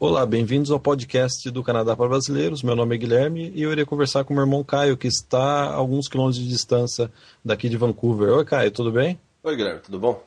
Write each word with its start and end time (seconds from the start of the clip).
Olá, 0.00 0.24
bem-vindos 0.24 0.70
ao 0.70 0.78
podcast 0.78 1.50
do 1.50 1.60
Canadá 1.60 1.96
para 1.96 2.08
Brasileiros. 2.08 2.62
Meu 2.62 2.76
nome 2.76 2.94
é 2.94 2.98
Guilherme 2.98 3.50
e 3.52 3.62
eu 3.62 3.72
irei 3.72 3.84
conversar 3.84 4.22
com 4.22 4.32
meu 4.32 4.44
irmão 4.44 4.62
Caio, 4.62 4.96
que 4.96 5.08
está 5.08 5.64
a 5.64 5.74
alguns 5.74 6.06
quilômetros 6.06 6.40
de 6.40 6.48
distância 6.48 7.10
daqui 7.44 7.68
de 7.68 7.76
Vancouver. 7.76 8.28
Oi, 8.28 8.44
Caio, 8.44 8.70
tudo 8.70 8.92
bem? 8.92 9.18
Oi, 9.42 9.56
Guilherme, 9.56 9.80
tudo 9.80 9.98
bom? 9.98 10.22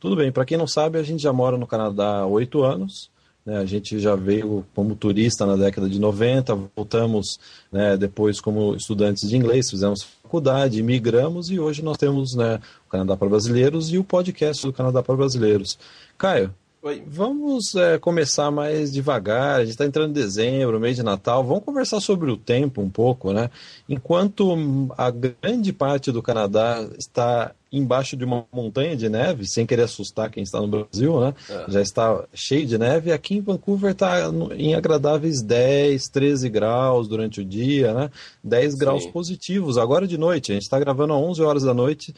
Tudo 0.00 0.16
bem. 0.16 0.32
Para 0.32 0.46
quem 0.46 0.56
não 0.56 0.66
sabe, 0.66 0.98
a 0.98 1.02
gente 1.02 1.22
já 1.22 1.30
mora 1.30 1.58
no 1.58 1.66
Canadá 1.66 2.20
há 2.20 2.26
oito 2.26 2.62
anos. 2.62 3.10
Né? 3.44 3.58
A 3.58 3.66
gente 3.66 4.00
já 4.00 4.16
veio 4.16 4.64
como 4.74 4.96
turista 4.96 5.44
na 5.44 5.56
década 5.56 5.90
de 5.90 5.98
90, 5.98 6.70
voltamos 6.74 7.38
né, 7.70 7.98
depois 7.98 8.40
como 8.40 8.74
estudantes 8.74 9.28
de 9.28 9.36
inglês, 9.36 9.68
fizemos 9.68 10.04
faculdade, 10.22 10.82
migramos 10.82 11.50
e 11.50 11.60
hoje 11.60 11.82
nós 11.82 11.98
temos 11.98 12.34
né, 12.34 12.58
o 12.86 12.90
Canadá 12.90 13.14
para 13.14 13.28
Brasileiros 13.28 13.92
e 13.92 13.98
o 13.98 14.04
podcast 14.04 14.66
do 14.66 14.72
Canadá 14.72 15.02
para 15.02 15.16
Brasileiros. 15.16 15.78
Caio, 16.16 16.54
Oi. 16.84 17.00
Vamos 17.06 17.76
é, 17.76 17.96
começar 17.96 18.50
mais 18.50 18.92
devagar. 18.92 19.60
A 19.60 19.60
gente 19.60 19.70
está 19.70 19.86
entrando 19.86 20.10
em 20.10 20.14
dezembro, 20.14 20.80
mês 20.80 20.96
de 20.96 21.04
Natal. 21.04 21.44
Vamos 21.44 21.62
conversar 21.62 22.00
sobre 22.00 22.28
o 22.28 22.36
tempo 22.36 22.82
um 22.82 22.90
pouco, 22.90 23.32
né? 23.32 23.50
Enquanto 23.88 24.52
a 24.98 25.08
grande 25.08 25.72
parte 25.72 26.10
do 26.10 26.20
Canadá 26.20 26.84
está 26.98 27.52
embaixo 27.70 28.16
de 28.16 28.24
uma 28.24 28.44
montanha 28.52 28.96
de 28.96 29.08
neve, 29.08 29.46
sem 29.46 29.64
querer 29.64 29.82
assustar 29.82 30.28
quem 30.28 30.42
está 30.42 30.60
no 30.60 30.66
Brasil, 30.66 31.20
né? 31.20 31.32
É. 31.48 31.70
Já 31.70 31.80
está 31.80 32.24
cheio 32.34 32.66
de 32.66 32.76
neve. 32.76 33.12
Aqui 33.12 33.36
em 33.36 33.40
Vancouver 33.40 33.92
está 33.92 34.28
em 34.56 34.74
agradáveis 34.74 35.40
10, 35.40 36.08
13 36.08 36.48
graus 36.48 37.06
durante 37.06 37.40
o 37.40 37.44
dia, 37.44 37.94
né? 37.94 38.10
10 38.42 38.72
Sim. 38.72 38.78
graus 38.80 39.06
positivos. 39.06 39.78
Agora 39.78 40.04
de 40.04 40.18
noite, 40.18 40.50
a 40.50 40.54
gente 40.54 40.64
está 40.64 40.80
gravando 40.80 41.14
às 41.14 41.20
11 41.20 41.42
horas 41.42 41.62
da 41.62 41.72
noite 41.72 42.12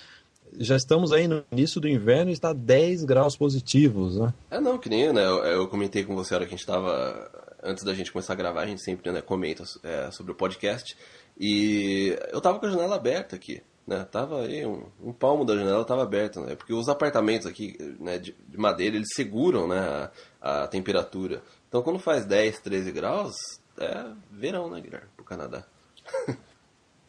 já 0.58 0.76
estamos 0.76 1.12
aí 1.12 1.26
no 1.26 1.44
início 1.50 1.80
do 1.80 1.88
inverno 1.88 2.30
e 2.30 2.34
está 2.34 2.52
10 2.52 3.04
graus 3.04 3.36
positivos, 3.36 4.18
né? 4.18 4.32
É, 4.50 4.60
não, 4.60 4.78
que 4.78 4.88
nem, 4.88 5.12
né? 5.12 5.24
Eu, 5.24 5.38
eu 5.44 5.68
comentei 5.68 6.04
com 6.04 6.14
você 6.14 6.34
a 6.34 6.38
hora 6.38 6.46
que 6.46 6.54
a 6.54 6.56
gente 6.56 6.60
estava. 6.60 7.30
Antes 7.62 7.82
da 7.82 7.94
gente 7.94 8.12
começar 8.12 8.34
a 8.34 8.36
gravar, 8.36 8.62
a 8.62 8.66
gente 8.66 8.82
sempre 8.82 9.10
né, 9.10 9.22
comenta 9.22 9.64
é, 9.82 10.10
sobre 10.10 10.32
o 10.32 10.34
podcast. 10.34 10.96
E 11.38 12.16
eu 12.30 12.40
tava 12.40 12.58
com 12.58 12.66
a 12.66 12.70
janela 12.70 12.96
aberta 12.96 13.34
aqui, 13.34 13.62
né? 13.86 14.04
Tava 14.04 14.42
aí, 14.42 14.64
um, 14.64 14.86
um 15.02 15.12
palmo 15.12 15.44
da 15.44 15.56
janela 15.56 15.84
tava 15.84 16.02
aberta, 16.02 16.40
né? 16.40 16.54
Porque 16.54 16.72
os 16.72 16.88
apartamentos 16.88 17.46
aqui, 17.46 17.76
né, 17.98 18.18
de, 18.18 18.36
de 18.48 18.58
madeira, 18.58 18.96
eles 18.96 19.08
seguram, 19.14 19.66
né, 19.66 20.10
a, 20.40 20.62
a, 20.64 20.68
temperatura. 20.68 21.42
Então 21.68 21.82
quando 21.82 21.98
faz 21.98 22.24
10, 22.24 22.60
13 22.60 22.92
graus, 22.92 23.34
é 23.78 24.06
verão, 24.30 24.70
né, 24.70 24.80
Guilherme, 24.80 25.08
pro 25.16 25.24
Canadá. 25.24 25.64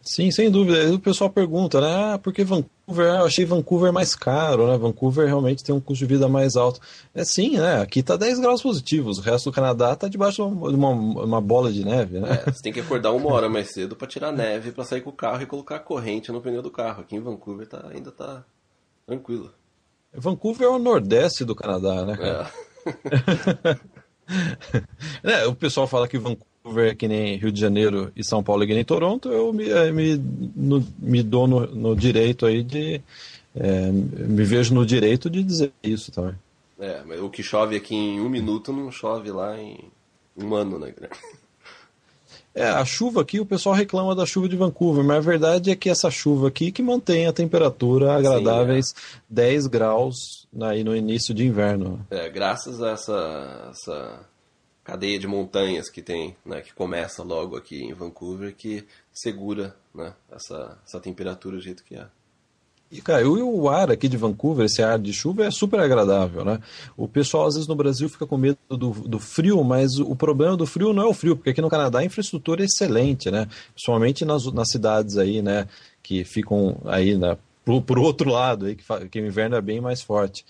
Sim, 0.05 0.29
sem 0.29 0.51
dúvida. 0.51 0.93
O 0.93 0.99
pessoal 0.99 1.31
pergunta, 1.31 1.81
né? 1.81 2.13
Ah, 2.13 2.19
por 2.19 2.31
que 2.31 2.43
Vancouver? 2.43 3.11
Ah, 3.11 3.21
eu 3.21 3.25
achei 3.25 3.43
Vancouver 3.43 3.91
mais 3.91 4.13
caro, 4.13 4.67
né? 4.67 4.77
Vancouver 4.77 5.25
realmente 5.25 5.63
tem 5.63 5.73
um 5.73 5.79
custo 5.79 6.05
de 6.05 6.13
vida 6.13 6.27
mais 6.27 6.55
alto. 6.55 6.79
É 7.13 7.25
sim, 7.25 7.57
né? 7.57 7.81
Aqui 7.81 8.03
tá 8.03 8.15
10 8.15 8.39
graus 8.39 8.61
positivos, 8.61 9.17
o 9.17 9.21
resto 9.21 9.49
do 9.49 9.53
Canadá 9.53 9.95
tá 9.95 10.07
debaixo 10.07 10.47
de 10.47 10.75
uma, 10.75 10.89
uma 10.89 11.41
bola 11.41 11.73
de 11.73 11.83
neve, 11.83 12.19
né? 12.19 12.43
É, 12.45 12.51
você 12.51 12.61
tem 12.61 12.71
que 12.71 12.79
acordar 12.79 13.13
uma 13.13 13.33
hora 13.33 13.49
mais 13.49 13.71
cedo 13.71 13.95
para 13.95 14.07
tirar 14.07 14.31
neve, 14.31 14.71
para 14.71 14.83
sair 14.83 15.01
com 15.01 15.09
o 15.09 15.13
carro 15.13 15.41
e 15.41 15.47
colocar 15.47 15.77
a 15.77 15.79
corrente 15.79 16.31
no 16.31 16.39
pneu 16.39 16.61
do 16.61 16.69
carro. 16.69 17.01
Aqui 17.01 17.15
em 17.15 17.21
Vancouver 17.21 17.67
tá, 17.67 17.87
ainda 17.91 18.11
tá 18.11 18.45
tranquilo. 19.07 19.51
Vancouver 20.13 20.67
é 20.67 20.69
o 20.69 20.77
nordeste 20.77 21.43
do 21.43 21.55
Canadá, 21.55 22.05
né? 22.05 22.15
Cara? 22.15 22.51
É. 25.23 25.41
é, 25.41 25.47
o 25.47 25.55
pessoal 25.55 25.87
fala 25.87 26.07
que 26.07 26.19
Vancouver 26.19 26.54
Vancouver 26.65 26.97
que 26.97 27.07
nem 27.07 27.37
Rio 27.37 27.51
de 27.51 27.59
Janeiro 27.59 28.11
e 28.15 28.23
São 28.23 28.43
Paulo 28.43 28.65
que 28.65 28.73
nem 28.73 28.83
Toronto, 28.83 29.29
eu 29.29 29.53
me, 29.53 29.69
eh, 29.69 29.91
me, 29.91 30.17
no, 30.55 30.85
me 30.97 31.21
dou 31.21 31.47
no, 31.47 31.67
no, 31.67 31.95
direito 31.95 32.45
aí 32.45 32.63
de. 32.63 33.01
É, 33.55 33.89
me 33.91 34.43
vejo 34.43 34.73
no 34.73 34.85
direito 34.85 35.29
de 35.29 35.43
dizer 35.43 35.71
isso 35.81 36.11
também. 36.11 36.35
É, 36.77 37.01
mas 37.05 37.21
o 37.21 37.29
que 37.29 37.41
chove 37.41 37.75
aqui 37.75 37.95
em 37.95 38.19
um 38.19 38.27
minuto 38.27 38.73
não 38.73 38.91
chove 38.91 39.31
lá 39.31 39.57
em 39.57 39.79
um 40.35 40.53
ano, 40.55 40.77
né? 40.77 40.93
É, 42.53 42.67
a 42.67 42.85
chuva 42.85 43.21
aqui, 43.21 43.39
o 43.39 43.45
pessoal 43.45 43.75
reclama 43.75 44.15
da 44.15 44.25
chuva 44.25 44.47
de 44.47 44.55
Vancouver, 44.55 45.03
mas 45.03 45.17
a 45.17 45.19
verdade 45.19 45.71
é 45.71 45.75
que 45.75 45.89
essa 45.89 46.09
chuva 46.09 46.47
aqui 46.47 46.71
que 46.71 46.81
mantém 46.81 47.27
a 47.27 47.33
temperatura 47.33 48.15
agradáveis 48.15 48.93
Sim, 48.95 49.17
é. 49.29 49.33
10 49.33 49.67
graus 49.67 50.47
aí 50.61 50.81
no 50.81 50.95
início 50.95 51.33
de 51.33 51.45
inverno. 51.45 52.05
É, 52.09 52.29
graças 52.29 52.81
a 52.81 52.91
essa, 52.91 53.69
essa 53.71 54.19
cadeia 54.85 55.17
de 55.17 55.27
montanhas 55.27 55.89
que 55.89 56.01
tem, 56.01 56.37
né, 56.45 56.61
que 56.61 56.71
começa 56.73 57.23
logo 57.23 57.57
aqui 57.57 57.83
em 57.83 57.93
Vancouver, 57.93 58.55
que 58.55 58.85
segura 59.11 59.75
né, 59.93 60.13
essa, 60.31 60.77
essa 60.85 60.99
temperatura 60.99 61.57
do 61.57 61.61
jeito 61.61 61.83
que 61.83 61.95
é. 61.95 62.05
E, 62.91 63.01
cara, 63.01 63.27
o 63.27 63.67
ar 63.67 63.89
aqui 63.89 64.07
de 64.07 64.15
Vancouver, 64.15 64.67
esse 64.67 64.83
ar 64.83 64.99
de 64.99 65.11
chuva, 65.11 65.43
é 65.43 65.49
super 65.51 65.79
agradável, 65.79 66.45
né? 66.45 66.61
O 66.95 67.07
pessoal, 67.07 67.47
às 67.47 67.55
vezes, 67.55 67.67
no 67.67 67.75
Brasil 67.75 68.07
fica 68.07 68.27
com 68.27 68.37
medo 68.37 68.59
do, 68.69 68.91
do 68.91 69.19
frio, 69.19 69.63
mas 69.63 69.97
o 69.97 70.15
problema 70.15 70.55
do 70.55 70.67
frio 70.67 70.93
não 70.93 71.03
é 71.03 71.07
o 71.07 71.13
frio, 71.13 71.35
porque 71.35 71.49
aqui 71.49 71.61
no 71.61 71.69
Canadá 71.69 71.99
a 71.99 72.05
infraestrutura 72.05 72.61
é 72.61 72.65
excelente, 72.65 73.31
né? 73.31 73.47
Principalmente 73.73 74.23
nas, 74.23 74.45
nas 74.53 74.69
cidades 74.69 75.17
aí, 75.17 75.41
né, 75.41 75.67
que 76.03 76.23
ficam 76.23 76.77
aí, 76.85 77.17
né, 77.17 77.35
pro, 77.65 77.81
pro 77.81 78.03
outro 78.03 78.29
lado, 78.29 78.67
aí, 78.67 78.75
que, 78.75 78.85
que 79.09 79.19
o 79.19 79.25
inverno 79.25 79.55
é 79.55 79.61
bem 79.61 79.81
mais 79.81 80.03
forte. 80.03 80.45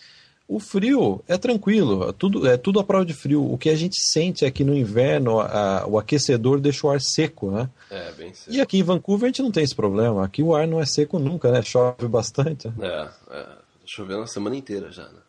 O 0.47 0.59
frio 0.59 1.23
é 1.28 1.38
tranquilo, 1.38 2.07
é 2.09 2.13
tudo, 2.13 2.47
é 2.47 2.56
tudo 2.56 2.79
a 2.79 2.83
prova 2.83 3.03
de 3.03 3.13
frio. 3.13 3.51
O 3.51 3.57
que 3.57 3.69
a 3.69 3.75
gente 3.75 3.95
sente 4.11 4.45
aqui 4.45 4.63
no 4.63 4.75
inverno, 4.75 5.39
a, 5.39 5.88
o 5.88 5.97
aquecedor 5.97 6.59
deixa 6.59 6.85
o 6.85 6.89
ar 6.91 7.01
seco, 7.01 7.50
né? 7.50 7.67
É, 7.89 8.11
bem 8.11 8.33
seco. 8.33 8.55
E 8.55 8.61
aqui 8.61 8.78
em 8.78 8.84
Vancouver 8.84 9.25
a 9.25 9.29
gente 9.29 9.41
não 9.41 9.51
tem 9.51 9.63
esse 9.63 9.75
problema. 9.75 10.23
Aqui 10.23 10.44
o 10.44 10.55
ar 10.55 10.67
não 10.67 10.79
é 10.79 10.85
seco 10.85 11.17
nunca, 11.17 11.51
né? 11.51 11.63
Chove 11.63 12.07
bastante. 12.07 12.72
É, 12.79 13.09
é 13.31 13.47
chovendo 13.85 14.22
a 14.22 14.28
semana 14.28 14.55
inteira 14.55 14.91
já, 14.91 15.03
né? 15.03 15.19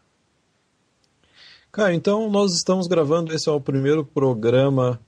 Cara, 1.72 1.94
então 1.94 2.30
nós 2.30 2.54
estamos 2.54 2.86
gravando, 2.86 3.34
esse 3.34 3.48
é 3.48 3.52
o 3.52 3.60
primeiro 3.60 4.04
programa 4.04 5.00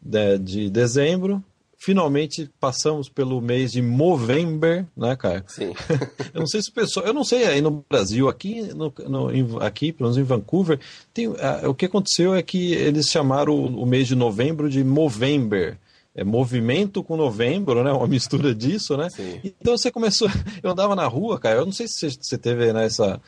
de, 0.00 0.38
de 0.38 0.70
dezembro 0.70 1.42
finalmente 1.80 2.50
passamos 2.60 3.08
pelo 3.08 3.40
mês 3.40 3.72
de 3.72 3.80
Movember, 3.80 4.86
né, 4.94 5.16
cara? 5.16 5.42
Sim. 5.48 5.72
eu 6.34 6.40
não 6.40 6.46
sei 6.46 6.60
se 6.60 6.68
o 6.68 6.74
pessoal, 6.74 7.06
eu 7.06 7.14
não 7.14 7.24
sei 7.24 7.46
aí 7.46 7.62
no 7.62 7.82
Brasil, 7.88 8.28
aqui, 8.28 8.60
no, 8.74 8.92
no 9.08 9.62
aqui, 9.62 9.90
pelo 9.90 10.10
menos 10.10 10.18
em 10.18 10.22
Vancouver, 10.22 10.78
tem, 11.14 11.26
uh, 11.26 11.36
o 11.66 11.74
que 11.74 11.86
aconteceu 11.86 12.34
é 12.34 12.42
que 12.42 12.74
eles 12.74 13.06
chamaram 13.06 13.54
o, 13.54 13.82
o 13.82 13.86
mês 13.86 14.06
de 14.06 14.14
novembro 14.14 14.68
de 14.68 14.84
Movember 14.84 15.78
é 16.14 16.22
movimento 16.22 17.02
com 17.02 17.16
novembro, 17.16 17.82
né? 17.82 17.90
Uma 17.92 18.06
mistura 18.06 18.54
disso, 18.54 18.96
né? 18.96 19.08
Sim. 19.08 19.40
Então 19.42 19.78
você 19.78 19.90
começou. 19.90 20.28
Eu 20.62 20.72
andava 20.72 20.94
na 20.94 21.06
rua, 21.06 21.38
cara. 21.38 21.60
Eu 21.60 21.64
não 21.64 21.72
sei 21.72 21.86
se 21.88 22.10
você 22.10 22.36
teve 22.36 22.72
né, 22.72 22.84
essa, 22.84 23.18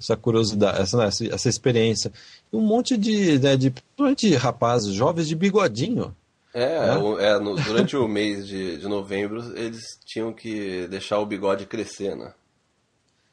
essa 0.00 0.16
curiosidade, 0.16 0.80
essa, 0.80 0.96
né, 0.96 1.08
essa 1.08 1.48
experiência. 1.48 2.10
Um 2.50 2.60
monte 2.60 2.96
de, 2.96 3.38
né, 3.40 3.56
de, 3.56 3.74
de 4.16 4.34
rapazes 4.36 4.94
jovens 4.94 5.26
de 5.26 5.34
bigodinho. 5.34 6.14
É, 6.54 6.62
é? 6.62 7.24
é 7.26 7.38
no, 7.38 7.54
durante 7.56 7.96
o 7.96 8.08
mês 8.08 8.46
de, 8.46 8.78
de 8.78 8.88
novembro 8.88 9.56
eles 9.56 9.98
tinham 10.04 10.32
que 10.32 10.86
deixar 10.88 11.18
o 11.18 11.26
bigode 11.26 11.66
crescer, 11.66 12.16
né? 12.16 12.32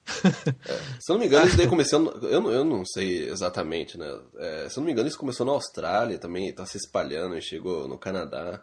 É, 0.68 0.78
se 1.00 1.12
eu 1.12 1.14
não 1.14 1.20
me 1.20 1.26
engano, 1.26 1.48
isso 1.48 1.58
daí 1.58 1.68
começou. 1.68 2.12
Eu, 2.22 2.52
eu 2.52 2.64
não 2.64 2.86
sei 2.86 3.28
exatamente, 3.30 3.98
né? 3.98 4.08
É, 4.38 4.70
se 4.70 4.78
eu 4.78 4.82
não 4.82 4.86
me 4.86 4.92
engano, 4.92 5.08
isso 5.08 5.18
começou 5.18 5.46
na 5.46 5.52
Austrália 5.52 6.18
também, 6.18 6.48
está 6.48 6.66
se 6.66 6.78
espalhando 6.78 7.38
e 7.38 7.42
chegou 7.42 7.88
no 7.88 7.98
Canadá. 7.98 8.62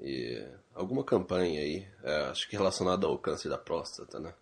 E 0.00 0.44
alguma 0.74 1.04
campanha 1.04 1.60
aí, 1.60 1.86
é, 2.02 2.16
acho 2.26 2.48
que 2.48 2.56
relacionada 2.56 3.06
ao 3.06 3.18
câncer 3.18 3.48
da 3.48 3.58
próstata, 3.58 4.18
né? 4.18 4.32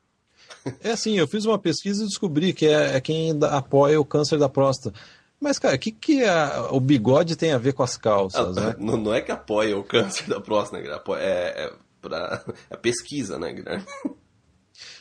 É 0.81 0.91
assim, 0.91 1.19
eu 1.19 1.27
fiz 1.27 1.45
uma 1.45 1.59
pesquisa 1.59 2.03
e 2.03 2.07
descobri 2.07 2.53
que 2.53 2.67
é, 2.67 2.97
é 2.97 3.01
quem 3.01 3.33
apoia 3.51 4.01
o 4.01 4.05
câncer 4.05 4.39
da 4.39 4.49
próstata. 4.49 4.99
Mas, 5.43 5.59
cara, 5.59 5.75
o 5.75 5.79
que, 5.79 5.91
que 5.91 6.23
a, 6.23 6.69
o 6.71 6.79
bigode 6.79 7.35
tem 7.35 7.51
a 7.51 7.59
ver 7.59 7.73
com 7.73 7.83
as 7.83 7.97
calças, 7.97 8.57
ah, 8.57 8.69
né? 8.69 8.77
Não, 8.79 8.97
não, 8.97 9.13
é 9.13 9.21
que 9.21 9.33
apoia 9.33 9.77
o 9.77 9.83
câncer 9.83 10.29
da 10.29 10.41
próstata, 10.41 10.81
né? 10.81 11.01
É, 11.19 11.65
é 11.65 11.73
para 12.01 12.45
a 12.71 12.77
pesquisa, 12.77 13.41
né, 13.41 13.53
Guilherme? 13.53 13.85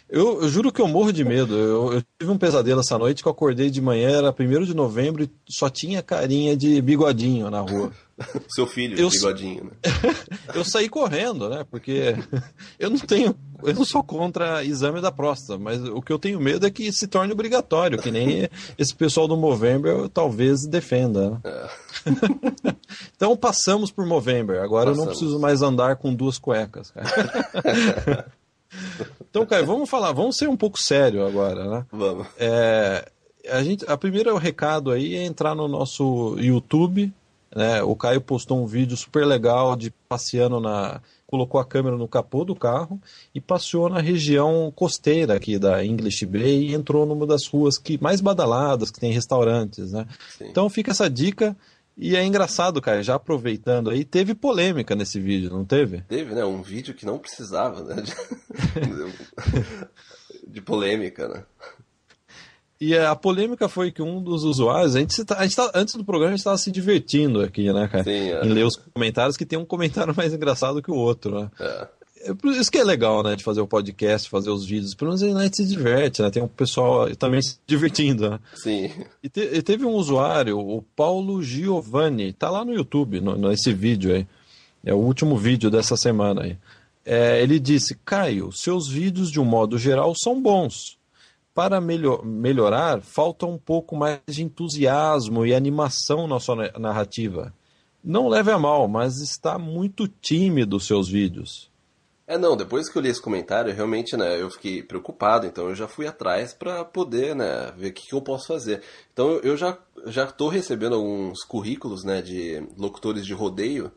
Eu, 0.10 0.42
eu, 0.42 0.50
juro 0.50 0.72
que 0.72 0.82
eu 0.82 0.88
morro 0.88 1.14
de 1.14 1.24
medo. 1.24 1.56
Eu, 1.56 1.94
eu, 1.94 2.04
tive 2.20 2.32
um 2.32 2.38
pesadelo 2.38 2.82
essa 2.82 2.98
noite 2.98 3.22
que 3.22 3.28
eu 3.28 3.32
acordei 3.32 3.70
de 3.70 3.80
manhã, 3.80 4.18
era 4.18 4.36
1 4.38 4.64
de 4.66 4.74
novembro 4.74 5.24
e 5.24 5.30
só 5.48 5.70
tinha 5.70 6.02
carinha 6.02 6.58
de 6.58 6.82
bigodinho 6.82 7.50
na 7.50 7.62
rua. 7.62 7.92
Seu 8.50 8.68
filho 8.68 8.98
eu, 9.00 9.10
bigodinho, 9.10 9.66
né? 9.66 9.72
eu 10.54 10.64
saí 10.64 10.90
correndo, 10.90 11.50
né? 11.50 11.66
Porque 11.70 12.16
eu 12.80 12.90
não 12.90 13.00
tenho. 13.00 13.36
Eu 13.64 13.76
não 13.76 13.86
sou 13.86 14.04
contra 14.04 14.64
exame 14.64 15.02
da 15.02 15.12
próstata, 15.12 15.60
mas 15.60 15.84
o 15.84 16.02
que 16.02 16.12
eu 16.12 16.18
tenho 16.18 16.40
medo 16.40 16.66
é 16.66 16.72
que 16.72 16.92
se 16.92 17.08
torne 17.08 17.32
obrigatório, 17.32 18.02
que 18.02 18.10
nem 18.10 18.50
esse 18.76 18.96
pessoal 18.96 19.28
do 19.28 19.38
Movember 19.38 20.10
talvez 20.10 20.66
defenda. 20.66 21.30
Né? 21.30 21.40
É. 21.46 21.70
então 23.16 23.38
passamos 23.38 23.92
por 23.92 24.06
Movember. 24.06 24.64
Agora 24.64 24.88
passamos. 24.88 24.98
eu 24.98 25.06
não 25.06 25.12
preciso 25.12 25.40
mais 25.40 25.62
andar 25.62 25.98
com 25.98 26.14
duas 26.14 26.40
cuecas. 26.40 26.90
Cara. 26.90 28.32
Então, 29.30 29.46
Caio, 29.46 29.66
vamos 29.66 29.90
falar, 29.90 30.12
vamos 30.12 30.38
ser 30.38 30.48
um 30.50 30.58
pouco 30.58 30.82
sério 30.82 31.26
agora, 31.26 31.70
né? 31.70 31.86
Vamos. 31.92 32.28
É, 32.38 33.06
a, 33.50 33.64
gente, 33.64 33.86
a 33.88 33.98
primeira 33.98 34.38
recado 34.38 34.92
aí 34.92 35.16
é 35.16 35.24
entrar 35.24 35.56
no 35.56 35.68
nosso 35.68 36.36
YouTube. 36.38 37.14
Né? 37.56 37.84
O 37.84 37.96
Caio 37.96 38.22
postou 38.22 38.62
um 38.62 38.66
vídeo 38.66 38.96
super 38.96 39.26
legal 39.26 39.76
de 39.76 39.92
passeando 40.08 40.60
na. 40.60 41.02
colocou 41.28 41.60
a 41.60 41.66
câmera 41.66 41.98
no 41.98 42.08
capô 42.08 42.46
do 42.46 42.56
carro 42.56 43.00
e 43.36 43.42
passeou 43.42 43.90
na 43.90 44.00
região 44.00 44.72
costeira 44.74 45.36
aqui 45.36 45.60
da 45.60 45.84
English 45.84 46.26
Bay 46.26 46.68
e 46.68 46.74
entrou 46.74 47.06
numa 47.06 47.28
das 47.28 47.46
ruas 47.48 47.78
que 47.78 48.02
mais 48.02 48.22
badaladas, 48.22 48.90
que 48.90 49.00
tem 49.00 49.12
restaurantes, 49.12 49.92
né? 49.92 50.08
Sim. 50.38 50.46
Então 50.50 50.70
fica 50.70 50.92
essa 50.92 51.10
dica 51.10 51.56
E 51.98 52.16
é 52.16 52.24
engraçado, 52.24 52.82
cara, 52.82 53.04
já 53.04 53.16
aproveitando 53.16 53.90
aí, 53.90 54.06
teve 54.06 54.34
polêmica 54.34 54.96
nesse 54.96 55.20
vídeo, 55.20 55.50
não 55.50 55.66
teve? 55.66 56.02
Teve, 56.08 56.34
né? 56.34 56.46
Um 56.46 56.62
vídeo 56.62 56.94
que 56.94 57.06
não 57.06 57.20
precisava, 57.20 57.84
né? 57.84 58.02
De, 58.02 58.14
de 60.48 60.62
polêmica, 60.62 61.28
né? 61.28 61.44
E 62.82 62.98
a 62.98 63.16
polêmica 63.16 63.70
foi 63.70 63.92
que 63.92 64.02
um 64.02 64.20
dos 64.20 64.44
usuários, 64.44 64.96
a 64.96 65.00
gente, 65.00 65.24
tá, 65.24 65.38
a 65.38 65.44
gente 65.44 65.56
tá, 65.56 65.70
antes 65.76 65.94
do 65.94 66.04
programa 66.04 66.30
a 66.30 66.32
gente 66.32 66.40
estava 66.40 66.58
se 66.58 66.72
divertindo 66.72 67.40
aqui, 67.40 67.72
né, 67.72 67.88
cara? 67.88 68.04
Sim, 68.04 68.32
é. 68.32 68.44
Em 68.44 68.50
ler 68.50 68.66
os 68.66 68.76
comentários, 68.76 69.38
que 69.38 69.46
tem 69.46 69.60
um 69.60 69.66
comentário 69.66 70.12
mais 70.18 70.34
engraçado 70.34 70.82
que 70.82 70.90
o 70.90 70.96
outro, 70.96 71.42
né? 71.42 71.52
É. 71.60 71.88
é 72.32 72.50
isso 72.60 72.72
que 72.72 72.80
é 72.80 72.84
legal, 72.84 73.22
né, 73.22 73.36
de 73.36 73.44
fazer 73.44 73.62
o 73.62 73.68
podcast, 73.68 74.28
fazer 74.28 74.50
os 74.50 74.66
vídeos. 74.66 74.96
Pelo 74.96 75.16
menos 75.16 75.22
a 75.22 75.44
gente 75.44 75.58
se 75.58 75.66
diverte, 75.68 76.24
né? 76.24 76.32
Tem 76.32 76.42
um 76.42 76.48
pessoal 76.48 77.16
também 77.18 77.40
se 77.44 77.60
divertindo, 77.68 78.32
né? 78.32 78.40
Sim. 78.56 78.90
E, 79.22 79.30
te, 79.30 79.42
e 79.42 79.62
teve 79.62 79.86
um 79.86 79.94
usuário, 79.94 80.58
o 80.58 80.82
Paulo 80.96 81.44
Giovanni, 81.44 82.34
tá 82.34 82.50
lá 82.50 82.66
no 82.66 82.74
YouTube, 82.74 83.22
no, 83.22 83.36
nesse 83.36 83.72
vídeo 83.72 84.12
aí. 84.12 84.26
É 84.84 84.92
o 84.92 84.98
último 84.98 85.38
vídeo 85.38 85.70
dessa 85.70 85.96
semana 85.96 86.42
aí. 86.42 86.58
É, 87.06 87.44
ele 87.44 87.60
disse, 87.60 87.96
Caio, 88.04 88.52
seus 88.52 88.90
vídeos 88.90 89.30
de 89.30 89.40
um 89.40 89.46
modo 89.46 89.78
geral 89.78 90.16
são 90.16 90.42
bons 90.42 91.00
para 91.54 91.82
melhor, 91.82 92.26
melhorar, 92.26 93.02
falta 93.02 93.46
um 93.46 93.58
pouco 93.58 93.96
mais 93.96 94.20
de 94.28 94.44
entusiasmo 94.44 95.46
e 95.46 95.54
animação 95.54 96.28
na 96.28 96.40
sua 96.40 96.72
narrativa. 96.80 97.54
Não 98.04 98.28
leve 98.28 98.52
a 98.52 98.58
mal, 98.58 98.88
mas 98.88 99.22
está 99.22 99.60
muito 99.60 100.08
tímido 100.08 100.78
os 100.78 100.88
seus 100.88 101.08
vídeos. 101.08 101.72
É, 102.26 102.38
não, 102.38 102.56
depois 102.56 102.88
que 102.90 102.98
eu 102.98 103.02
li 103.02 103.10
esse 103.10 103.22
comentário, 103.22 103.74
realmente, 103.74 104.16
né, 104.16 104.42
eu 104.42 104.50
fiquei 104.50 104.82
preocupado, 104.82 105.46
então 105.46 105.68
eu 105.68 105.76
já 105.76 105.86
fui 105.88 106.08
atrás 106.08 106.54
para 106.54 106.86
poder, 106.86 107.36
né, 107.36 107.74
ver 107.76 107.90
o 107.90 107.94
que, 107.94 108.08
que, 108.08 108.16
eu 108.16 108.22
posso 108.22 108.48
fazer. 108.48 108.82
Então 109.12 109.32
eu 109.44 109.58
já 109.58 109.78
já 110.06 110.24
estou 110.24 110.48
recebendo 110.48 110.96
alguns 110.96 111.44
currículos, 111.44 112.06
né, 112.06 112.22
de 112.22 112.66
locutores 112.78 113.26
de 113.26 113.34
rodeio, 113.34 113.92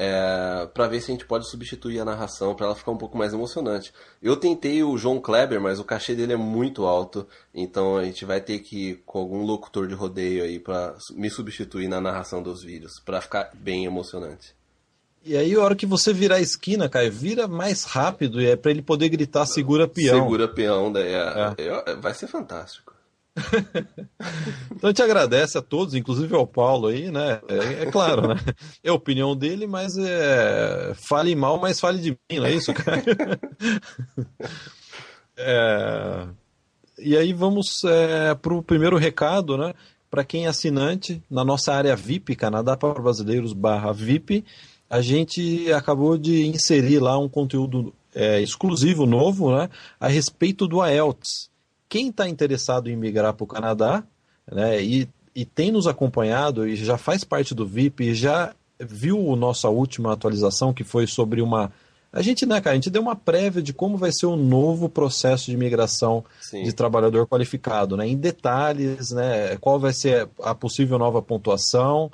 é, 0.00 0.68
para 0.72 0.86
ver 0.86 1.00
se 1.00 1.10
a 1.10 1.14
gente 1.14 1.26
pode 1.26 1.50
substituir 1.50 1.98
a 1.98 2.04
narração 2.04 2.54
para 2.54 2.66
ela 2.66 2.76
ficar 2.76 2.92
um 2.92 2.96
pouco 2.96 3.18
mais 3.18 3.32
emocionante. 3.32 3.92
Eu 4.22 4.36
tentei 4.36 4.80
o 4.84 4.96
João 4.96 5.20
Kleber, 5.20 5.60
mas 5.60 5.80
o 5.80 5.84
cachê 5.84 6.14
dele 6.14 6.34
é 6.34 6.36
muito 6.36 6.86
alto, 6.86 7.26
então 7.52 7.96
a 7.96 8.04
gente 8.04 8.24
vai 8.24 8.40
ter 8.40 8.60
que 8.60 8.90
ir 8.90 9.02
com 9.04 9.18
algum 9.18 9.42
locutor 9.42 9.88
de 9.88 9.94
rodeio 9.94 10.44
aí 10.44 10.60
para 10.60 10.94
me 11.10 11.28
substituir 11.28 11.88
na 11.88 12.00
narração 12.00 12.40
dos 12.40 12.62
vídeos, 12.62 13.00
para 13.04 13.20
ficar 13.20 13.50
bem 13.52 13.86
emocionante. 13.86 14.56
E 15.24 15.36
aí, 15.36 15.52
a 15.52 15.60
hora 15.60 15.74
que 15.74 15.84
você 15.84 16.12
virar 16.12 16.36
a 16.36 16.40
esquina, 16.40 16.88
Caio, 16.88 17.10
vira 17.10 17.48
mais 17.48 17.82
rápido 17.82 18.40
e 18.40 18.46
é 18.46 18.54
para 18.54 18.70
ele 18.70 18.80
poder 18.80 19.08
gritar 19.08 19.46
segura 19.46 19.88
peão. 19.88 20.22
Segura 20.22 20.46
peão, 20.46 20.92
daí 20.92 21.12
é, 21.12 21.54
é. 21.58 21.96
vai 21.96 22.14
ser 22.14 22.28
fantástico. 22.28 22.94
então 24.70 24.84
a 24.84 24.86
gente 24.88 25.02
agradece 25.02 25.58
a 25.58 25.62
todos, 25.62 25.94
inclusive 25.94 26.34
ao 26.34 26.46
Paulo 26.46 26.88
aí, 26.88 27.10
né? 27.10 27.40
É, 27.48 27.82
é, 27.82 27.86
claro, 27.86 28.28
né? 28.28 28.36
É 28.82 28.90
a 28.90 28.94
opinião 28.94 29.36
dele, 29.36 29.66
mas 29.66 29.96
é... 29.96 30.92
fale 30.94 31.34
mal, 31.34 31.58
mas 31.58 31.80
fale 31.80 32.00
de 32.00 32.10
mim, 32.10 32.38
não 32.38 32.46
é 32.46 32.52
isso, 32.52 32.72
cara? 32.74 33.02
é... 35.36 36.26
E 36.98 37.16
aí 37.16 37.32
vamos 37.32 37.84
é, 37.84 38.34
para 38.34 38.54
o 38.54 38.62
primeiro 38.62 38.96
recado, 38.96 39.56
né? 39.56 39.72
Para 40.10 40.24
quem 40.24 40.46
é 40.46 40.48
assinante, 40.48 41.22
na 41.30 41.44
nossa 41.44 41.72
área 41.72 41.94
VIP, 41.94 42.34
Canadá 42.34 42.76
para 42.76 43.00
Brasileiros 43.00 43.52
barra 43.52 43.92
VIP, 43.92 44.44
a 44.88 45.00
gente 45.00 45.70
acabou 45.72 46.16
de 46.16 46.46
inserir 46.46 46.98
lá 46.98 47.18
um 47.18 47.28
conteúdo 47.28 47.94
é, 48.14 48.40
exclusivo 48.40 49.04
novo 49.06 49.54
né, 49.54 49.68
a 50.00 50.08
respeito 50.08 50.66
do 50.66 50.84
IELTS 50.84 51.50
quem 51.88 52.08
está 52.08 52.28
interessado 52.28 52.90
em 52.90 52.96
migrar 52.96 53.34
para 53.34 53.44
o 53.44 53.46
Canadá 53.46 54.04
né, 54.50 54.82
e, 54.82 55.08
e 55.34 55.44
tem 55.44 55.70
nos 55.70 55.86
acompanhado 55.86 56.66
e 56.66 56.76
já 56.76 56.98
faz 56.98 57.24
parte 57.24 57.54
do 57.54 57.66
VIP 57.66 58.04
e 58.04 58.14
já 58.14 58.54
viu 58.78 59.32
a 59.32 59.36
nossa 59.36 59.68
última 59.68 60.12
atualização 60.12 60.72
que 60.72 60.84
foi 60.84 61.06
sobre 61.06 61.40
uma. 61.40 61.72
A 62.12 62.22
gente, 62.22 62.46
né, 62.46 62.60
cara, 62.60 62.72
a 62.72 62.76
gente 62.76 62.90
deu 62.90 63.02
uma 63.02 63.16
prévia 63.16 63.60
de 63.60 63.72
como 63.72 63.96
vai 63.96 64.10
ser 64.12 64.26
o 64.26 64.36
novo 64.36 64.88
processo 64.88 65.46
de 65.46 65.52
imigração 65.52 66.24
Sim. 66.40 66.62
de 66.62 66.72
trabalhador 66.72 67.26
qualificado, 67.26 67.96
né? 67.96 68.06
Em 68.06 68.16
detalhes, 68.16 69.10
né? 69.10 69.56
Qual 69.58 69.78
vai 69.78 69.92
ser 69.92 70.28
a 70.42 70.54
possível 70.54 70.98
nova 70.98 71.20
pontuação 71.20 72.10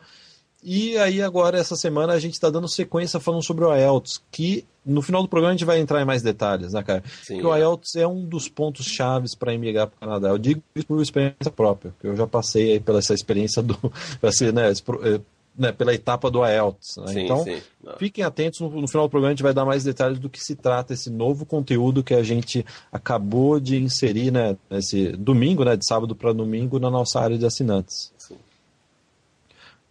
e 0.64 0.96
aí 0.96 1.20
agora, 1.20 1.58
essa 1.58 1.76
semana, 1.76 2.14
a 2.14 2.18
gente 2.18 2.32
está 2.32 2.48
dando 2.48 2.68
sequência 2.68 3.20
falando 3.20 3.44
sobre 3.44 3.64
o 3.64 3.76
IELTS, 3.76 4.22
que 4.30 4.64
no 4.84 5.02
final 5.02 5.22
do 5.22 5.28
programa 5.28 5.52
a 5.52 5.56
gente 5.56 5.66
vai 5.66 5.78
entrar 5.78 6.00
em 6.00 6.06
mais 6.06 6.22
detalhes, 6.22 6.72
né, 6.72 6.82
cara? 6.82 7.02
Sim, 7.22 7.38
que 7.38 7.46
o 7.46 7.54
IELTS 7.54 7.96
é 7.96 8.06
um 8.06 8.24
dos 8.24 8.48
pontos 8.48 8.86
chaves 8.86 9.34
para 9.34 9.52
emigrar 9.52 9.86
para 9.86 9.96
o 9.96 10.00
Canadá. 10.00 10.28
Eu 10.28 10.38
digo 10.38 10.62
isso 10.74 10.86
por 10.86 11.00
experiência 11.02 11.50
própria, 11.54 11.92
porque 11.92 12.06
eu 12.06 12.16
já 12.16 12.26
passei 12.26 12.80
pela 12.80 12.98
essa 12.98 13.12
experiência 13.12 13.62
do, 13.62 13.76
assim, 14.22 14.52
né, 14.52 14.70
eh, 14.70 15.20
né, 15.56 15.70
pela 15.70 15.94
etapa 15.94 16.30
do 16.30 16.44
IELTS. 16.46 16.96
Né? 16.96 17.06
Sim, 17.08 17.20
então, 17.24 17.44
sim. 17.44 17.62
fiquem 17.98 18.24
atentos, 18.24 18.60
no, 18.60 18.68
no, 18.68 18.88
final 18.88 19.06
do 19.06 19.10
programa 19.10 19.32
a 19.32 19.34
gente 19.34 19.42
vai 19.42 19.54
dar 19.54 19.64
mais 19.64 19.84
detalhes 19.84 20.18
do 20.18 20.28
que 20.28 20.42
se 20.42 20.56
trata 20.56 20.92
esse 20.92 21.10
novo 21.10 21.46
conteúdo 21.46 22.02
que 22.02 22.14
a 22.14 22.22
gente 22.22 22.64
acabou 22.90 23.60
de 23.60 23.76
inserir, 23.76 24.30
né, 24.30 24.56
nesse 24.70 25.12
domingo, 25.12 25.64
né, 25.64 25.76
de 25.76 25.86
sábado 25.86 26.14
para 26.14 26.32
domingo, 26.32 26.78
na 26.78 26.90
nossa 26.90 27.20
área 27.20 27.38
de 27.38 27.46
assinantes. 27.46 28.13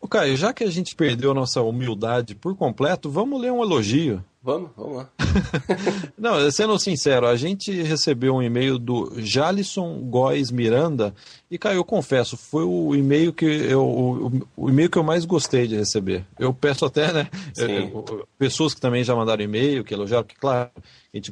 O 0.04 0.08
Caio, 0.10 0.36
já 0.36 0.52
que 0.52 0.66
a 0.66 0.70
gente 0.70 0.98
perdeu 0.98 1.32
a 1.32 1.34
nossa 1.34 1.62
humildade 1.62 2.36
por 2.36 2.58
completo, 2.58 3.10
vamos 3.10 3.40
ler 3.40 3.54
um 3.54 3.64
elogio. 3.64 4.22
Vamos, 4.44 4.72
vamos 4.76 4.98
lá. 4.98 5.10
Não, 6.20 6.52
sendo 6.52 6.78
sincero, 6.78 7.28
a 7.28 7.36
gente 7.38 7.72
recebeu 7.82 8.36
um 8.36 8.44
e-mail 8.44 8.78
do 8.78 9.14
Jalisson 9.16 10.02
Góes 10.02 10.52
Miranda 10.52 11.16
e, 11.50 11.58
Caio, 11.58 11.78
eu 11.78 11.86
confesso, 11.86 12.36
foi 12.36 12.66
o 12.66 12.94
e-mail 12.94 13.32
que 13.32 13.46
eu, 13.46 13.82
o, 13.82 14.42
o 14.58 14.70
e-mail 14.70 14.90
que 14.90 14.98
eu 14.98 15.04
mais 15.04 15.24
gostei 15.24 15.66
de 15.66 15.78
receber. 15.78 16.26
Eu 16.38 16.54
peço 16.54 16.84
até, 16.84 17.14
né, 17.14 17.30
eu, 17.56 18.28
pessoas 18.38 18.74
que 18.74 18.82
também 18.82 19.02
já 19.02 19.16
mandaram 19.16 19.42
e-mail, 19.42 19.82
que 19.82 19.94
elogiaram, 19.94 20.26
que 20.26 20.36
claro, 20.36 20.70
a 20.76 21.18
gente, 21.18 21.32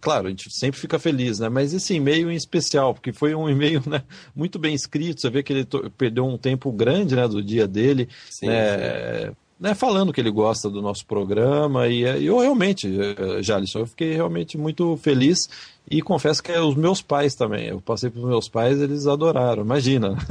claro, 0.00 0.28
a 0.28 0.30
gente 0.30 0.50
sempre 0.50 0.80
fica 0.80 0.98
feliz, 0.98 1.38
né? 1.38 1.50
Mas 1.50 1.74
esse 1.74 1.92
e-mail 1.92 2.30
em 2.30 2.36
especial, 2.36 2.94
porque 2.94 3.12
foi 3.12 3.34
um 3.34 3.50
e-mail 3.50 3.82
né, 3.86 4.02
muito 4.34 4.58
bem 4.58 4.74
escrito, 4.74 5.20
você 5.20 5.28
vê 5.28 5.42
que 5.42 5.52
ele 5.52 5.68
perdeu 5.98 6.24
um 6.24 6.38
tempo 6.38 6.72
grande 6.72 7.14
né, 7.14 7.28
do 7.28 7.42
dia 7.42 7.68
dele, 7.68 8.08
sim, 8.30 8.46
né, 8.46 9.26
sim. 9.26 9.36
Né, 9.58 9.74
falando 9.74 10.12
que 10.12 10.20
ele 10.20 10.30
gosta 10.30 10.68
do 10.68 10.82
nosso 10.82 11.06
programa, 11.06 11.88
e 11.88 12.02
eu 12.02 12.38
realmente, 12.38 12.88
eh, 12.88 13.42
Jalisson, 13.42 13.80
eu 13.80 13.86
fiquei 13.86 14.12
realmente 14.12 14.58
muito 14.58 14.96
feliz 14.98 15.48
e 15.90 16.02
confesso 16.02 16.42
que 16.42 16.52
é 16.52 16.60
os 16.60 16.74
meus 16.74 17.00
pais 17.00 17.34
também. 17.34 17.68
Eu 17.68 17.80
passei 17.80 18.10
para 18.10 18.20
os 18.20 18.26
meus 18.26 18.48
pais, 18.48 18.80
eles 18.80 19.06
adoraram, 19.06 19.62
imagina. 19.62 20.16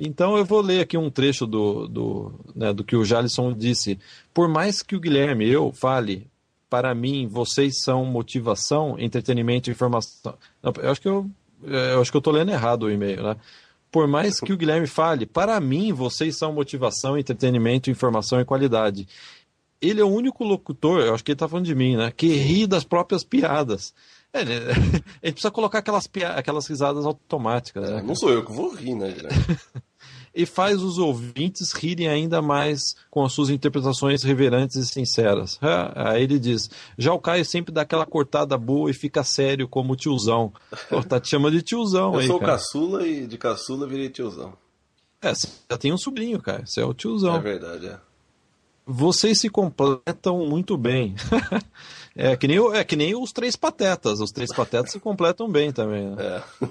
Então 0.00 0.36
eu 0.36 0.44
vou 0.44 0.60
ler 0.60 0.80
aqui 0.80 0.96
um 0.96 1.10
trecho 1.10 1.44
do, 1.44 1.88
do, 1.88 2.32
né, 2.54 2.72
do 2.72 2.84
que 2.84 2.94
o 2.94 3.04
Jalisson 3.04 3.52
disse. 3.52 3.98
Por 4.32 4.48
mais 4.48 4.80
que 4.80 4.94
o 4.94 5.00
Guilherme 5.00 5.48
eu 5.48 5.72
fale 5.72 6.28
para 6.70 6.94
mim, 6.94 7.26
vocês 7.26 7.82
são 7.82 8.04
motivação, 8.04 8.96
entretenimento 8.98 9.68
e 9.68 9.72
informação. 9.72 10.34
Não, 10.62 10.72
eu 10.80 10.90
acho 10.90 11.00
que 11.00 11.08
eu, 11.08 11.28
eu 11.64 12.00
acho 12.00 12.10
que 12.12 12.16
eu 12.16 12.20
estou 12.20 12.32
lendo 12.32 12.52
errado 12.52 12.84
o 12.84 12.90
e-mail, 12.90 13.22
né? 13.24 13.36
Por 13.90 14.06
mais 14.06 14.40
que 14.40 14.52
o 14.52 14.56
Guilherme 14.56 14.86
fale, 14.86 15.26
para 15.26 15.58
mim, 15.60 15.92
vocês 15.92 16.36
são 16.36 16.52
motivação, 16.52 17.16
entretenimento, 17.16 17.90
informação 17.90 18.40
e 18.40 18.44
qualidade. 18.44 19.08
Ele 19.80 20.00
é 20.00 20.04
o 20.04 20.08
único 20.08 20.44
locutor, 20.44 21.00
eu 21.00 21.14
acho 21.14 21.24
que 21.24 21.30
ele 21.30 21.36
está 21.36 21.48
falando 21.48 21.66
de 21.66 21.74
mim, 21.74 21.96
né? 21.96 22.12
Que 22.14 22.28
ri 22.34 22.66
das 22.66 22.84
próprias 22.84 23.24
piadas. 23.24 23.94
É, 24.32 24.44
né? 24.44 24.54
ele 25.22 25.32
precisa 25.32 25.50
colocar 25.50 25.78
aquelas, 25.78 26.08
aquelas 26.36 26.66
risadas 26.66 27.06
automáticas. 27.06 27.88
Né? 27.88 28.02
Não 28.02 28.14
sou 28.14 28.30
eu 28.30 28.44
que 28.44 28.52
vou 28.52 28.74
rir, 28.74 28.94
né, 28.94 29.10
Guilherme? 29.10 29.38
e 30.38 30.46
faz 30.46 30.80
os 30.80 30.98
ouvintes 30.98 31.72
rirem 31.72 32.06
ainda 32.06 32.40
mais 32.40 32.94
com 33.10 33.24
as 33.24 33.32
suas 33.32 33.50
interpretações 33.50 34.22
reverantes 34.22 34.76
e 34.76 34.86
sinceras. 34.86 35.58
Aí 35.96 36.22
ele 36.22 36.38
diz: 36.38 36.70
já 36.96 37.12
o 37.12 37.18
Caio 37.18 37.44
sempre 37.44 37.74
dá 37.74 37.82
aquela 37.82 38.06
cortada 38.06 38.56
boa 38.56 38.88
e 38.88 38.94
fica 38.94 39.24
sério 39.24 39.66
como 39.66 39.96
tiozão. 39.96 40.52
Pô, 40.88 41.02
tá 41.02 41.18
te 41.18 41.28
chamando 41.28 41.54
de 41.54 41.62
tiozão 41.62 42.12
Eu 42.14 42.20
aí. 42.20 42.26
Eu 42.26 42.30
sou 42.30 42.38
cara. 42.38 42.52
caçula 42.52 43.04
e 43.04 43.26
de 43.26 43.36
caçula 43.36 43.84
virei 43.84 44.08
tiozão. 44.08 44.52
É, 45.20 45.34
você 45.34 45.48
já 45.68 45.76
tem 45.76 45.92
um 45.92 45.98
sobrinho, 45.98 46.40
cara. 46.40 46.64
Você 46.64 46.80
é 46.80 46.84
o 46.84 46.94
tiozão. 46.94 47.34
É 47.34 47.40
verdade, 47.40 47.88
é. 47.88 47.98
Vocês 48.86 49.40
se 49.40 49.50
completam 49.50 50.46
muito 50.46 50.76
bem. 50.78 51.16
é, 52.14 52.36
que 52.36 52.46
nem, 52.46 52.58
é 52.74 52.84
que 52.84 52.94
nem 52.94 53.20
os 53.20 53.32
três 53.32 53.56
patetas. 53.56 54.20
Os 54.20 54.30
três 54.30 54.54
patetas 54.54 54.92
se 54.92 55.00
completam 55.00 55.50
bem 55.50 55.72
também. 55.72 56.06
Né? 56.10 56.42
É. 56.62 56.68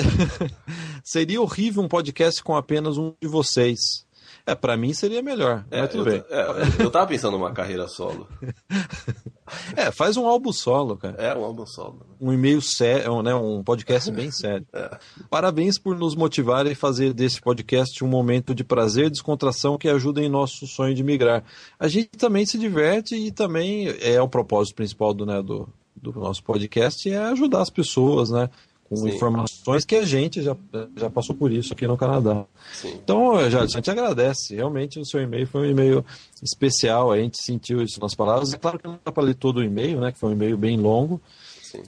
seria 1.02 1.40
horrível 1.40 1.82
um 1.82 1.88
podcast 1.88 2.42
com 2.42 2.56
apenas 2.56 2.96
um 2.96 3.12
de 3.20 3.28
vocês. 3.28 4.06
É, 4.46 4.54
para 4.54 4.76
mim 4.76 4.92
seria 4.92 5.22
melhor, 5.22 5.64
é, 5.70 5.82
mas 5.82 5.90
tudo 5.90 6.08
eu, 6.08 6.12
bem. 6.12 6.24
É, 6.30 6.82
eu 6.82 6.90
tava 6.90 7.06
pensando 7.06 7.32
numa 7.32 7.52
carreira 7.52 7.86
solo. 7.86 8.26
é, 9.76 9.90
faz 9.90 10.16
um 10.16 10.26
álbum 10.26 10.52
solo, 10.52 10.96
cara. 10.96 11.14
É, 11.18 11.36
um 11.36 11.44
álbum 11.44 11.66
solo. 11.66 12.06
Um 12.20 12.32
e-mail 12.32 12.60
sério, 12.60 13.22
né, 13.22 13.34
um 13.34 13.62
podcast 13.62 14.10
bem 14.10 14.30
sério. 14.32 14.66
É. 14.72 14.98
Parabéns 15.28 15.78
por 15.78 15.96
nos 15.96 16.14
motivar 16.14 16.66
e 16.66 16.74
fazer 16.74 17.12
desse 17.12 17.40
podcast 17.40 18.02
um 18.02 18.08
momento 18.08 18.54
de 18.54 18.64
prazer 18.64 19.06
e 19.06 19.10
descontração 19.10 19.76
que 19.76 19.88
ajuda 19.88 20.22
em 20.22 20.28
nosso 20.28 20.66
sonho 20.66 20.94
de 20.94 21.04
migrar. 21.04 21.44
A 21.78 21.86
gente 21.86 22.08
também 22.10 22.46
se 22.46 22.58
diverte 22.58 23.14
e 23.14 23.30
também 23.30 23.88
é 24.00 24.20
o 24.20 24.28
propósito 24.28 24.76
principal 24.76 25.12
do, 25.12 25.26
né, 25.26 25.42
do, 25.42 25.68
do 25.94 26.12
nosso 26.12 26.42
podcast 26.42 27.10
é 27.10 27.18
ajudar 27.18 27.60
as 27.60 27.70
pessoas, 27.70 28.30
né? 28.30 28.48
Com 28.90 28.96
Sim. 28.96 29.10
informações 29.10 29.84
que 29.84 29.94
a 29.94 30.04
gente 30.04 30.42
já, 30.42 30.56
já 30.96 31.08
passou 31.08 31.36
por 31.36 31.52
isso 31.52 31.72
aqui 31.72 31.86
no 31.86 31.96
Canadá. 31.96 32.44
Sim. 32.72 32.92
Então, 32.94 33.48
já, 33.48 33.62
a 33.62 33.66
gente 33.66 33.88
agradece. 33.88 34.56
Realmente 34.56 34.98
o 34.98 35.06
seu 35.06 35.22
e-mail 35.22 35.46
foi 35.46 35.68
um 35.68 35.70
e-mail 35.70 36.04
especial, 36.42 37.12
a 37.12 37.16
gente 37.16 37.40
sentiu 37.40 37.80
isso 37.80 38.00
nas 38.00 38.16
palavras. 38.16 38.52
É 38.52 38.58
claro 38.58 38.80
que 38.80 38.88
não 38.88 38.98
dá 39.04 39.12
para 39.12 39.22
ler 39.22 39.36
todo 39.36 39.58
o 39.58 39.62
e-mail, 39.62 40.00
né? 40.00 40.10
Que 40.10 40.18
foi 40.18 40.30
um 40.30 40.32
e-mail 40.32 40.58
bem 40.58 40.76
longo. 40.76 41.20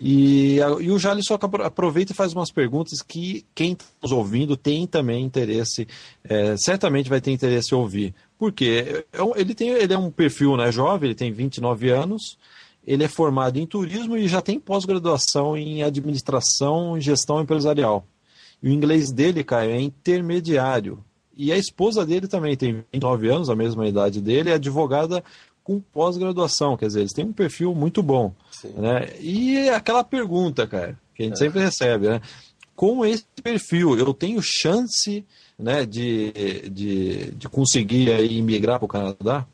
E, 0.00 0.58
e 0.80 0.90
o 0.92 0.98
Jales 0.98 1.24
só 1.26 1.34
aproveita 1.34 2.12
e 2.12 2.14
faz 2.14 2.32
umas 2.32 2.52
perguntas 2.52 3.02
que 3.02 3.44
quem 3.52 3.72
está 3.72 3.84
nos 4.00 4.12
ouvindo 4.12 4.56
tem 4.56 4.86
também 4.86 5.24
interesse, 5.24 5.88
é, 6.22 6.56
certamente 6.56 7.10
vai 7.10 7.20
ter 7.20 7.32
interesse 7.32 7.74
em 7.74 7.78
ouvir. 7.78 8.14
Por 8.38 8.52
quê? 8.52 9.04
É 9.12 9.40
ele, 9.40 9.56
tem, 9.56 9.70
ele 9.70 9.92
é 9.92 9.98
um 9.98 10.08
perfil 10.08 10.56
né, 10.56 10.70
jovem, 10.70 11.08
ele 11.08 11.16
tem 11.16 11.32
29 11.32 11.90
anos, 11.90 12.38
ele 12.86 13.04
é 13.04 13.08
formado 13.08 13.58
em 13.58 13.66
turismo 13.66 14.16
e 14.16 14.26
já 14.28 14.40
tem 14.40 14.58
pós-graduação 14.58 15.56
em 15.56 15.82
administração 15.82 16.96
e 16.96 17.00
gestão 17.00 17.40
empresarial. 17.40 18.04
E 18.62 18.68
o 18.68 18.72
inglês 18.72 19.10
dele, 19.10 19.44
Caio, 19.44 19.70
é 19.70 19.80
intermediário. 19.80 21.02
E 21.36 21.52
a 21.52 21.56
esposa 21.56 22.04
dele 22.04 22.28
também 22.28 22.56
tem 22.56 22.84
29 22.92 23.28
anos, 23.28 23.50
a 23.50 23.56
mesma 23.56 23.86
idade 23.88 24.20
dele, 24.20 24.50
é 24.50 24.54
advogada 24.54 25.24
com 25.64 25.80
pós-graduação, 25.80 26.76
quer 26.76 26.86
dizer, 26.86 27.00
eles 27.00 27.12
têm 27.12 27.24
um 27.24 27.32
perfil 27.32 27.74
muito 27.74 28.02
bom. 28.02 28.34
Né? 28.76 29.10
E 29.20 29.68
aquela 29.68 30.02
pergunta, 30.02 30.66
cara, 30.66 30.98
que 31.14 31.22
a 31.22 31.26
gente 31.26 31.34
é. 31.34 31.38
sempre 31.38 31.60
recebe, 31.60 32.08
né? 32.08 32.20
Com 32.74 33.04
esse 33.04 33.24
perfil, 33.42 33.96
eu 33.96 34.12
tenho 34.12 34.40
chance 34.42 35.24
né, 35.58 35.86
de, 35.86 36.32
de, 36.70 37.30
de 37.32 37.48
conseguir 37.48 38.10
aí, 38.10 38.42
migrar 38.42 38.78
para 38.78 38.86
o 38.86 38.88
Canadá? 38.88 39.46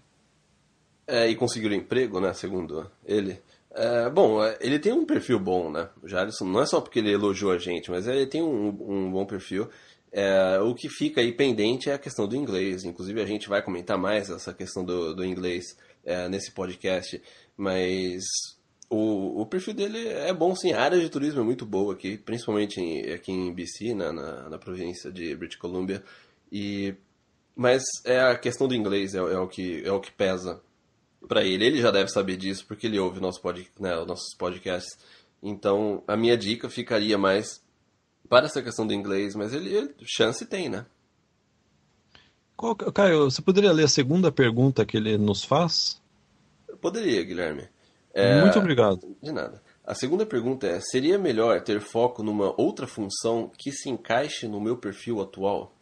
É, 1.10 1.26
e 1.26 1.34
conseguir 1.34 1.68
um 1.68 1.74
emprego, 1.74 2.20
né, 2.20 2.34
segundo 2.34 2.90
ele. 3.06 3.40
É, 3.70 4.10
bom, 4.10 4.44
é, 4.44 4.58
ele 4.60 4.78
tem 4.78 4.92
um 4.92 5.06
perfil 5.06 5.38
bom, 5.38 5.70
né? 5.70 5.88
O 6.02 6.44
não 6.44 6.60
é 6.60 6.66
só 6.66 6.82
porque 6.82 6.98
ele 6.98 7.12
elogiou 7.12 7.50
a 7.50 7.58
gente, 7.58 7.90
mas 7.90 8.06
ele 8.06 8.26
tem 8.26 8.42
um, 8.42 8.68
um 8.68 9.10
bom 9.10 9.24
perfil. 9.24 9.70
É, 10.12 10.58
o 10.60 10.74
que 10.74 10.88
fica 10.88 11.20
aí 11.20 11.32
pendente 11.32 11.88
é 11.88 11.94
a 11.94 11.98
questão 11.98 12.26
do 12.26 12.36
inglês. 12.36 12.84
Inclusive, 12.84 13.22
a 13.22 13.26
gente 13.26 13.48
vai 13.48 13.62
comentar 13.62 13.96
mais 13.96 14.28
essa 14.28 14.52
questão 14.52 14.84
do, 14.84 15.14
do 15.14 15.24
inglês 15.24 15.64
é, 16.04 16.28
nesse 16.28 16.50
podcast. 16.52 17.22
Mas 17.56 18.24
o, 18.90 19.42
o 19.42 19.46
perfil 19.46 19.74
dele 19.74 20.08
é 20.08 20.32
bom, 20.32 20.54
sim. 20.54 20.72
A 20.72 20.82
área 20.82 20.98
de 20.98 21.08
turismo 21.08 21.40
é 21.40 21.44
muito 21.44 21.64
boa 21.66 21.94
aqui, 21.94 22.18
principalmente 22.18 22.80
em, 22.80 23.12
aqui 23.12 23.32
em 23.32 23.52
BC, 23.52 23.94
na, 23.94 24.12
na, 24.12 24.48
na, 24.50 24.58
província 24.58 25.10
de 25.10 25.34
British 25.36 25.58
Columbia. 25.58 26.02
E, 26.50 26.94
mas 27.54 27.82
é 28.04 28.20
a 28.20 28.36
questão 28.36 28.66
do 28.66 28.74
inglês 28.74 29.14
é, 29.14 29.18
é 29.18 29.38
o, 29.38 29.46
que, 29.46 29.82
é 29.84 29.92
o 29.92 30.00
que 30.00 30.12
pesa 30.12 30.60
para 31.26 31.44
ele. 31.44 31.64
Ele 31.64 31.80
já 31.80 31.90
deve 31.90 32.10
saber 32.10 32.36
disso, 32.36 32.64
porque 32.66 32.86
ele 32.86 32.98
ouve 32.98 33.20
nosso 33.20 33.40
pod, 33.40 33.66
né, 33.80 33.94
nossos 34.04 34.34
podcasts. 34.36 34.98
Então, 35.42 36.02
a 36.06 36.16
minha 36.16 36.36
dica 36.36 36.68
ficaria 36.68 37.16
mais 37.16 37.62
para 38.28 38.46
essa 38.46 38.62
questão 38.62 38.86
do 38.86 38.92
inglês, 38.92 39.34
mas 39.34 39.52
ele, 39.52 39.74
ele 39.74 39.94
chance 40.04 40.44
tem, 40.46 40.68
né? 40.68 40.84
Qual, 42.56 42.74
Caio, 42.74 43.30
você 43.30 43.40
poderia 43.40 43.72
ler 43.72 43.84
a 43.84 43.88
segunda 43.88 44.32
pergunta 44.32 44.84
que 44.84 44.96
ele 44.96 45.16
nos 45.16 45.44
faz? 45.44 46.02
Eu 46.66 46.76
poderia, 46.76 47.22
Guilherme. 47.22 47.68
É... 48.12 48.40
Muito 48.40 48.58
obrigado. 48.58 49.16
De 49.22 49.30
nada. 49.30 49.62
A 49.84 49.94
segunda 49.94 50.26
pergunta 50.26 50.66
é: 50.66 50.80
seria 50.80 51.16
melhor 51.16 51.62
ter 51.62 51.80
foco 51.80 52.22
numa 52.22 52.52
outra 52.60 52.86
função 52.86 53.50
que 53.56 53.70
se 53.70 53.88
encaixe 53.88 54.48
no 54.48 54.60
meu 54.60 54.76
perfil 54.76 55.20
atual, 55.20 55.72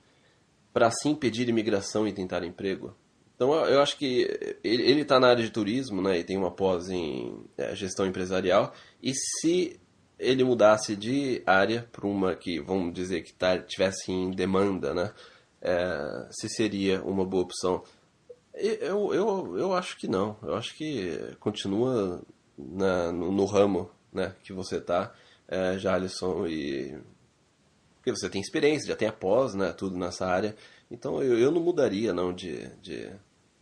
para 0.73 0.89
assim 0.89 1.11
impedir 1.11 1.49
imigração 1.49 2.07
e 2.07 2.13
tentar 2.13 2.45
emprego? 2.45 2.95
Então 3.37 3.55
eu 3.67 3.83
acho 3.83 3.99
que 3.99 4.59
ele 4.65 5.03
está 5.03 5.21
na 5.21 5.29
área 5.29 5.45
de 5.45 5.51
turismo, 5.51 6.01
né, 6.01 6.19
e 6.19 6.25
tem 6.25 6.39
uma 6.39 6.51
pós 6.51 6.89
em 6.89 7.45
é, 7.57 7.77
gestão 7.77 8.07
empresarial, 8.07 8.73
e 9.03 9.13
se 9.15 9.79
ele 10.19 10.43
mudasse 10.43 10.97
de 10.97 11.43
área 11.45 11.87
para 11.93 12.07
uma 12.07 12.35
que, 12.35 12.59
vamos 12.59 12.95
dizer, 12.95 13.23
que 13.23 13.35
tá, 13.35 13.59
tivesse 13.59 14.11
em 14.11 14.31
demanda, 14.31 14.95
né, 14.95 15.13
é, 15.61 16.29
se 16.31 16.49
seria 16.49 17.03
uma 17.03 17.27
boa 17.27 17.43
opção. 17.43 17.83
Eu, 18.55 19.13
eu, 19.13 19.59
eu 19.59 19.75
acho 19.75 19.99
que 19.99 20.09
não. 20.09 20.37
Eu 20.43 20.55
acho 20.55 20.75
que 20.75 21.37
continua 21.39 22.23
na, 22.57 23.13
no, 23.13 23.31
no 23.31 23.45
ramo 23.45 23.91
né, 24.13 24.35
que 24.43 24.53
você 24.53 24.79
está, 24.79 25.13
é, 25.47 25.77
Alisson, 25.87 26.47
e. 26.47 26.99
Porque 27.97 28.13
você 28.13 28.31
tem 28.31 28.41
experiência, 28.41 28.89
já 28.89 28.97
tem 28.97 29.09
após, 29.09 29.55
né, 29.55 29.73
tudo 29.73 29.99
nessa 29.99 30.27
área. 30.27 30.57
Então 30.91 31.23
eu, 31.23 31.39
eu 31.39 31.51
não 31.51 31.61
mudaria 31.61 32.13
não 32.15 32.33
de, 32.33 32.69
de, 32.77 33.11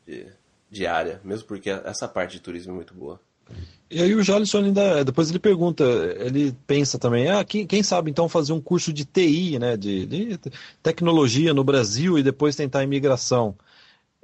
de, 0.07 0.27
de 0.71 0.87
área, 0.87 1.21
mesmo 1.25 1.47
porque 1.47 1.71
essa 1.71 2.09
parte 2.09 2.33
de 2.33 2.41
turismo 2.41 2.73
é 2.73 2.77
muito 2.77 2.95
boa. 2.95 3.21
E 3.91 4.03
aí 4.03 4.15
o 4.15 4.23
Jalisson 4.23 4.59
ainda, 4.59 5.05
depois 5.05 5.31
ele 5.31 5.39
pergunta, 5.39 5.85
ele 6.19 6.57
pensa 6.67 6.99
também, 6.99 7.31
ah, 7.31 7.45
quem, 7.45 7.67
quem 7.67 7.83
sabe 7.83 8.11
então 8.11 8.29
fazer 8.29 8.53
um 8.53 8.61
curso 8.61 8.93
de 8.93 9.05
TI, 9.05 9.59
né, 9.59 9.77
de, 9.77 10.07
de, 10.07 10.41
tecnologia 10.83 11.55
no 11.55 11.63
Brasil 11.63 12.19
e 12.19 12.23
depois 12.23 12.57
tentar 12.57 12.81
a 12.81 12.85
imigração. 12.85 13.55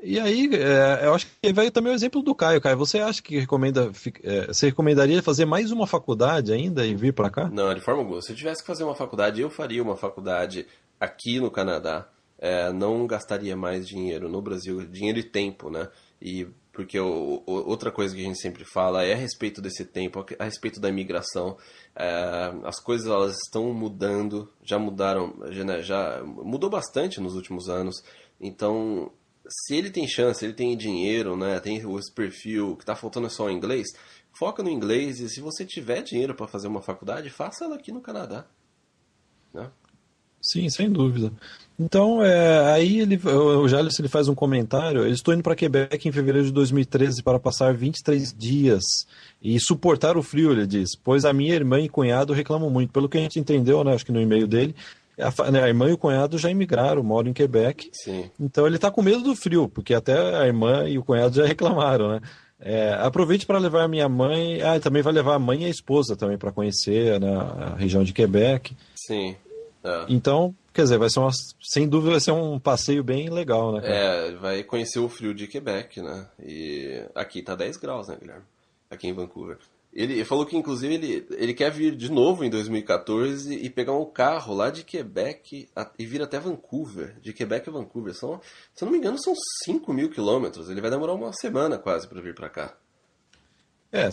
E 0.03 0.19
aí, 0.19 0.49
é, 0.55 1.07
eu 1.07 1.15
acho 1.15 1.27
que 1.27 1.53
veio 1.53 1.71
também 1.71 1.93
o 1.93 1.95
exemplo 1.95 2.23
do 2.23 2.35
Caio. 2.35 2.61
Caio, 2.61 2.77
você 2.77 3.01
acha 3.01 3.23
que 3.23 3.39
recomenda, 3.39 3.93
é, 4.25 4.47
você 4.47 4.67
recomendaria 4.67 5.23
fazer 5.23 5.45
mais 5.45 5.71
uma 5.71 5.87
faculdade 5.87 6.53
ainda 6.53 6.87
e 6.87 6.95
vir 6.95 7.13
para 7.13 7.29
cá? 7.29 7.51
Não, 7.51 7.73
de 7.75 7.83
forma 7.83 8.01
alguma. 8.01 8.23
Se 8.23 8.33
eu 8.33 8.37
tivesse 8.37 8.63
que 8.63 8.67
fazer 8.67 8.83
uma 8.83 8.95
faculdade, 8.95 9.43
eu 9.43 9.51
faria 9.51 9.83
uma 9.83 9.97
faculdade 9.97 10.67
aqui 10.99 11.39
no 11.39 11.51
Canadá. 11.51 12.09
É, 12.41 12.73
não 12.73 13.07
gastaria 13.07 13.55
mais 13.55 13.87
dinheiro 13.87 14.29
no 14.29 14.41
Brasil, 14.41 14.87
dinheiro 14.87 15.19
e 15.19 15.23
tempo, 15.23 15.69
né? 15.69 15.89
E 16.21 16.49
porque 16.73 16.99
o, 16.99 17.43
o, 17.47 17.53
outra 17.69 17.93
coisa 17.93 18.15
que 18.15 18.23
a 18.23 18.25
gente 18.25 18.41
sempre 18.41 18.65
fala 18.65 19.05
é 19.05 19.13
a 19.13 19.17
respeito 19.17 19.61
desse 19.61 19.85
tempo, 19.85 20.25
a 20.39 20.45
respeito 20.45 20.81
da 20.81 20.89
imigração. 20.89 21.59
É, 21.95 22.53
as 22.65 22.81
coisas 22.81 23.07
elas 23.07 23.37
estão 23.45 23.75
mudando, 23.75 24.51
já 24.63 24.79
mudaram, 24.79 25.35
já, 25.51 25.65
né, 25.65 25.83
já 25.83 26.23
mudou 26.25 26.71
bastante 26.71 27.21
nos 27.21 27.35
últimos 27.35 27.69
anos. 27.69 27.97
Então 28.41 29.13
se 29.51 29.75
ele 29.75 29.91
tem 29.91 30.07
chance, 30.07 30.45
ele 30.45 30.55
tem 30.55 30.77
dinheiro, 30.77 31.37
né, 31.37 31.59
tem 31.61 31.77
esse 31.77 32.15
perfil, 32.15 32.77
que 32.77 32.83
está 32.83 32.95
faltando 32.95 33.29
só 33.29 33.47
o 33.47 33.51
inglês, 33.51 33.89
foca 34.33 34.63
no 34.63 34.71
inglês 34.71 35.19
e 35.21 35.29
se 35.29 35.41
você 35.41 35.65
tiver 35.65 36.03
dinheiro 36.03 36.35
para 36.35 36.47
fazer 36.47 36.69
uma 36.69 36.81
faculdade, 36.81 37.31
faça 37.31 37.65
ela 37.65 37.75
aqui 37.75 37.91
no 37.91 38.01
Canadá. 38.01 38.47
Né? 39.53 39.71
Sim, 40.41 40.69
sem 40.71 40.91
dúvida. 40.91 41.33
Então, 41.81 42.23
é, 42.23 42.75
aí 42.75 43.01
ele, 43.01 43.19
o 43.25 43.67
Jales 43.67 43.99
ele 43.99 44.09
faz 44.09 44.29
um 44.29 44.35
comentário. 44.35 45.01
Eu 45.01 45.11
estou 45.11 45.33
indo 45.33 45.43
para 45.43 45.57
Quebec 45.57 46.07
em 46.07 46.13
fevereiro 46.13 46.47
de 46.47 46.53
2013 46.53 47.23
para 47.23 47.41
passar 47.41 47.73
23 47.73 48.35
dias 48.37 48.85
e 49.43 49.59
suportar 49.59 50.15
o 50.19 50.23
frio, 50.23 50.53
ele 50.53 50.67
diz. 50.67 50.91
Pois 50.95 51.25
a 51.25 51.33
minha 51.33 51.55
irmã 51.55 51.81
e 51.81 51.89
cunhado 51.89 52.35
reclamam 52.35 52.69
muito. 52.69 52.93
Pelo 52.93 53.09
que 53.09 53.17
a 53.17 53.23
gente 53.23 53.41
entendeu, 53.41 53.83
né, 53.83 53.95
acho 53.95 54.05
que 54.05 54.13
no 54.13 54.21
e-mail 54.21 54.47
dele, 54.47 54.77
a, 55.19 55.51
né, 55.51 55.67
irmã 55.67 55.89
e 55.89 55.95
o 55.95 55.99
cunhado 55.99 56.37
já 56.37 56.51
emigraram, 56.51 57.03
moram 57.03 57.31
em 57.31 57.33
Quebec. 57.33 57.89
Sim. 57.95 58.31
Então 58.39 58.67
ele 58.67 58.77
está 58.77 58.91
com 58.91 59.01
medo 59.01 59.23
do 59.23 59.35
frio, 59.35 59.67
porque 59.67 59.95
até 59.95 60.37
a 60.37 60.47
irmã 60.47 60.87
e 60.87 60.99
o 60.99 61.03
cunhado 61.03 61.35
já 61.35 61.47
reclamaram, 61.49 62.11
né? 62.11 62.21
É, 62.63 62.93
aproveite 63.01 63.47
para 63.47 63.59
levar 63.59 63.85
a 63.85 63.89
minha 63.89 64.07
mãe. 64.07 64.61
Ah, 64.61 64.79
também 64.79 65.01
vai 65.01 65.15
levar 65.15 65.37
a 65.37 65.39
mãe 65.39 65.63
e 65.63 65.65
a 65.65 65.71
esposa 65.71 66.15
também 66.15 66.37
para 66.37 66.53
conhecer 66.53 67.19
né, 67.19 67.35
a 67.35 67.75
região 67.79 68.05
de 68.05 68.13
Quebec. 68.13 68.77
Sim. 68.95 69.35
É. 69.83 70.07
Então, 70.09 70.55
quer 70.73 70.83
dizer, 70.83 70.99
vai 70.99 71.09
ser 71.09 71.21
uma, 71.21 71.31
sem 71.61 71.89
dúvida 71.89 72.13
vai 72.13 72.21
ser 72.21 72.33
um 72.33 72.59
passeio 72.59 73.03
bem 73.03 73.29
legal, 73.31 73.73
né? 73.73 73.81
Cara? 73.81 73.95
É, 73.95 74.33
vai 74.33 74.63
conhecer 74.63 74.99
o 74.99 75.09
frio 75.09 75.35
de 75.35 75.47
Quebec, 75.47 76.01
né? 76.01 76.29
E 76.43 77.05
aqui 77.15 77.43
tá 77.43 77.55
10 77.55 77.77
graus, 77.79 78.09
né, 78.09 78.17
Guilherme? 78.21 78.45
Aqui 78.91 79.09
em 79.09 79.13
Vancouver. 79.13 79.59
Ele 79.93 80.25
falou 80.25 80.47
que, 80.47 80.57
inclusive, 80.57 80.95
ele, 80.95 81.27
ele 81.31 81.53
quer 81.53 81.71
vir 81.71 81.97
de 81.97 82.13
novo 82.13 82.45
em 82.45 82.51
2014 82.51 83.55
e 83.55 83.69
pegar 83.69 83.93
um 83.93 84.05
carro 84.05 84.55
lá 84.55 84.71
de 84.71 84.85
Quebec 84.85 85.69
e 85.99 86.07
vir 86.07 86.23
até 86.23 86.39
Vancouver. 86.39 87.17
De 87.21 87.33
Quebec 87.33 87.69
a 87.69 87.73
Vancouver. 87.73 88.15
São, 88.15 88.41
se 88.73 88.85
eu 88.85 88.87
não 88.87 88.93
me 88.93 88.99
engano, 88.99 89.21
são 89.21 89.35
5 89.65 89.93
mil 89.93 90.09
quilômetros. 90.09 90.71
Ele 90.71 90.81
vai 90.81 90.91
demorar 90.91 91.15
uma 91.15 91.33
semana 91.33 91.77
quase 91.77 92.07
para 92.07 92.21
vir 92.21 92.37
para 92.37 92.49
cá. 92.49 92.77
É, 93.93 94.09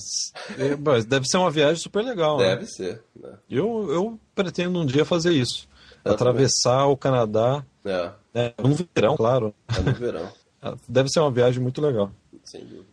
é 0.58 1.02
deve 1.06 1.28
ser 1.28 1.38
uma 1.38 1.52
viagem 1.52 1.78
super 1.78 2.04
legal. 2.04 2.38
Deve 2.38 2.62
né? 2.62 2.68
ser. 2.68 3.04
Né? 3.16 3.34
Eu, 3.50 3.88
eu 3.92 4.20
pretendo 4.34 4.80
um 4.80 4.86
dia 4.86 5.06
fazer 5.06 5.34
isso. 5.34 5.68
Eu 6.04 6.14
atravessar 6.14 6.80
também. 6.80 6.94
o 6.94 6.98
Canadá. 6.98 7.66
É. 7.86 8.12
Né, 8.34 8.54
no 8.58 8.76
verão, 8.96 9.16
claro. 9.16 9.54
É 9.76 9.82
no 9.82 9.94
verão. 9.94 10.30
Deve 10.90 11.10
ser 11.10 11.20
uma 11.20 11.32
viagem 11.32 11.62
muito 11.62 11.82
legal. 11.82 12.12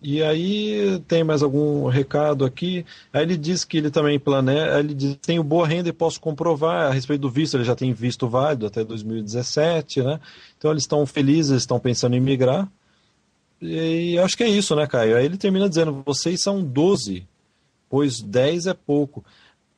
E 0.03 0.23
aí 0.23 1.01
tem 1.07 1.23
mais 1.23 1.43
algum 1.43 1.87
recado 1.87 2.45
aqui. 2.45 2.85
Aí 3.13 3.23
ele 3.23 3.37
diz 3.37 3.65
que 3.65 3.79
ele 3.79 3.91
também 3.91 4.19
planeja, 4.19 4.79
ele 4.81 4.95
diz 4.95 5.17
tenho 5.23 5.45
boa 5.45 5.67
renda 5.67 5.89
e 5.89 5.93
posso 5.93 6.21
comprovar 6.21 6.89
a 6.89 6.93
respeito 6.93 7.21
do 7.21 7.31
visto, 7.31 7.57
ele 7.57 7.65
já 7.65 7.77
tem 7.77 7.93
visto 7.93 8.29
válido 8.29 8.67
até 8.67 8.83
2017, 8.83 10.03
né? 10.03 10.21
Então 10.59 10.71
eles 10.71 10.83
estão 10.83 11.07
felizes, 11.07 11.63
estão 11.63 11.79
pensando 11.79 12.17
em 12.17 12.21
migrar. 12.21 12.69
E 13.61 14.19
acho 14.19 14.37
que 14.37 14.45
é 14.45 14.49
isso, 14.49 14.75
né, 14.77 14.87
Caio? 14.87 15.17
Aí 15.17 15.25
ele 15.25 15.37
termina 15.37 15.69
dizendo: 15.69 16.03
vocês 16.05 16.43
são 16.43 16.63
12, 16.63 17.27
pois 17.89 18.21
10 18.21 18.67
é 18.67 18.75
pouco. 18.75 19.25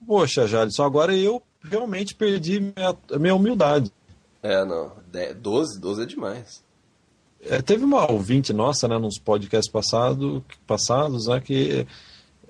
Poxa, 0.07 0.47
Jalisson, 0.47 0.85
agora 0.85 1.15
eu 1.15 1.43
realmente 1.63 2.15
perdi 2.15 2.61
minha, 2.61 2.97
minha 3.19 3.35
humildade. 3.35 3.93
É, 4.43 4.65
não. 4.65 4.93
12, 5.41 5.81
12 5.81 6.03
é 6.03 6.07
demais. 6.07 6.65
É, 7.43 7.63
teve 7.63 7.85
uma 7.85 8.11
ouvinte 8.11 8.53
nossa, 8.53 8.89
né, 8.89 8.99
nos 8.99 9.19
podcasts 9.19 9.71
passado, 9.71 10.45
passados, 10.67 11.27
né, 11.29 11.41
que 11.41 11.87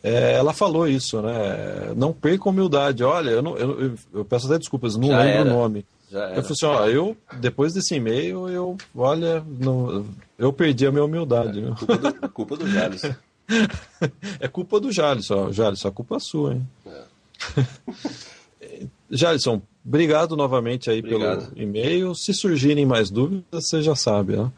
é, 0.02 0.32
ela 0.34 0.52
falou 0.52 0.86
isso, 0.86 1.20
né? 1.20 1.92
Não 1.96 2.12
perca 2.12 2.48
humildade. 2.48 3.02
Olha, 3.02 3.30
eu, 3.30 3.42
não, 3.42 3.56
eu, 3.56 3.94
eu 4.14 4.24
peço 4.24 4.46
até 4.46 4.58
desculpas, 4.58 4.96
não 4.96 5.08
Já 5.08 5.18
lembro 5.18 5.40
era. 5.40 5.50
o 5.50 5.52
nome. 5.52 5.84
Eu 6.10 6.42
falei 6.42 6.50
assim, 6.50 6.66
ó, 6.66 6.86
eu, 6.86 7.16
depois 7.40 7.74
desse 7.74 7.96
e-mail, 7.96 8.48
eu, 8.48 8.76
olha, 8.94 9.44
não, 9.58 10.06
eu 10.38 10.52
perdi 10.52 10.86
a 10.86 10.92
minha 10.92 11.04
humildade. 11.04 11.64
É, 11.64 11.74
culpa, 11.74 11.96
do, 11.96 12.28
culpa 12.30 12.56
do 12.56 12.68
Jales. 12.68 13.02
é 14.40 14.48
culpa 14.48 14.80
do 14.80 14.92
Jales, 14.92 15.30
ó. 15.30 15.50
Jales, 15.50 15.84
a 15.84 15.90
culpa 15.90 16.16
é 16.16 16.20
sua, 16.20 16.54
hein? 16.54 16.68
É. 16.86 17.04
Jalisson, 19.10 19.62
obrigado 19.84 20.36
novamente 20.36 20.90
aí 20.90 21.00
obrigado. 21.00 21.50
pelo 21.50 21.62
e-mail. 21.62 22.14
Se 22.14 22.32
surgirem 22.32 22.86
mais 22.86 23.10
dúvidas, 23.10 23.68
você 23.68 23.82
já 23.82 23.94
sabe, 23.94 24.36
né? 24.36 24.50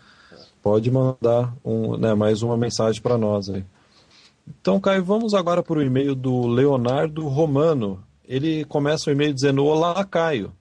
Pode 0.62 0.90
mandar 0.90 1.54
um, 1.64 1.96
né, 1.96 2.14
mais 2.14 2.42
uma 2.42 2.56
mensagem 2.56 3.00
para 3.00 3.16
nós 3.16 3.48
aí. 3.48 3.64
Então, 4.46 4.80
Caio, 4.80 5.04
vamos 5.04 5.34
agora 5.34 5.62
para 5.62 5.78
o 5.78 5.82
e-mail 5.82 6.14
do 6.14 6.46
Leonardo 6.46 7.26
Romano. 7.28 8.02
Ele 8.26 8.64
começa 8.64 9.08
o 9.08 9.12
e-mail 9.12 9.32
dizendo: 9.32 9.64
Olá, 9.64 10.02
Caio. 10.04 10.52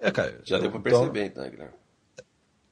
É, 0.00 0.10
Caio. 0.10 0.38
Já 0.44 0.58
deu 0.58 0.68
então, 0.68 0.80
perceber, 0.80 1.26
então, 1.26 1.48
Guilherme. 1.48 1.74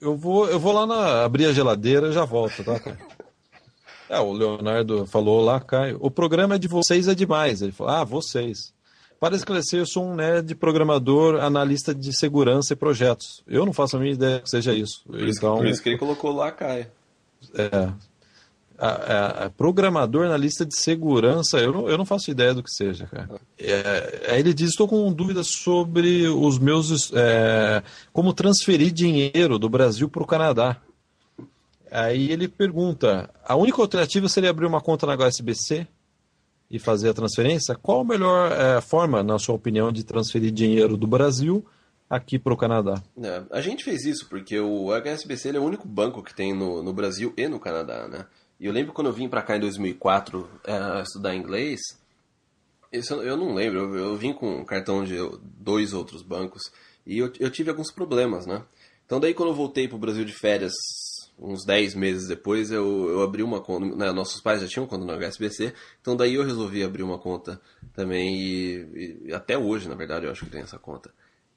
Eu 0.00 0.16
vou, 0.16 0.48
eu 0.48 0.58
vou 0.58 0.72
lá 0.72 0.86
na, 0.86 1.24
abrir 1.24 1.46
a 1.46 1.52
geladeira 1.52 2.08
e 2.08 2.12
já 2.12 2.24
volto, 2.24 2.64
tá, 2.64 2.78
Caio? 2.80 2.98
é, 4.08 4.18
o 4.18 4.32
Leonardo 4.32 5.06
falou 5.06 5.44
lá, 5.44 5.60
Caio. 5.60 5.98
O 6.00 6.10
programa 6.10 6.54
é 6.54 6.58
de 6.58 6.68
vocês 6.68 7.06
é 7.08 7.14
demais. 7.14 7.60
Ele 7.60 7.72
falou: 7.72 7.92
Ah, 7.92 8.04
vocês. 8.04 8.72
Para 9.20 9.34
esclarecer, 9.34 9.80
eu 9.80 9.86
sou 9.86 10.04
um 10.04 10.14
nerd 10.14 10.54
programador, 10.54 11.42
analista 11.42 11.92
de 11.92 12.16
segurança 12.16 12.72
e 12.72 12.76
projetos. 12.76 13.42
Eu 13.48 13.66
não 13.66 13.72
faço 13.72 13.96
a 13.96 14.00
minha 14.00 14.12
ideia 14.12 14.40
que 14.40 14.48
seja 14.48 14.72
isso. 14.72 15.02
Por 15.04 15.20
isso, 15.20 15.38
então, 15.38 15.56
por 15.56 15.66
isso 15.66 15.82
que 15.82 15.88
ele 15.88 15.98
colocou 15.98 16.32
lá, 16.32 16.52
Caio. 16.52 16.86
É, 17.54 17.92
a, 18.78 19.44
a, 19.44 19.50
programador 19.50 20.28
na 20.28 20.36
lista 20.36 20.64
de 20.64 20.76
segurança, 20.76 21.58
eu 21.58 21.72
não, 21.72 21.88
eu 21.88 21.98
não 21.98 22.04
faço 22.06 22.30
ideia 22.30 22.54
do 22.54 22.62
que 22.62 22.70
seja, 22.70 23.06
cara. 23.06 23.40
É, 23.58 24.30
aí 24.30 24.38
ele 24.40 24.54
diz: 24.54 24.70
estou 24.70 24.86
com 24.86 25.12
dúvidas 25.12 25.48
sobre 25.48 26.28
os 26.28 26.58
meus. 26.58 27.12
É, 27.12 27.82
como 28.12 28.32
transferir 28.32 28.92
dinheiro 28.92 29.58
do 29.58 29.68
Brasil 29.68 30.08
para 30.08 30.22
o 30.22 30.26
Canadá. 30.26 30.76
Aí 31.90 32.30
ele 32.30 32.46
pergunta: 32.46 33.28
a 33.44 33.56
única 33.56 33.82
alternativa 33.82 34.28
seria 34.28 34.50
abrir 34.50 34.66
uma 34.66 34.80
conta 34.80 35.06
na 35.06 35.16
HSBC 35.16 35.86
e 36.70 36.78
fazer 36.78 37.08
a 37.08 37.14
transferência? 37.14 37.74
Qual 37.74 38.00
a 38.00 38.04
melhor 38.04 38.52
é, 38.52 38.80
forma, 38.80 39.24
na 39.24 39.38
sua 39.40 39.56
opinião, 39.56 39.90
de 39.90 40.04
transferir 40.04 40.52
dinheiro 40.52 40.96
do 40.96 41.06
Brasil 41.06 41.66
aqui 42.08 42.38
para 42.38 42.52
o 42.52 42.56
Canadá? 42.56 43.02
É, 43.20 43.42
a 43.50 43.60
gente 43.60 43.82
fez 43.82 44.04
isso 44.04 44.28
porque 44.28 44.58
o 44.60 44.92
HSBC 44.92 45.56
é 45.56 45.58
o 45.58 45.64
único 45.64 45.88
banco 45.88 46.22
que 46.22 46.34
tem 46.34 46.54
no, 46.54 46.82
no 46.82 46.92
Brasil 46.92 47.32
e 47.36 47.48
no 47.48 47.58
Canadá, 47.58 48.06
né? 48.06 48.24
E 48.60 48.66
eu 48.66 48.72
lembro 48.72 48.92
quando 48.92 49.06
eu 49.06 49.12
vim 49.12 49.28
para 49.28 49.42
cá 49.42 49.56
em 49.56 49.60
2004 49.60 50.48
é, 50.64 51.02
estudar 51.02 51.34
inglês, 51.34 51.80
isso 52.92 53.14
eu 53.14 53.36
não 53.36 53.54
lembro, 53.54 53.78
eu, 53.78 53.96
eu, 53.96 54.16
vim 54.16 54.32
com 54.32 54.60
um 54.60 54.64
cartão 54.64 55.04
de 55.04 55.16
dois 55.42 55.92
outros 55.92 56.22
bancos 56.22 56.62
e 57.06 57.18
eu, 57.18 57.32
eu 57.38 57.50
tive 57.50 57.70
alguns 57.70 57.92
problemas, 57.92 58.46
né? 58.46 58.64
Então 59.06 59.20
daí 59.20 59.32
quando 59.32 59.50
eu 59.50 59.54
voltei 59.54 59.86
para 59.86 59.96
o 59.96 60.00
Brasil 60.00 60.24
de 60.24 60.32
férias, 60.32 60.72
uns 61.38 61.64
10 61.64 61.94
meses 61.94 62.26
depois, 62.26 62.70
eu, 62.70 63.08
eu 63.10 63.22
abri 63.22 63.42
uma 63.42 63.60
conta, 63.60 63.94
né, 63.94 64.10
nossos 64.10 64.40
pais 64.40 64.60
já 64.60 64.66
tinham 64.66 64.86
conta 64.86 65.04
no 65.04 65.12
HSBC, 65.12 65.72
então 66.00 66.16
daí 66.16 66.34
eu 66.34 66.44
resolvi 66.44 66.82
abrir 66.82 67.04
uma 67.04 67.18
conta 67.18 67.60
também 67.94 68.36
e, 68.36 69.26
e 69.26 69.32
até 69.32 69.56
hoje, 69.56 69.88
na 69.88 69.94
verdade, 69.94 70.26
eu 70.26 70.32
acho 70.32 70.44
que 70.44 70.50
tem 70.50 70.62
essa 70.62 70.78
conta. 70.78 71.12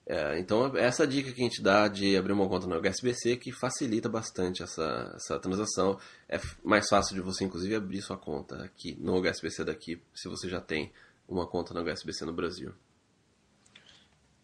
É, 0.06 0.40
então, 0.40 0.76
essa 0.76 1.06
dica 1.06 1.32
que 1.32 1.42
a 1.42 1.44
gente 1.44 1.62
dá 1.62 1.88
de 1.88 2.18
abrir 2.18 2.34
uma 2.34 2.48
conta 2.48 2.68
no 2.68 2.76
HSBC 2.76 3.38
que 3.38 3.52
facilita 3.52 4.10
bastante 4.10 4.64
essa, 4.64 5.14
essa 5.16 5.40
transação. 5.40 5.98
É 6.28 6.40
mais 6.64 6.90
fácil 6.90 7.16
de 7.16 7.22
você, 7.22 7.46
inclusive, 7.46 7.76
abrir 7.76 8.02
sua 8.02 8.18
conta 8.18 8.64
aqui 8.64 8.98
no 9.00 9.16
HSBC 9.22 9.64
daqui, 9.64 10.02
se 10.14 10.28
você 10.28 10.50
já 10.50 10.60
tem 10.60 10.92
uma 11.28 11.48
conta 11.48 11.74
no 11.74 11.82
HSBC 11.82 12.26
no 12.26 12.34
Brasil. 12.34 12.74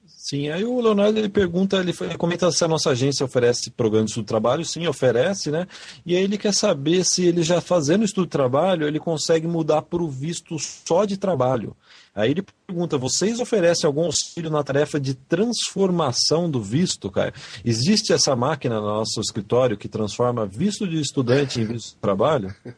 Sim, 0.08 0.50
aí 0.50 0.64
o 0.64 0.80
Leonardo 0.80 1.20
ele 1.20 1.28
pergunta, 1.28 1.78
ele, 1.78 1.94
ele 2.00 2.18
comenta 2.18 2.50
se 2.50 2.64
a 2.64 2.68
nossa 2.68 2.92
agência 2.92 3.26
oferece 3.26 3.70
programa 3.70 4.06
de 4.06 4.12
estudo 4.12 4.24
de 4.24 4.30
trabalho. 4.30 4.64
Sim, 4.64 4.88
oferece, 4.88 5.52
né? 5.52 5.68
E 6.06 6.16
aí 6.16 6.24
ele 6.24 6.38
quer 6.38 6.54
saber 6.54 7.04
se 7.04 7.26
ele 7.26 7.44
já 7.44 7.60
fazendo 7.60 8.06
estudo 8.06 8.26
de 8.26 8.32
trabalho, 8.32 8.88
ele 8.88 9.00
consegue 9.00 9.48
mudar 9.48 9.82
para 9.82 10.02
o 10.02 10.10
visto 10.10 10.58
só 10.60 11.04
de 11.04 11.18
trabalho. 11.18 11.76
Aí 12.18 12.32
ele 12.32 12.44
pergunta: 12.66 12.98
vocês 12.98 13.40
oferecem 13.40 13.86
algum 13.88 14.06
auxílio 14.06 14.50
na 14.50 14.64
tarefa 14.64 15.00
de 15.00 15.14
transformação 15.14 16.50
do 16.50 16.60
visto, 16.60 17.12
cara? 17.12 17.32
Existe 17.64 18.12
essa 18.12 18.36
máquina 18.36 18.82
no 18.82 18.88
nosso 18.88 19.22
escritório 19.22 19.78
que 19.78 19.88
transforma 19.88 20.44
visto 20.44 20.88
de 20.88 21.00
estudante 21.00 21.62
em 21.62 21.66
visto 21.66 21.92
de 21.92 21.98
trabalho? 21.98 22.54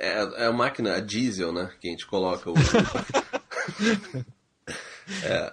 É, 0.00 0.44
é 0.44 0.46
a 0.46 0.52
máquina 0.52 0.94
a 0.94 1.00
diesel, 1.00 1.52
né? 1.52 1.72
Que 1.80 1.88
a 1.88 1.90
gente 1.90 2.06
coloca 2.06 2.48
o. 2.48 2.54
é, 5.24 5.52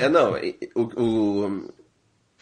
é, 0.00 0.08
não. 0.08 0.32
O, 0.74 0.82
o, 1.00 1.72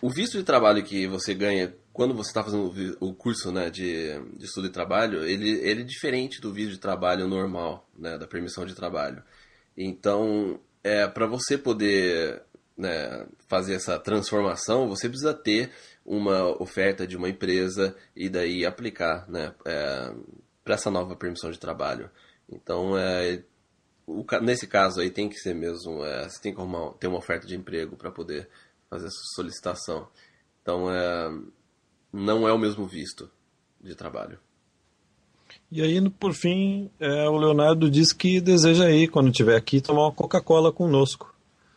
o 0.01 0.09
visto 0.09 0.39
de 0.39 0.45
trabalho 0.45 0.83
que 0.83 1.07
você 1.07 1.35
ganha 1.35 1.75
quando 1.93 2.15
você 2.15 2.31
está 2.31 2.43
fazendo 2.43 2.73
o 3.01 3.13
curso 3.13 3.53
né, 3.53 3.69
de, 3.69 4.19
de 4.35 4.47
estudo 4.47 4.69
e 4.69 4.71
trabalho, 4.71 5.23
ele, 5.27 5.51
ele 5.61 5.83
é 5.83 5.85
diferente 5.85 6.41
do 6.41 6.51
visto 6.51 6.71
de 6.71 6.79
trabalho 6.79 7.29
normal, 7.29 7.87
né, 7.95 8.17
da 8.17 8.27
permissão 8.27 8.65
de 8.65 8.75
trabalho. 8.75 9.23
Então, 9.77 10.61
é, 10.83 11.07
para 11.07 11.27
você 11.27 11.57
poder 11.57 12.43
né, 12.77 13.27
fazer 13.49 13.75
essa 13.75 13.99
transformação, 13.99 14.89
você 14.89 15.09
precisa 15.09 15.35
ter 15.35 15.71
uma 16.05 16.61
oferta 16.61 17.07
de 17.07 17.17
uma 17.17 17.29
empresa 17.29 17.97
e 18.15 18.29
daí 18.29 18.67
aplicar 18.67 19.29
né, 19.29 19.55
é, 19.65 20.15
para 20.65 20.75
essa 20.75 20.91
nova 20.91 21.17
permissão 21.17 21.51
de 21.51 21.59
trabalho. 21.59 22.11
Então, 22.49 22.97
é, 22.99 23.43
o, 24.07 24.25
nesse 24.43 24.67
caso 24.67 25.01
aí 25.01 25.11
tem 25.11 25.29
que 25.29 25.37
ser 25.37 25.55
mesmo, 25.55 26.05
é, 26.05 26.29
você 26.29 26.41
tem 26.41 26.55
que 26.55 26.61
arrumar, 26.61 26.93
ter 26.95 27.07
uma 27.07 27.19
oferta 27.19 27.47
de 27.47 27.57
emprego 27.57 27.97
para 27.97 28.11
poder 28.11 28.49
fazer 28.91 29.07
essa 29.07 29.23
solicitação. 29.35 30.09
Então, 30.61 30.93
é, 30.93 31.31
não 32.13 32.47
é 32.47 32.53
o 32.53 32.59
mesmo 32.59 32.87
visto 32.87 33.31
de 33.81 33.95
trabalho. 33.95 34.39
E 35.73 35.81
aí, 35.81 36.11
por 36.11 36.35
fim, 36.35 36.91
é, 37.01 37.27
o 37.27 37.39
Leonardo 37.39 37.91
diz 37.91 38.13
que 38.13 38.43
deseja 38.43 38.91
ir, 38.91 39.09
quando 39.09 39.31
estiver 39.31 39.57
aqui, 39.57 39.81
tomar 39.81 40.03
uma 40.03 40.13
Coca-Cola 40.13 40.71
conosco. 40.71 41.35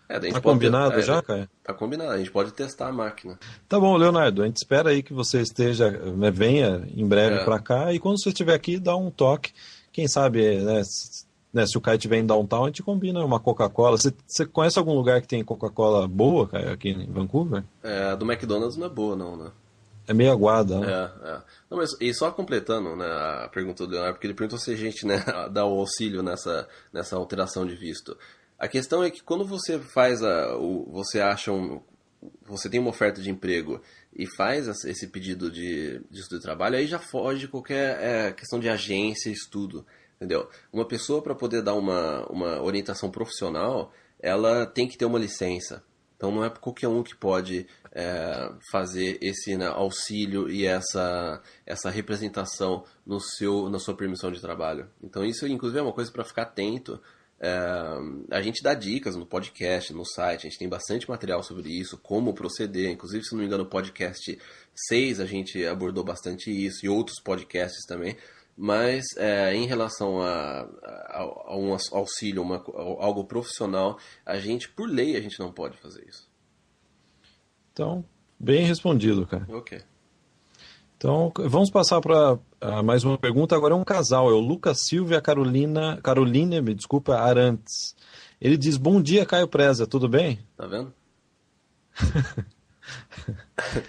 É, 0.10 0.20
tá 0.20 0.42
combinado 0.42 0.96
ter, 0.96 1.00
é, 1.00 1.02
já, 1.02 1.22
Caio? 1.22 1.50
Tá 1.64 1.74
combinado, 1.74 2.12
a 2.12 2.18
gente 2.18 2.30
pode 2.30 2.52
testar 2.52 2.90
a 2.90 2.92
máquina. 2.92 3.40
Tá 3.70 3.80
bom, 3.80 3.96
Leonardo, 3.96 4.44
a 4.44 4.46
gente 4.46 4.58
espera 4.58 4.90
aí 4.90 5.02
que 5.02 5.14
você 5.14 5.40
esteja, 5.40 5.90
né, 5.90 6.30
venha 6.30 6.86
em 6.94 7.08
breve 7.08 7.38
é. 7.38 7.46
para 7.46 7.58
cá 7.58 7.94
e 7.94 7.98
quando 7.98 8.22
você 8.22 8.30
estiver 8.30 8.54
aqui, 8.54 8.78
dá 8.78 8.98
um 8.98 9.10
toque. 9.10 9.54
Quem 9.94 10.10
sabe, 10.10 10.58
né, 10.58 10.84
se, 10.84 11.26
né, 11.54 11.66
se 11.66 11.78
o 11.78 11.82
Caio 11.82 11.96
estiver 11.96 12.18
em 12.18 12.26
downtown, 12.26 12.66
a 12.66 12.68
gente 12.68 12.84
combina 12.84 13.24
uma 13.24 13.40
Coca-Cola. 13.40 13.98
Você, 13.98 14.14
você 14.28 14.46
conhece 14.46 14.78
algum 14.78 14.94
lugar 14.94 15.22
que 15.22 15.28
tem 15.30 15.42
Coca-Cola 15.42 16.06
boa, 16.06 16.50
Caio, 16.50 16.70
aqui 16.70 16.90
em 16.90 17.10
Vancouver? 17.10 17.64
É, 17.82 18.10
a 18.10 18.16
do 18.16 18.30
McDonald's 18.30 18.76
não 18.76 18.88
é 18.88 18.90
boa, 18.90 19.16
não, 19.16 19.38
né? 19.38 19.52
É 20.08 20.14
meio 20.14 20.32
aguada, 20.32 20.80
né? 20.80 20.88
É, 20.92 21.30
é. 21.30 21.42
Não, 21.70 21.78
mas, 21.78 21.92
e 22.00 22.14
só 22.14 22.32
completando 22.32 22.96
né, 22.96 23.06
a 23.06 23.50
pergunta 23.52 23.86
do 23.86 23.92
Leonardo, 23.92 24.16
porque 24.16 24.28
ele 24.28 24.34
perguntou 24.34 24.60
se 24.60 24.72
a 24.72 24.76
gente 24.76 25.06
né, 25.06 25.24
dá 25.52 25.66
o 25.66 25.80
auxílio 25.80 26.22
nessa, 26.22 26.68
nessa 26.94 27.16
alteração 27.16 27.66
de 27.66 27.76
visto. 27.76 28.18
A 28.58 28.68
questão 28.68 29.04
é 29.04 29.10
que 29.10 29.22
quando 29.22 29.46
você 29.46 29.80
faz 29.80 30.24
a. 30.24 30.56
O, 30.58 30.90
você 30.92 31.20
acha 31.20 31.52
um. 31.52 31.82
Você 32.48 32.70
tem 32.70 32.80
uma 32.80 32.90
oferta 32.90 33.22
de 33.22 33.30
emprego 33.30 33.82
e 34.16 34.26
faz 34.26 34.68
esse 34.86 35.08
pedido 35.08 35.52
de, 35.52 36.00
de 36.10 36.20
estudo 36.20 36.40
de 36.40 36.44
trabalho, 36.44 36.78
aí 36.78 36.88
já 36.88 36.98
foge 36.98 37.48
qualquer 37.48 38.00
é, 38.02 38.32
questão 38.32 38.60
de 38.60 38.70
agência, 38.70 39.30
estudo. 39.30 39.86
Entendeu? 40.16 40.50
Uma 40.72 40.86
pessoa, 40.86 41.22
para 41.22 41.36
poder 41.36 41.62
dar 41.62 41.74
uma, 41.74 42.26
uma 42.28 42.62
orientação 42.62 43.12
profissional, 43.12 43.92
ela 44.20 44.66
tem 44.66 44.88
que 44.88 44.98
ter 44.98 45.06
uma 45.06 45.20
licença. 45.20 45.84
Então 46.16 46.32
não 46.32 46.44
é 46.44 46.50
qualquer 46.50 46.88
um 46.88 47.04
que 47.04 47.16
pode 47.16 47.68
é, 47.96 48.52
fazer 48.70 49.18
esse 49.22 49.56
né, 49.56 49.68
auxílio 49.68 50.50
e 50.50 50.66
essa, 50.66 51.42
essa 51.66 51.90
representação 51.90 52.84
no 53.06 53.22
seu, 53.22 53.70
na 53.70 53.80
sua 53.80 53.96
permissão 53.96 54.30
de 54.30 54.42
trabalho. 54.42 54.90
Então 55.02 55.24
isso, 55.24 55.48
inclusive, 55.48 55.80
é 55.80 55.82
uma 55.82 55.94
coisa 55.94 56.12
para 56.12 56.26
ficar 56.26 56.42
atento. 56.42 57.02
É, 57.40 57.50
a 58.32 58.42
gente 58.42 58.62
dá 58.62 58.74
dicas 58.74 59.16
no 59.16 59.26
podcast, 59.26 59.94
no 59.94 60.06
site, 60.06 60.46
a 60.46 60.50
gente 60.50 60.60
tem 60.60 60.68
bastante 60.68 61.10
material 61.10 61.42
sobre 61.42 61.70
isso, 61.70 61.98
como 61.98 62.34
proceder. 62.34 62.92
Inclusive, 62.92 63.24
se 63.24 63.32
não 63.32 63.40
me 63.40 63.46
engano, 63.46 63.64
no 63.64 63.70
podcast 63.70 64.38
6 64.90 65.22
a 65.22 65.26
gente 65.26 65.66
abordou 65.66 66.04
bastante 66.04 66.52
isso 66.52 66.86
e 66.86 66.90
outros 66.90 67.22
podcasts 67.22 67.86
também. 67.86 68.18
Mas 68.58 69.06
é, 69.18 69.54
em 69.54 69.66
relação 69.66 70.22
a, 70.22 70.62
a, 70.84 71.22
a, 71.22 71.58
um 71.58 71.76
auxílio, 71.94 72.42
uma, 72.42 72.62
algo 73.00 73.24
profissional, 73.24 73.98
a 74.26 74.38
gente, 74.38 74.70
por 74.70 74.90
lei, 74.90 75.16
a 75.16 75.22
gente 75.22 75.40
não 75.40 75.52
pode 75.52 75.78
fazer 75.78 76.06
isso. 76.08 76.35
Então, 77.76 78.06
bem 78.40 78.66
respondido, 78.66 79.28
cara. 79.28 79.46
Ok. 79.50 79.82
Então, 80.96 81.30
vamos 81.36 81.70
passar 81.70 82.00
para 82.00 82.36
uh, 82.36 82.82
mais 82.86 83.04
uma 83.04 83.18
pergunta. 83.18 83.54
Agora 83.54 83.74
é 83.74 83.78
um 83.78 83.84
casal, 83.84 84.30
é 84.30 84.34
o 84.34 84.40
Lucas 84.40 84.86
Silva 84.86 85.14
e 85.14 85.18
a 85.18 85.22
Carolina, 85.22 86.00
Carolina, 86.02 86.62
me 86.62 86.74
desculpa, 86.74 87.18
Arantes. 87.18 87.94
Ele 88.40 88.56
diz: 88.56 88.78
Bom 88.78 89.02
dia, 89.02 89.26
Caio 89.26 89.50
Preza, 89.50 89.86
tudo 89.86 90.08
bem? 90.08 90.40
Tá 90.56 90.66
vendo? 90.68 90.94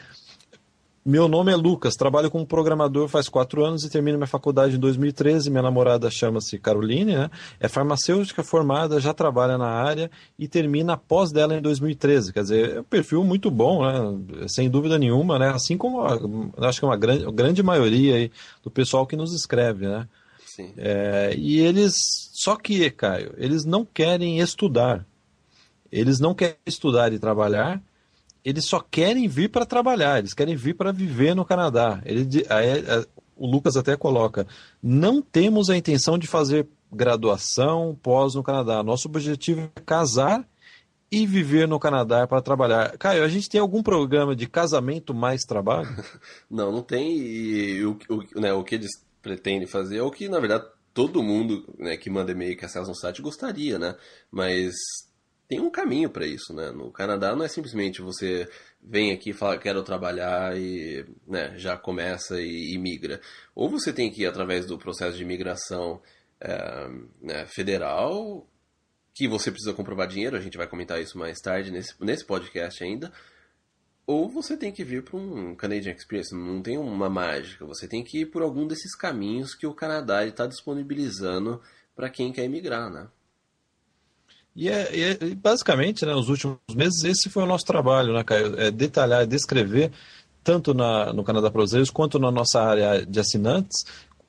Meu 1.07 1.29
nome 1.29 1.53
é 1.53 1.55
Lucas, 1.55 1.95
trabalho 1.95 2.29
como 2.29 2.45
programador 2.45 3.07
faz 3.07 3.29
quatro 3.29 3.65
anos 3.65 3.85
e 3.85 3.89
termino 3.89 4.19
minha 4.19 4.27
faculdade 4.27 4.75
em 4.75 4.79
2013. 4.81 5.49
Minha 5.49 5.63
namorada 5.63 6.11
chama-se 6.11 6.59
Caroline, 6.59 7.15
né? 7.15 7.31
é 7.61 7.69
farmacêutica 7.69 8.43
formada, 8.43 8.99
já 8.99 9.15
trabalha 9.15 9.57
na 9.57 9.69
área 9.69 10.11
e 10.37 10.49
termina 10.49 10.95
a 10.95 10.97
pós 10.97 11.31
dela 11.31 11.57
em 11.57 11.63
2013. 11.63 12.33
Quer 12.33 12.43
dizer, 12.43 12.77
é 12.79 12.81
um 12.81 12.83
perfil 12.83 13.23
muito 13.23 13.53
bom, 13.53 13.87
né? 13.87 14.49
sem 14.49 14.69
dúvida 14.69 14.99
nenhuma, 14.99 15.39
né? 15.39 15.51
assim 15.51 15.79
como 15.79 16.01
a, 16.01 16.19
acho 16.67 16.81
que 16.81 16.85
é 16.85 16.89
uma 16.89 16.97
grande, 16.97 17.31
grande 17.31 17.63
maioria 17.63 18.29
do 18.65 18.69
pessoal 18.69 19.07
que 19.07 19.15
nos 19.15 19.33
escreve. 19.33 19.87
Né? 19.87 20.09
Sim. 20.45 20.73
É, 20.77 21.33
e 21.39 21.61
eles, 21.61 21.95
só 22.33 22.57
que, 22.57 22.91
Caio, 22.91 23.33
eles 23.37 23.65
não 23.65 23.85
querem 23.85 24.41
estudar. 24.41 25.07
Eles 25.93 26.19
não 26.19 26.35
querem 26.35 26.57
estudar 26.67 27.13
e 27.13 27.19
trabalhar 27.21 27.81
eles 28.47 28.65
só 28.65 28.79
querem 28.79 29.27
vir 29.27 29.51
para 29.51 29.67
trabalhar, 29.67 30.21
eles 30.21 30.33
querem 30.33 30.55
vir 30.55 30.75
para 30.75 30.93
viver 30.93 31.35
no 31.35 31.45
Canadá. 31.45 32.01
Ele, 32.07 32.47
a, 32.49 33.05
o 33.35 33.45
Lucas 33.45 33.77
até 33.77 33.97
coloca: 33.97 34.47
não 34.81 35.21
temos 35.21 35.69
a 35.69 35.77
intenção 35.77 36.17
de 36.17 36.29
fazer 36.29 36.69
graduação 36.93 37.99
pós 38.01 38.37
no 38.37 38.45
Canadá. 38.45 38.85
Nosso 38.85 39.09
objetivo 39.09 39.69
é 39.75 39.81
casar 39.81 40.49
e 41.11 41.27
viver 41.27 41.67
no 41.67 41.81
Canadá 41.81 42.25
para 42.25 42.41
trabalhar. 42.41 42.97
Caio, 42.99 43.25
a 43.25 43.29
gente 43.29 43.51
tem 43.51 43.61
algum 43.61 43.83
programa 43.83 44.37
de 44.37 44.47
casamento 44.47 45.13
mais 45.13 45.43
trabalho? 45.43 45.89
não, 46.49 46.71
não 46.71 46.83
tem. 46.83 47.19
E 47.19 47.85
o, 47.85 47.99
o, 48.09 48.41
né, 48.41 48.53
o 48.53 48.63
que 48.63 48.77
eles 48.77 48.93
pretendem 49.21 49.67
fazer 49.67 49.99
é 49.99 50.03
o 50.03 50.11
que, 50.11 50.29
na 50.29 50.39
verdade, 50.39 50.67
todo 50.95 51.21
mundo 51.21 51.65
né, 51.77 51.97
que 51.97 52.09
manda 52.09 52.31
e-mail 52.31 52.57
que 52.57 52.65
acessa 52.65 52.89
um 52.89 52.95
site 52.95 53.21
gostaria, 53.21 53.77
né? 53.77 53.97
Mas 54.31 54.73
tem 55.49 55.61
um 55.61 55.71
caminho 55.71 56.11
para 56.11 56.27
isso, 56.27 56.53
né? 56.53 56.71
No 56.71 56.91
Canadá 56.91 57.35
não 57.35 57.45
é 57.45 57.49
simplesmente 57.49 58.03
você 58.03 58.49
vem 58.83 59.13
aqui 59.13 59.31
e 59.31 59.33
fala 59.33 59.59
quero 59.59 59.83
trabalhar 59.83 60.57
e 60.57 61.05
né, 61.27 61.57
já 61.57 61.77
começa 61.77 62.41
e, 62.41 62.75
e 62.75 62.79
migra. 62.79 63.21
Ou 63.55 63.69
você 63.69 63.93
tem 63.93 64.11
que 64.11 64.23
ir 64.23 64.27
através 64.27 64.67
do 64.67 64.79
processo 64.79 65.17
de 65.17 65.23
imigração 65.23 66.01
é, 66.41 66.89
né, 67.21 67.47
federal, 67.47 68.47
que 69.15 69.29
você 69.29 69.51
precisa 69.51 69.73
comprovar 69.73 70.07
dinheiro, 70.09 70.37
a 70.37 70.41
gente 70.41 70.59
vai 70.59 70.67
comentar 70.67 71.01
isso 71.01 71.17
mais 71.17 71.39
tarde 71.41 71.71
nesse, 71.71 71.95
nesse 72.01 72.25
podcast 72.25 72.83
ainda. 72.83 73.13
Ou 74.07 74.29
você 74.29 74.57
tem 74.57 74.71
que 74.71 74.85
vir 74.85 75.03
para 75.03 75.17
um 75.17 75.55
Canadian 75.55 75.93
Experience, 75.93 76.35
não 76.35 76.63
tem 76.63 76.79
uma 76.79 77.11
mágica, 77.11 77.67
você 77.67 77.89
tem 77.89 78.05
que 78.05 78.21
ir 78.21 78.27
por 78.27 78.43
algum 78.43 78.67
desses 78.67 78.95
caminhos 78.95 79.55
que 79.55 79.67
o 79.67 79.75
Canadá 79.75 80.25
está 80.25 80.47
disponibilizando 80.47 81.61
para 81.95 82.11
quem 82.11 82.33
quer 82.33 82.45
emigrar, 82.45 82.89
né? 82.91 83.09
E, 84.57 84.71
é, 84.71 85.11
é, 85.11 85.35
basicamente, 85.35 86.07
né, 86.07 86.15
nos 86.15 86.31
últimos 86.31 86.57
meses, 86.75 87.05
esse 87.05 87.29
foi 87.29 87.43
o 87.43 87.47
nosso 87.47 87.67
trabalho, 87.67 88.15
né, 88.15 88.25
Caio? 88.25 88.59
É 88.59 88.71
detalhar, 88.71 89.23
é 89.23 89.27
descrever, 89.27 89.93
tanto 90.43 90.73
na, 90.73 91.13
no 91.13 91.23
Canadá 91.23 91.51
Brasileiros 91.51 91.91
quanto 91.91 92.19
na 92.19 92.31
nossa 92.31 92.63
área 92.63 93.05
de 93.05 93.21
assinantes, 93.21 93.85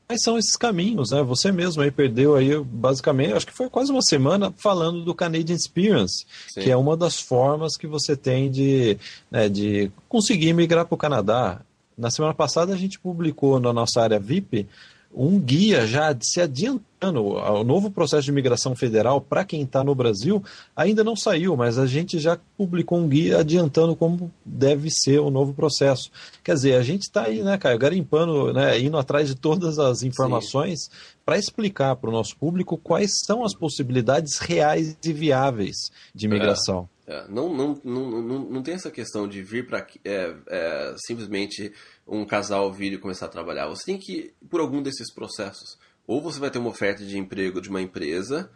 quais 0.06 0.22
são 0.22 0.38
esses 0.38 0.58
caminhos, 0.58 1.12
né? 1.12 1.24
Você 1.24 1.50
mesmo 1.50 1.82
aí 1.82 1.92
perdeu 1.92 2.36
aí, 2.36 2.58
basicamente, 2.60 3.34
acho 3.34 3.48
que 3.48 3.54
foi 3.54 3.70
quase 3.70 3.90
uma 3.90 4.02
semana 4.02 4.54
falando 4.58 5.06
do 5.06 5.16
Canadian 5.16 5.56
Experience, 5.56 6.26
Sim. 6.50 6.62
que 6.62 6.72
é 6.72 6.76
uma 6.76 6.98
das 6.98 7.22
formas 7.22 7.78
que 7.78 7.88
você 7.88 8.16
tem 8.16 8.52
de, 8.52 8.98
né, 9.32 9.48
de 9.48 9.90
conseguir 10.10 10.52
migrar 10.54 10.86
para 10.86 10.96
o 10.96 10.98
Canadá. 10.98 11.62
Na 11.98 12.12
semana 12.12 12.34
passada 12.34 12.74
a 12.74 12.78
gente 12.78 13.00
publicou 13.00 13.62
na 13.62 13.72
nossa 13.72 14.02
área 14.02 14.20
VIP 14.20 14.68
um 15.14 15.40
guia 15.40 15.86
já 15.88 16.16
se 16.22 16.40
adiantando. 16.42 16.88
O 17.24 17.64
novo 17.64 17.92
processo 17.92 18.24
de 18.24 18.32
imigração 18.32 18.76
federal, 18.76 19.22
para 19.22 19.46
quem 19.46 19.62
está 19.62 19.84
no 19.84 19.94
Brasil, 19.94 20.44
ainda 20.76 21.04
não 21.04 21.16
saiu, 21.16 21.56
mas 21.56 21.78
a 21.78 21.86
gente 21.86 22.18
já 22.18 22.40
publicou 22.58 22.98
um 22.98 23.08
guia 23.08 23.40
adiantando 23.40 23.96
como 23.96 24.32
deve 24.44 24.90
ser 24.90 25.20
o 25.20 25.30
novo 25.30 25.54
processo. 25.54 26.10
Quer 26.44 26.56
dizer, 26.56 26.74
a 26.76 26.82
gente 26.82 27.04
está 27.04 27.24
aí, 27.26 27.44
né, 27.44 27.58
Caio, 27.58 27.78
garimpando, 27.78 28.52
né, 28.52 28.80
indo 28.80 28.98
atrás 28.98 29.28
de 29.28 29.36
todas 29.36 29.78
as 29.78 30.02
informações 30.02 30.90
para 31.24 31.38
explicar 31.38 31.96
para 31.98 32.10
o 32.10 32.14
nosso 32.14 32.36
público 32.36 32.78
quais 32.78 33.20
são 33.26 33.46
as 33.46 33.54
possibilidades 33.54 34.40
reais 34.40 34.98
e 35.04 35.14
viáveis 35.14 35.92
de 36.16 36.26
imigração. 36.26 36.90
É, 36.92 36.94
é, 36.94 36.97
não, 37.30 37.54
não, 37.54 37.82
não, 37.84 38.22
não, 38.22 38.40
não 38.50 38.64
tem 38.64 38.74
essa 38.74 38.92
questão 38.92 39.28
de 39.28 39.42
vir 39.42 39.66
para 39.66 39.88
é, 40.04 40.36
é, 40.48 40.96
simplesmente 40.98 41.72
um 42.06 42.26
casal 42.26 42.72
vir 42.72 42.94
e 42.94 42.98
começar 42.98 43.28
a 43.28 43.30
trabalhar. 43.30 43.68
Você 43.70 43.86
tem 43.86 43.98
que 43.98 44.14
ir 44.14 44.36
por 44.50 44.60
algum 44.60 44.82
desses 44.82 45.14
processos. 45.14 45.78
Ou 46.06 46.22
você 46.22 46.40
vai 46.40 46.52
ter 46.52 46.60
uma 46.60 46.70
oferta 46.70 47.06
de 47.06 47.18
emprego 47.18 47.62
de 47.62 47.70
uma 47.70 47.82
empresa 47.82 48.50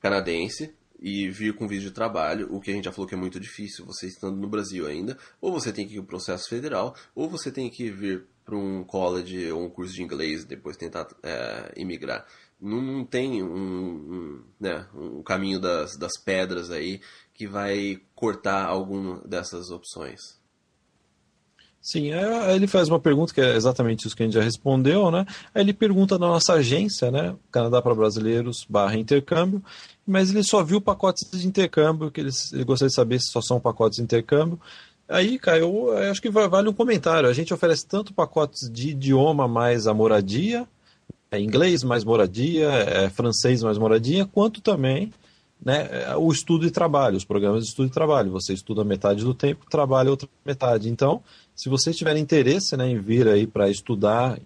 canadense 0.00 0.74
e 1.00 1.28
vir 1.30 1.54
com 1.54 1.66
vídeo 1.66 1.88
de 1.88 1.94
trabalho, 1.94 2.48
o 2.54 2.60
que 2.60 2.70
a 2.70 2.74
gente 2.74 2.84
já 2.84 2.92
falou 2.92 3.08
que 3.08 3.14
é 3.14 3.18
muito 3.18 3.40
difícil, 3.40 3.84
você 3.84 4.06
estando 4.06 4.36
no 4.36 4.48
Brasil 4.48 4.86
ainda, 4.86 5.18
ou 5.40 5.52
você 5.52 5.72
tem 5.72 5.86
que 5.86 5.94
ir 5.94 5.96
para 5.96 6.04
o 6.04 6.06
processo 6.06 6.48
federal, 6.48 6.94
ou 7.14 7.28
você 7.28 7.50
tem 7.50 7.68
que 7.68 7.90
vir 7.90 8.24
para 8.44 8.56
um 8.56 8.84
college 8.84 9.50
ou 9.50 9.64
um 9.64 9.70
curso 9.70 9.92
de 9.94 10.02
inglês 10.02 10.42
e 10.42 10.46
depois 10.46 10.76
tentar 10.76 11.08
é, 11.22 11.72
imigrar. 11.76 12.26
Não, 12.62 12.80
não 12.80 13.04
tem 13.04 13.42
um, 13.42 13.46
um, 13.46 14.40
né, 14.60 14.86
um 14.94 15.20
caminho 15.22 15.58
das, 15.58 15.96
das 15.98 16.12
pedras 16.24 16.70
aí 16.70 17.00
que 17.34 17.46
vai 17.46 18.00
cortar 18.14 18.66
alguma 18.66 19.20
dessas 19.26 19.70
opções. 19.70 20.40
Sim, 21.80 22.12
aí 22.12 22.54
ele 22.54 22.68
faz 22.68 22.88
uma 22.88 23.00
pergunta 23.00 23.34
que 23.34 23.40
é 23.40 23.56
exatamente 23.56 24.06
isso 24.06 24.14
que 24.14 24.22
a 24.22 24.26
gente 24.26 24.36
já 24.36 24.42
respondeu, 24.42 25.10
né? 25.10 25.26
Ele 25.52 25.72
pergunta 25.72 26.16
na 26.16 26.28
nossa 26.28 26.52
agência, 26.52 27.10
né? 27.10 27.34
Canadá 27.50 27.82
para 27.82 27.96
Brasileiros 27.96 28.64
barra 28.68 28.96
intercâmbio, 28.96 29.60
mas 30.06 30.30
ele 30.30 30.44
só 30.44 30.62
viu 30.62 30.80
pacotes 30.80 31.28
de 31.28 31.44
intercâmbio, 31.44 32.12
que 32.12 32.20
ele, 32.20 32.30
ele 32.52 32.62
gostaria 32.62 32.88
de 32.88 32.94
saber 32.94 33.18
se 33.18 33.32
só 33.32 33.42
são 33.42 33.58
pacotes 33.58 33.96
de 33.96 34.04
intercâmbio. 34.04 34.60
Aí, 35.08 35.36
Caio, 35.40 35.90
acho 36.08 36.22
que 36.22 36.30
vale 36.30 36.68
um 36.68 36.72
comentário. 36.72 37.28
A 37.28 37.32
gente 37.32 37.52
oferece 37.52 37.84
tanto 37.84 38.14
pacotes 38.14 38.70
de 38.70 38.90
idioma 38.90 39.48
mais 39.48 39.88
a 39.88 39.92
moradia, 39.92 40.68
é 41.32 41.40
inglês 41.40 41.82
mais 41.82 42.04
moradia, 42.04 42.68
é 42.68 43.08
francês 43.08 43.62
mais 43.62 43.78
moradia, 43.78 44.26
quanto 44.26 44.60
também 44.60 45.10
né, 45.64 46.14
o 46.16 46.30
estudo 46.30 46.66
e 46.66 46.70
trabalho, 46.70 47.16
os 47.16 47.24
programas 47.24 47.62
de 47.62 47.70
estudo 47.70 47.88
e 47.88 47.90
trabalho. 47.90 48.30
Você 48.32 48.52
estuda 48.52 48.84
metade 48.84 49.24
do 49.24 49.32
tempo, 49.32 49.64
trabalha 49.70 50.10
outra 50.10 50.28
metade. 50.44 50.90
Então, 50.90 51.22
se 51.56 51.70
você 51.70 51.92
tiver 51.92 52.16
interesse 52.18 52.76
né, 52.76 52.86
em 52.88 52.98
vir 52.98 53.26
aí 53.26 53.46
para 53.46 53.70
estudar, 53.70 54.38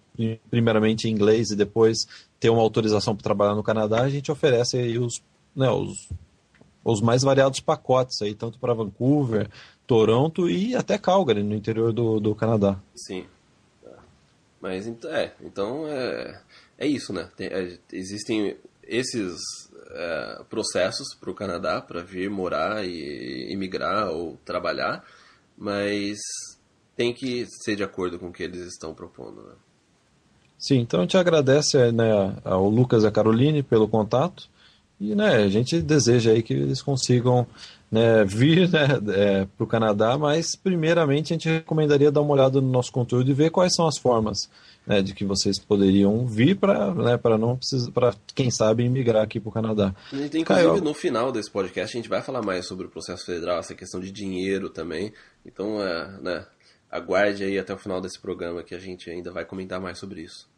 primeiramente 0.48 1.08
inglês 1.08 1.50
e 1.50 1.56
depois 1.56 2.06
ter 2.38 2.50
uma 2.50 2.62
autorização 2.62 3.16
para 3.16 3.24
trabalhar 3.24 3.54
no 3.56 3.62
Canadá, 3.64 4.02
a 4.02 4.08
gente 4.08 4.30
oferece 4.30 4.76
aí 4.76 4.96
os, 4.96 5.20
né, 5.56 5.68
os, 5.68 6.08
os 6.84 7.00
mais 7.00 7.22
variados 7.22 7.58
pacotes 7.58 8.22
aí, 8.22 8.34
tanto 8.34 8.60
para 8.60 8.74
Vancouver, 8.74 9.48
Toronto 9.88 10.48
e 10.48 10.76
até 10.76 10.98
Calgary, 10.98 11.42
no 11.42 11.54
interior 11.54 11.92
do, 11.92 12.20
do 12.20 12.32
Canadá. 12.34 12.78
Sim. 12.94 13.24
Mas 14.60 14.86
é, 15.04 15.32
então 15.42 15.86
é, 15.86 16.40
é 16.78 16.86
isso, 16.86 17.12
né? 17.12 17.28
Tem, 17.36 17.48
é, 17.48 17.78
existem 17.92 18.56
esses 18.82 19.36
é, 19.90 20.44
processos 20.48 21.14
para 21.18 21.30
o 21.30 21.34
Canadá 21.34 21.80
para 21.80 22.02
vir 22.02 22.30
morar 22.30 22.84
e 22.84 23.52
imigrar 23.52 24.08
ou 24.10 24.36
trabalhar, 24.44 25.04
mas 25.56 26.18
tem 26.96 27.12
que 27.12 27.46
ser 27.64 27.76
de 27.76 27.84
acordo 27.84 28.18
com 28.18 28.28
o 28.28 28.32
que 28.32 28.42
eles 28.42 28.66
estão 28.66 28.94
propondo. 28.94 29.42
Né? 29.42 29.54
Sim, 30.58 30.78
então 30.78 31.00
a 31.00 31.02
gente 31.02 31.16
agradece 31.16 31.92
né, 31.92 32.36
ao 32.44 32.68
Lucas 32.68 33.04
e 33.04 33.06
a 33.06 33.10
Caroline 33.10 33.62
pelo 33.62 33.88
contato 33.88 34.48
e 34.98 35.14
né, 35.14 35.36
a 35.36 35.48
gente 35.48 35.80
deseja 35.82 36.32
aí 36.32 36.42
que 36.42 36.54
eles 36.54 36.80
consigam 36.80 37.46
né, 37.90 38.24
vir 38.24 38.68
né, 38.68 38.86
é, 39.14 39.44
para 39.44 39.64
o 39.64 39.66
Canadá, 39.66 40.18
mas 40.18 40.56
primeiramente 40.56 41.32
a 41.32 41.34
gente 41.34 41.48
recomendaria 41.48 42.10
dar 42.10 42.20
uma 42.20 42.34
olhada 42.34 42.60
no 42.60 42.68
nosso 42.68 42.90
conteúdo 42.92 43.30
e 43.30 43.34
ver 43.34 43.50
quais 43.50 43.74
são 43.74 43.86
as 43.86 43.96
formas 43.96 44.50
né, 44.86 45.02
de 45.02 45.14
que 45.14 45.24
vocês 45.24 45.58
poderiam 45.58 46.26
vir 46.26 46.56
para 46.56 46.94
né, 46.94 47.16
para 47.16 47.36
não 47.36 47.56
precisar 47.56 47.90
para 47.90 48.14
quem 48.34 48.50
sabe 48.50 48.84
emigrar 48.84 49.22
aqui 49.22 49.40
para 49.40 49.48
o 49.48 49.52
Canadá. 49.52 49.94
Inclusive 50.12 50.44
Caio... 50.44 50.80
no 50.80 50.94
final 50.94 51.32
desse 51.32 51.50
podcast 51.50 51.96
a 51.96 52.00
gente 52.00 52.08
vai 52.08 52.22
falar 52.22 52.42
mais 52.42 52.66
sobre 52.66 52.86
o 52.86 52.90
processo 52.90 53.26
federal, 53.26 53.58
essa 53.58 53.74
questão 53.74 54.00
de 54.00 54.12
dinheiro 54.12 54.70
também. 54.70 55.12
Então, 55.44 55.82
é, 55.82 56.20
né, 56.20 56.46
aguarde 56.90 57.44
aí 57.44 57.58
até 57.58 57.74
o 57.74 57.78
final 57.78 58.00
desse 58.00 58.20
programa 58.20 58.62
que 58.62 58.74
a 58.74 58.78
gente 58.78 59.10
ainda 59.10 59.32
vai 59.32 59.44
comentar 59.44 59.80
mais 59.80 59.98
sobre 59.98 60.22
isso. 60.22 60.48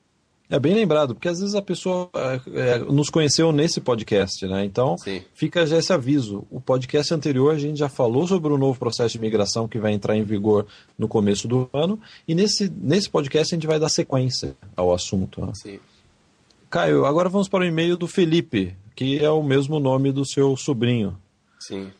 É 0.50 0.58
bem 0.58 0.74
lembrado, 0.74 1.14
porque 1.14 1.28
às 1.28 1.40
vezes 1.40 1.54
a 1.54 1.60
pessoa 1.60 2.08
é, 2.14 2.40
é, 2.54 2.78
nos 2.78 3.10
conheceu 3.10 3.52
nesse 3.52 3.82
podcast, 3.82 4.46
né? 4.46 4.64
Então 4.64 4.96
Sim. 4.96 5.22
fica 5.34 5.66
já 5.66 5.76
esse 5.76 5.92
aviso. 5.92 6.46
O 6.50 6.58
podcast 6.58 7.12
anterior 7.12 7.54
a 7.54 7.58
gente 7.58 7.78
já 7.78 7.88
falou 7.88 8.26
sobre 8.26 8.50
o 8.50 8.56
novo 8.56 8.78
processo 8.78 9.12
de 9.12 9.18
imigração 9.18 9.68
que 9.68 9.78
vai 9.78 9.92
entrar 9.92 10.16
em 10.16 10.22
vigor 10.22 10.66
no 10.96 11.06
começo 11.06 11.46
do 11.46 11.68
ano, 11.72 12.00
e 12.26 12.34
nesse, 12.34 12.72
nesse 12.80 13.10
podcast 13.10 13.54
a 13.54 13.56
gente 13.56 13.66
vai 13.66 13.78
dar 13.78 13.90
sequência 13.90 14.56
ao 14.74 14.92
assunto. 14.92 15.44
Né? 15.44 15.52
Sim. 15.54 15.78
Caio, 16.70 17.04
agora 17.04 17.28
vamos 17.28 17.48
para 17.48 17.64
o 17.64 17.66
e-mail 17.66 17.96
do 17.96 18.06
Felipe, 18.06 18.74
que 18.96 19.22
é 19.22 19.30
o 19.30 19.42
mesmo 19.42 19.78
nome 19.78 20.12
do 20.12 20.24
seu 20.24 20.56
sobrinho. 20.56 21.16
Sim. 21.60 21.90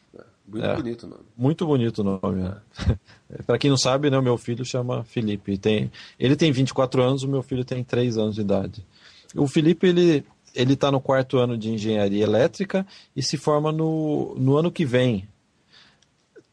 Muito 0.51 0.65
é, 0.65 0.77
bonito 0.77 1.03
o 1.05 1.09
nome. 1.09 1.23
Muito 1.37 1.67
bonito 1.67 1.99
o 1.99 2.05
nome. 2.05 2.43
Né? 2.43 2.57
Para 3.47 3.59
quem 3.59 3.69
não 3.69 3.77
sabe, 3.77 4.09
né, 4.09 4.19
o 4.19 4.23
meu 4.23 4.39
filho 4.39 4.65
chama 4.65 5.05
Felipe. 5.05 5.59
Tem, 5.59 5.93
ele 6.19 6.35
tem 6.35 6.51
24 6.51 7.03
anos, 7.03 7.23
o 7.23 7.29
meu 7.29 7.43
filho 7.43 7.65
tem 7.65 7.85
3 7.85 8.17
anos 8.17 8.35
de 8.35 8.41
idade. 8.41 8.87
O 9.35 9.47
Felipe, 9.47 9.87
ele 9.87 10.25
ele 10.55 10.73
está 10.73 10.91
no 10.91 11.01
quarto 11.01 11.39
ano 11.39 11.57
de 11.57 11.71
engenharia 11.71 12.25
elétrica 12.25 12.87
e 13.15 13.23
se 13.23 13.37
forma 13.37 13.71
no, 13.71 14.35
no 14.37 14.57
ano 14.57 14.73
que 14.73 14.85
vem. 14.85 15.29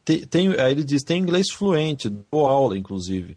Tem, 0.04 0.24
tem, 0.24 0.48
aí 0.60 0.70
ele 0.70 0.84
diz, 0.84 1.02
tem 1.02 1.20
inglês 1.20 1.50
fluente, 1.50 2.08
dou 2.08 2.46
aula, 2.46 2.78
inclusive. 2.78 3.36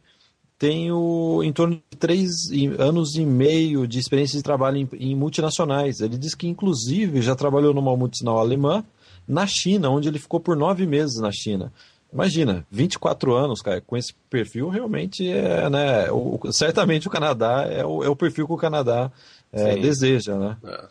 tenho 0.59 1.41
em 1.43 1.51
torno 1.51 1.81
de 1.89 1.97
três 1.97 2.29
anos 2.77 3.15
e 3.15 3.25
meio 3.25 3.87
de 3.87 3.97
experiência 3.97 4.37
de 4.37 4.43
trabalho 4.43 4.77
em, 4.77 4.89
em 4.99 5.15
multinacionais. 5.15 6.01
Ele 6.01 6.17
diz 6.17 6.35
que, 6.35 6.47
inclusive, 6.47 7.21
já 7.21 7.35
trabalhou 7.35 7.73
numa 7.73 7.95
multinacional 7.95 8.39
alemã 8.39 8.85
na 9.29 9.45
China, 9.45 9.91
onde 9.91 10.09
ele 10.09 10.17
ficou 10.17 10.39
por 10.39 10.57
nove 10.57 10.87
meses 10.87 11.21
na 11.21 11.31
China. 11.31 11.71
Imagina, 12.11 12.65
24 12.71 13.35
anos, 13.35 13.61
cara, 13.61 13.79
com 13.79 13.95
esse 13.95 14.15
perfil, 14.27 14.69
realmente 14.69 15.29
é, 15.29 15.69
né? 15.69 16.11
O, 16.11 16.39
certamente 16.51 17.07
o 17.07 17.11
Canadá 17.11 17.67
é 17.69 17.85
o, 17.85 18.03
é 18.03 18.09
o 18.09 18.15
perfil 18.15 18.47
que 18.47 18.53
o 18.53 18.57
Canadá 18.57 19.11
é, 19.53 19.75
deseja, 19.77 20.35
né? 20.35 20.57
É. 20.65 20.85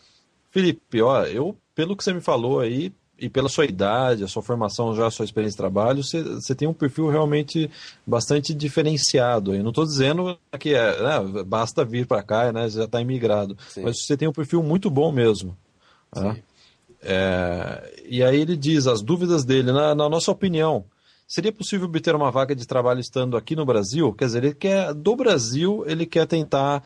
Felipe, 0.52 1.02
ó, 1.02 1.24
eu, 1.24 1.56
pelo 1.74 1.96
que 1.96 2.04
você 2.04 2.12
me 2.12 2.20
falou 2.20 2.60
aí, 2.60 2.92
e 3.18 3.28
pela 3.28 3.48
sua 3.48 3.64
idade, 3.64 4.22
a 4.22 4.28
sua 4.28 4.42
formação 4.42 4.94
já, 4.94 5.08
a 5.08 5.10
sua 5.10 5.24
experiência 5.24 5.56
de 5.56 5.62
trabalho, 5.62 6.04
você, 6.04 6.22
você 6.22 6.54
tem 6.54 6.68
um 6.68 6.72
perfil 6.72 7.08
realmente 7.08 7.68
bastante 8.06 8.54
diferenciado. 8.54 9.52
Eu 9.52 9.62
não 9.64 9.70
estou 9.70 9.84
dizendo 9.84 10.38
que 10.60 10.72
é, 10.72 11.02
né, 11.02 11.42
basta 11.44 11.84
vir 11.84 12.06
para 12.06 12.22
cá, 12.22 12.52
né, 12.52 12.68
já 12.68 12.84
está 12.84 13.00
imigrado, 13.00 13.58
Sim. 13.70 13.82
mas 13.82 14.04
você 14.04 14.16
tem 14.16 14.28
um 14.28 14.32
perfil 14.32 14.62
muito 14.62 14.88
bom 14.88 15.10
mesmo. 15.10 15.56
Né? 16.14 16.40
É, 17.02 18.02
e 18.08 18.22
aí 18.22 18.40
ele 18.40 18.56
diz 18.56 18.86
as 18.86 19.02
dúvidas 19.02 19.44
dele, 19.44 19.72
na, 19.72 19.94
na 19.94 20.08
nossa 20.08 20.30
opinião, 20.30 20.84
Seria 21.30 21.52
possível 21.52 21.86
obter 21.86 22.14
uma 22.14 22.30
vaga 22.30 22.56
de 22.56 22.66
trabalho 22.66 23.00
estando 23.00 23.36
aqui 23.36 23.54
no 23.54 23.66
Brasil? 23.66 24.14
Quer 24.14 24.24
dizer, 24.24 24.44
ele 24.44 24.54
quer, 24.54 24.94
do 24.94 25.14
Brasil, 25.14 25.84
ele 25.86 26.06
quer 26.06 26.26
tentar 26.26 26.82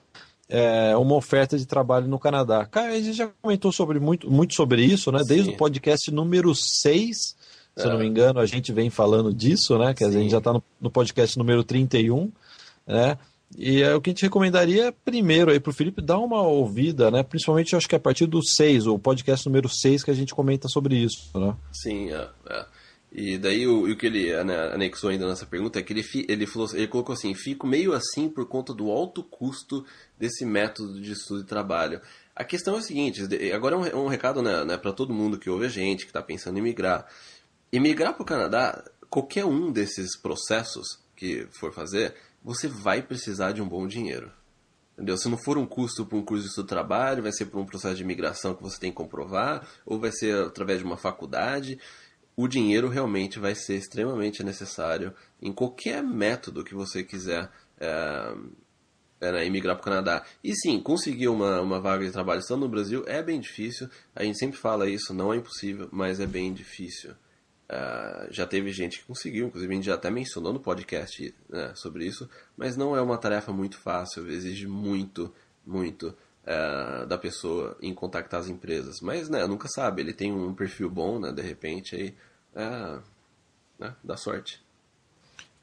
é, 0.49 0.97
uma 0.97 1.15
oferta 1.15 1.57
de 1.57 1.65
trabalho 1.65 2.09
no 2.09 2.19
Canadá. 2.19 2.67
Cara, 2.67 2.93
a 2.93 3.01
gente 3.01 3.13
já 3.13 3.31
comentou 3.41 3.71
sobre, 3.71 4.01
muito, 4.01 4.29
muito 4.29 4.55
sobre 4.55 4.85
isso, 4.85 5.13
né? 5.13 5.23
Desde 5.25 5.51
Sim. 5.51 5.55
o 5.55 5.57
podcast 5.57 6.11
número 6.11 6.53
6, 6.57 7.17
se 7.17 7.37
é. 7.77 7.85
eu 7.85 7.91
não 7.91 8.01
me 8.01 8.07
engano, 8.07 8.41
a 8.41 8.45
gente 8.45 8.73
vem 8.73 8.91
falando 8.91 9.33
disso, 9.33 9.79
né? 9.79 9.95
Que 9.95 10.03
a 10.03 10.11
gente 10.11 10.33
já 10.33 10.39
está 10.39 10.53
no, 10.53 10.63
no, 10.81 10.91
podcast 10.91 11.39
número 11.39 11.63
31, 11.63 12.29
né? 12.85 13.17
E 13.57 13.83
é, 13.83 13.95
o 13.95 14.01
que 14.01 14.11
a 14.11 14.13
gente 14.13 14.23
recomendaria 14.23 14.93
primeiro 15.05 15.51
aí 15.51 15.61
para 15.61 15.71
o 15.71 15.75
Felipe 15.75 16.01
dar 16.01 16.19
uma 16.19 16.43
ouvida, 16.43 17.11
né? 17.11 17.23
Principalmente 17.23 17.77
acho 17.77 17.89
que 17.89 17.97
a 17.97 18.01
partir 18.01 18.27
do 18.27 18.43
6, 18.43 18.87
o 18.87 18.99
podcast 18.99 19.47
número 19.47 19.69
6 19.69 20.03
que 20.03 20.11
a 20.11 20.15
gente 20.15 20.35
comenta 20.35 20.69
sobre 20.69 20.97
isso, 20.97 21.31
né? 21.39 21.55
Sim, 21.73 22.11
é. 22.13 22.29
é. 22.49 22.67
E 23.15 23.37
daí 23.37 23.67
o, 23.67 23.91
o 23.91 23.97
que 23.97 24.07
ele 24.07 24.33
anexou 24.33 25.11
ainda 25.11 25.29
nessa 25.29 25.45
pergunta 25.45 25.79
é 25.79 25.83
que 25.83 25.93
ele, 25.93 26.03
ele, 26.29 26.47
falou, 26.47 26.69
ele 26.73 26.89
colocou 26.89 27.13
assim, 27.13 27.35
fico 27.35 27.67
meio 27.67 27.93
assim 27.93 28.27
por 28.27 28.47
conta 28.47 28.73
do 28.73 28.91
alto 28.91 29.23
custo 29.23 29.85
desse 30.19 30.47
método 30.47 30.99
de 30.99 31.13
estudo 31.13 31.43
e 31.43 31.45
trabalho. 31.45 32.01
A 32.35 32.45
questão 32.45 32.77
é 32.77 32.79
a 32.79 32.83
seguinte, 32.83 33.23
agora 33.55 33.77
é 33.77 33.97
um, 33.97 34.05
um 34.05 34.09
recado 34.09 34.41
né, 34.41 34.65
né 34.65 34.79
para 34.79 34.95
todo 34.95 35.13
mundo 35.13 35.39
que 35.39 35.51
ouve 35.51 35.67
a 35.67 35.69
gente, 35.69 36.05
que 36.05 36.11
está 36.11 36.23
pensando 36.23 36.59
em 36.59 36.63
migrar. 36.63 37.07
Emigrar 37.71 38.15
para 38.15 38.23
o 38.23 38.27
Canadá, 38.27 38.83
qualquer 39.11 39.45
um 39.45 39.71
desses 39.71 40.17
processos 40.19 40.99
que 41.15 41.47
for 41.51 41.71
fazer, 41.71 42.15
você 42.45 42.69
vai 42.69 43.03
precisar 43.03 43.53
de 43.53 43.63
um 43.63 43.69
bom 43.69 43.87
dinheiro. 43.87 44.33
Entendeu? 44.95 45.17
Se 45.17 45.29
não 45.29 45.39
for 45.39 45.57
um 45.57 45.67
custo 45.67 46.05
para 46.05 46.19
um 46.19 46.25
curso 46.25 46.45
de 46.45 46.51
estudo 46.51 46.67
trabalho, 46.67 47.23
vai 47.23 47.33
ser 47.33 47.47
por 47.47 47.61
um 47.61 47.65
processo 47.65 47.97
de 47.97 48.03
imigração 48.03 48.55
que 48.55 48.63
você 48.63 48.79
tem 48.79 48.91
que 48.91 48.97
comprovar, 48.97 49.67
ou 49.87 49.99
vai 49.99 50.13
ser 50.13 50.37
através 50.47 50.81
de 50.81 50.85
uma 50.85 50.97
faculdade 50.97 51.79
o 52.37 52.49
dinheiro 52.49 52.89
realmente 52.89 53.39
vai 53.39 53.55
ser 53.55 53.77
extremamente 53.77 54.43
necessário 54.43 55.15
em 55.41 55.53
qualquer 55.53 56.03
método 56.03 56.65
que 56.65 56.75
você 56.75 57.03
quiser 57.03 57.51
é, 57.79 58.35
é, 59.21 59.45
emigrar 59.45 59.77
para 59.77 59.83
o 59.83 59.85
Canadá. 59.85 60.25
E 60.43 60.55
sim, 60.55 60.81
conseguir 60.81 61.29
uma, 61.29 61.61
uma 61.61 61.81
vaga 61.81 62.05
de 62.05 62.13
trabalho 62.13 62.41
estando 62.41 62.61
no 62.61 62.69
Brasil 62.69 63.05
é 63.07 63.23
bem 63.23 63.39
difícil. 63.39 63.89
A 64.15 64.25
gente 64.25 64.39
sempre 64.39 64.57
fala 64.57 64.89
isso, 64.89 65.13
não 65.13 65.33
é 65.33 65.37
impossível, 65.37 65.89
mas 65.93 66.21
é 66.21 66.27
bem 66.27 66.53
difícil. 66.53 67.15
Uh, 67.73 68.31
já 68.31 68.47
teve 68.47 68.71
gente 68.71 68.99
que 68.99 69.05
conseguiu, 69.07 69.47
inclusive 69.47 69.73
a 69.73 69.77
gente 69.77 69.87
já 69.87 69.95
até 69.95 70.11
mencionou 70.11 70.53
no 70.53 70.61
podcast 70.61 71.35
né, 71.49 71.73
sobre 71.75 72.05
isso, 72.05 72.29
mas 72.55 72.77
não 72.77 72.95
é 72.95 73.01
uma 73.01 73.17
tarefa 73.17 73.51
muito 73.51 73.79
fácil, 73.79 74.29
exige 74.31 74.67
muito, 74.67 75.33
muito 75.65 76.15
uh, 76.45 77.07
da 77.07 77.17
pessoa 77.17 77.75
em 77.81 77.95
contactar 77.95 78.41
as 78.41 78.49
empresas. 78.49 79.01
Mas 79.01 79.31
né, 79.31 79.47
nunca 79.47 79.69
sabe, 79.69 80.03
ele 80.03 80.13
tem 80.13 80.31
um 80.31 80.53
perfil 80.53 80.91
bom, 80.91 81.19
né, 81.19 81.33
de 81.33 81.41
repente 81.41 81.97
aí 81.97 82.15
é, 82.55 82.99
né, 83.79 83.97
dá 84.05 84.19
sorte. 84.19 84.63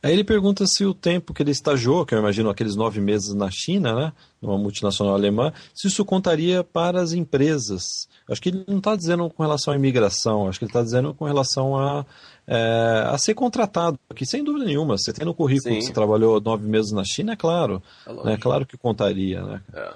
Aí 0.02 0.14
ele 0.14 0.24
pergunta 0.24 0.66
se 0.66 0.86
o 0.86 0.94
tempo 0.94 1.34
que 1.34 1.44
ele 1.44 1.52
estagiou, 1.52 2.06
que 2.06 2.16
eu 2.16 2.20
imagino 2.20 2.50
aqueles 2.50 2.76
nove 2.76 3.02
meses 3.02 3.34
na 3.34 3.52
China, 3.52 3.94
né, 3.94 4.14
numa 4.42 4.58
multinacional 4.58 5.14
alemã, 5.14 5.52
se 5.76 5.88
isso 5.88 6.06
contaria 6.06 6.64
para 6.64 7.02
as 7.02 7.12
empresas. 7.12 8.08
Acho 8.30 8.42
que 8.42 8.50
ele 8.50 8.64
não 8.66 8.78
está 8.78 8.96
dizendo 8.96 9.30
com 9.30 9.44
relação 9.44 9.74
à 9.74 9.78
imigração, 9.78 10.48
acho 10.48 10.58
que 10.58 10.66
ele 10.66 10.70
está 10.70 10.82
dizendo 10.82 11.14
com 11.14 11.26
relação 11.26 11.76
a, 11.78 12.06
é, 12.48 13.04
a 13.08 13.18
ser 13.18 13.34
contratado. 13.34 14.00
Que 14.16 14.26
sem 14.26 14.42
dúvida 14.42 14.66
nenhuma, 14.66 14.98
você 14.98 15.12
tem 15.12 15.26
no 15.26 15.34
currículo 15.34 15.74
Sim. 15.74 15.80
que 15.80 15.88
você 15.88 15.94
trabalhou 15.94 16.40
nove 16.40 16.66
meses 16.66 16.94
na 16.94 17.04
China, 17.04 17.34
é 17.34 17.36
claro. 17.36 17.84
É 18.08 18.14
né, 18.24 18.38
claro 18.38 18.66
que 18.66 18.78
contaria. 18.78 19.44
Né? 19.44 19.62
É. 19.74 19.94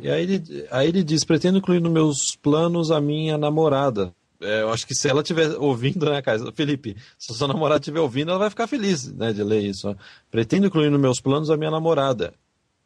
E 0.00 0.08
aí 0.08 0.22
ele, 0.22 0.66
aí 0.70 0.88
ele 0.88 1.02
diz: 1.02 1.24
pretendo 1.24 1.58
incluir 1.58 1.80
nos 1.80 1.92
meus 1.92 2.36
planos 2.40 2.90
a 2.90 3.00
minha 3.00 3.36
namorada. 3.36 4.14
É, 4.40 4.62
eu 4.62 4.72
acho 4.72 4.86
que 4.86 4.94
se 4.94 5.08
ela 5.08 5.20
estiver 5.20 5.50
ouvindo, 5.58 6.10
né, 6.10 6.22
cara? 6.22 6.50
Felipe, 6.52 6.96
se 7.18 7.32
a 7.32 7.34
sua 7.34 7.48
namorada 7.48 7.80
estiver 7.80 8.00
ouvindo, 8.00 8.30
ela 8.30 8.38
vai 8.38 8.50
ficar 8.50 8.66
feliz 8.66 9.12
né, 9.12 9.32
de 9.32 9.42
ler 9.42 9.62
isso. 9.62 9.94
Pretendo 10.30 10.66
incluir 10.66 10.90
nos 10.90 11.00
meus 11.00 11.20
planos 11.20 11.50
a 11.50 11.56
minha 11.56 11.70
namorada. 11.70 12.32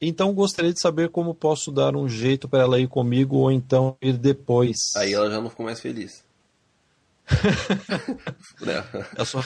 Então 0.01 0.35
gostaria 0.35 0.73
de 0.73 0.81
saber 0.81 1.09
como 1.09 1.35
posso 1.35 1.71
dar 1.71 1.95
um 1.95 2.09
jeito 2.09 2.49
para 2.49 2.63
ela 2.63 2.81
ir 2.81 2.89
comigo 2.89 3.37
ou 3.37 3.53
então 3.53 3.97
ir 4.03 4.19
depois. 4.19 4.95
Aí 4.97 5.13
ela 5.13 5.31
já 5.31 5.41
não 5.41 5.49
ficou 5.49 5.65
mais 5.65 5.81
feliz. 5.81 6.25
é 9.17 9.25
só... 9.25 9.43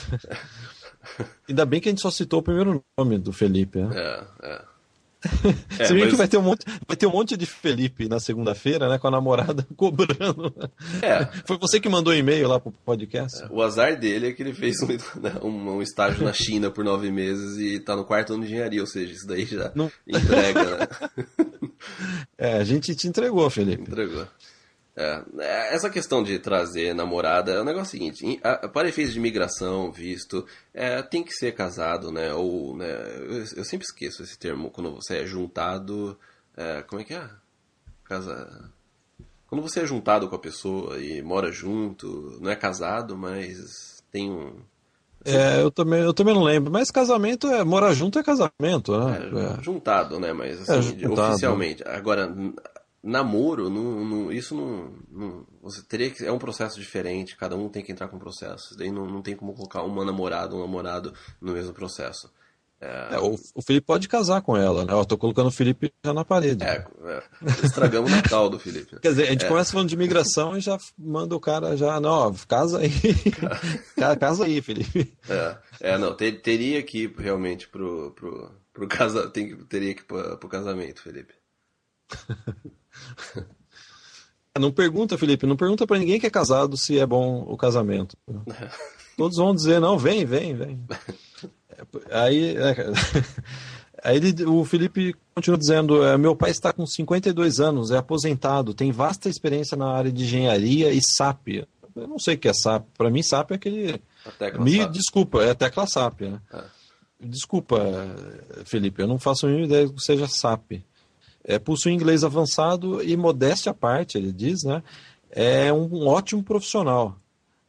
Ainda 1.47 1.65
bem 1.65 1.79
que 1.79 1.87
a 1.87 1.91
gente 1.91 2.01
só 2.01 2.11
citou 2.11 2.39
o 2.39 2.43
primeiro 2.43 2.83
nome 2.97 3.17
do 3.17 3.31
Felipe. 3.31 3.79
Né? 3.79 3.95
É, 3.95 4.23
é. 4.43 4.61
É, 5.77 5.85
Você 5.85 5.93
viu 5.93 6.03
mas... 6.03 6.11
que 6.11 6.15
vai 6.17 6.27
ter, 6.27 6.37
um 6.37 6.41
monte, 6.41 6.65
vai 6.87 6.95
ter 6.95 7.05
um 7.05 7.11
monte 7.11 7.35
de 7.35 7.45
Felipe 7.45 8.07
na 8.07 8.19
segunda-feira, 8.19 8.87
né? 8.87 8.97
Com 8.97 9.07
a 9.07 9.11
namorada 9.11 9.67
cobrando. 9.75 10.53
É. 11.01 11.25
Foi 11.45 11.57
você 11.57 11.79
que 11.79 11.89
mandou 11.89 12.13
e-mail 12.13 12.47
lá 12.47 12.59
pro 12.59 12.71
podcast? 12.71 13.45
O 13.49 13.61
azar 13.61 13.99
dele 13.99 14.27
é 14.27 14.33
que 14.33 14.41
ele 14.41 14.53
fez 14.53 14.81
um, 14.81 14.87
né, 15.19 15.35
um, 15.43 15.75
um, 15.75 15.81
estágio 15.81 16.23
na 16.23 16.31
China 16.31 16.71
por 16.71 16.85
nove 16.85 17.11
meses 17.11 17.57
e 17.57 17.79
tá 17.79 17.95
no 17.95 18.05
quarto 18.05 18.33
ano 18.33 18.43
de 18.43 18.49
engenharia, 18.49 18.81
ou 18.81 18.87
seja, 18.87 19.13
isso 19.13 19.27
daí 19.27 19.45
já 19.45 19.71
Não... 19.75 19.91
entrega, 20.07 20.77
né? 20.77 20.87
É, 22.37 22.57
a 22.57 22.63
gente 22.63 22.93
te 22.93 23.07
entregou, 23.07 23.49
Felipe. 23.49 23.83
Entregou. 23.83 24.27
É, 24.99 25.23
é, 25.39 25.75
essa 25.75 25.89
questão 25.89 26.21
de 26.21 26.37
trazer 26.39 26.93
namorada 26.93 27.53
é 27.53 27.61
o 27.61 27.63
negócio 27.63 27.97
seguinte: 27.97 28.37
para 28.73 28.89
efeitos 28.89 29.13
de 29.13 29.19
imigração, 29.19 29.89
visto, 29.93 30.45
é, 30.73 31.01
tem 31.01 31.23
que 31.23 31.31
ser 31.31 31.53
casado, 31.53 32.11
né? 32.11 32.33
Ou, 32.33 32.75
né, 32.75 32.91
eu, 33.17 33.45
eu, 33.55 33.63
sempre 33.63 33.85
esqueço 33.85 34.21
esse 34.21 34.37
termo 34.37 34.69
quando 34.69 34.93
você 34.93 35.19
é 35.19 35.25
juntado. 35.25 36.19
É, 36.57 36.81
como 36.81 37.01
é 37.01 37.05
que 37.05 37.13
é? 37.13 37.29
Casa. 38.03 38.69
Quando 39.47 39.61
você 39.61 39.79
é 39.79 39.85
juntado 39.85 40.27
com 40.27 40.35
a 40.35 40.39
pessoa 40.39 40.99
e 40.99 41.21
mora 41.21 41.49
junto, 41.49 42.37
não 42.41 42.51
é 42.51 42.55
casado, 42.57 43.17
mas 43.17 44.03
tem 44.11 44.29
um. 44.29 44.57
É, 45.23 45.61
eu 45.61 45.71
também, 45.71 46.01
eu 46.01 46.13
também 46.13 46.33
não 46.33 46.43
lembro, 46.43 46.71
mas 46.71 46.91
casamento 46.91 47.47
é. 47.47 47.63
Morar 47.63 47.93
junto 47.93 48.19
é 48.19 48.23
casamento, 48.23 48.97
né? 48.97 49.57
É, 49.57 49.63
juntado, 49.63 50.19
né? 50.19 50.33
Mas 50.33 50.69
assim, 50.69 51.05
oficialmente. 51.05 51.83
Agora, 51.87 52.33
namoro, 53.03 53.69
não, 53.69 54.05
não, 54.05 54.31
isso 54.31 54.55
não, 54.55 54.93
não, 55.09 55.45
Você 55.61 55.81
teria 55.81 56.09
que. 56.09 56.25
É 56.25 56.31
um 56.31 56.39
processo 56.39 56.79
diferente, 56.79 57.37
cada 57.37 57.55
um 57.55 57.69
tem 57.69 57.83
que 57.83 57.91
entrar 57.91 58.07
com 58.07 58.17
um 58.17 58.19
processo. 58.19 58.77
Daí 58.77 58.91
não, 58.91 59.05
não 59.05 59.21
tem 59.21 59.35
como 59.35 59.53
colocar 59.53 59.83
uma 59.83 60.03
namorada, 60.05 60.55
um 60.55 60.59
namorado 60.59 61.13
no 61.41 61.53
mesmo 61.53 61.73
processo. 61.73 62.29
É... 62.81 63.15
É, 63.15 63.19
o, 63.19 63.37
o, 63.55 63.61
Felipe 63.61 63.85
pode 63.85 64.07
casar 64.07 64.41
com 64.41 64.55
ela, 64.55 64.85
né? 64.85 64.93
Eu 64.93 65.03
tô 65.05 65.17
colocando 65.17 65.47
o 65.47 65.51
Felipe 65.51 65.93
já 66.03 66.13
na 66.13 66.23
parede. 66.23 66.63
É, 66.63 66.85
é. 67.05 67.23
estragamos 67.65 68.09
o 68.09 68.15
Natal 68.15 68.49
do 68.49 68.57
Felipe. 68.57 68.97
Quer 69.01 69.09
dizer, 69.09 69.27
a 69.27 69.31
gente 69.31 69.43
é. 69.43 69.47
começa 69.49 69.73
falando 69.73 69.89
de 69.89 69.95
imigração 69.95 70.57
e 70.57 70.61
já 70.61 70.77
manda 70.97 71.35
o 71.35 71.41
cara 71.41 71.75
já, 71.75 71.99
não, 71.99 72.33
casa 72.47 72.79
aí. 72.79 72.91
casa 74.17 74.45
aí, 74.45 74.61
Felipe. 74.61 75.13
É, 75.29 75.57
é 75.81 75.97
não, 75.97 76.15
ter, 76.15 76.41
teria 76.41 76.81
que 76.81 77.03
ir 77.03 77.15
realmente 77.17 77.67
pro, 77.67 78.11
pro, 78.11 78.49
pro 78.71 78.87
casa, 78.87 79.29
tem, 79.29 79.57
teria 79.65 79.93
que 79.93 80.01
ir 80.01 80.05
pro, 80.05 80.37
pro 80.37 80.47
casamento, 80.47 81.01
Felipe. 81.01 81.33
Não 84.59 84.71
pergunta, 84.71 85.17
Felipe, 85.17 85.45
não 85.45 85.55
pergunta 85.55 85.87
para 85.87 85.99
ninguém 85.99 86.19
que 86.19 86.25
é 86.25 86.29
casado 86.29 86.75
se 86.75 86.99
é 86.99 87.05
bom 87.05 87.45
o 87.47 87.55
casamento. 87.55 88.17
Todos 89.15 89.37
vão 89.37 89.53
dizer, 89.55 89.79
não, 89.79 89.97
vem, 89.97 90.25
vem, 90.25 90.55
vem. 90.55 90.79
Aí, 92.11 92.57
é, 92.57 92.91
aí 94.03 94.17
ele, 94.17 94.43
o 94.43 94.65
Felipe 94.65 95.15
continua 95.33 95.57
dizendo: 95.57 96.03
é, 96.03 96.17
meu 96.17 96.35
pai 96.35 96.51
está 96.51 96.73
com 96.73 96.85
52 96.85 97.61
anos, 97.61 97.89
é 97.89 97.97
aposentado, 97.97 98.73
tem 98.73 98.91
vasta 98.91 99.29
experiência 99.29 99.77
na 99.77 99.89
área 99.89 100.11
de 100.11 100.25
engenharia 100.25 100.91
e 100.91 100.99
SAP. 101.01 101.65
Eu 101.95 102.07
não 102.07 102.19
sei 102.19 102.35
o 102.35 102.37
que 102.37 102.49
é 102.49 102.53
SAP. 102.53 102.85
Para 102.97 103.09
mim, 103.09 103.23
SAP 103.23 103.51
é 103.51 103.55
aquele. 103.55 104.01
Me 104.59 104.79
SAP. 104.79 104.91
desculpa, 104.91 105.41
é 105.41 105.51
a 105.51 105.55
tecla 105.55 105.87
SAP. 105.87 106.21
Né? 106.21 106.41
É. 106.51 106.63
Desculpa, 107.21 107.79
Felipe, 108.65 109.01
eu 109.01 109.07
não 109.07 109.17
faço 109.17 109.45
a 109.45 109.49
mínima 109.49 109.67
ideia 109.67 109.87
que 109.87 110.01
seja 110.01 110.27
SAP 110.27 110.81
é, 111.43 111.57
possui 111.59 111.93
inglês 111.93 112.23
avançado 112.23 113.03
e, 113.03 113.15
modéstia 113.15 113.71
à 113.71 113.75
parte, 113.75 114.17
ele 114.17 114.31
diz, 114.31 114.63
né, 114.63 114.83
é 115.31 115.71
um, 115.71 115.87
um 115.91 116.07
ótimo 116.07 116.43
profissional. 116.43 117.17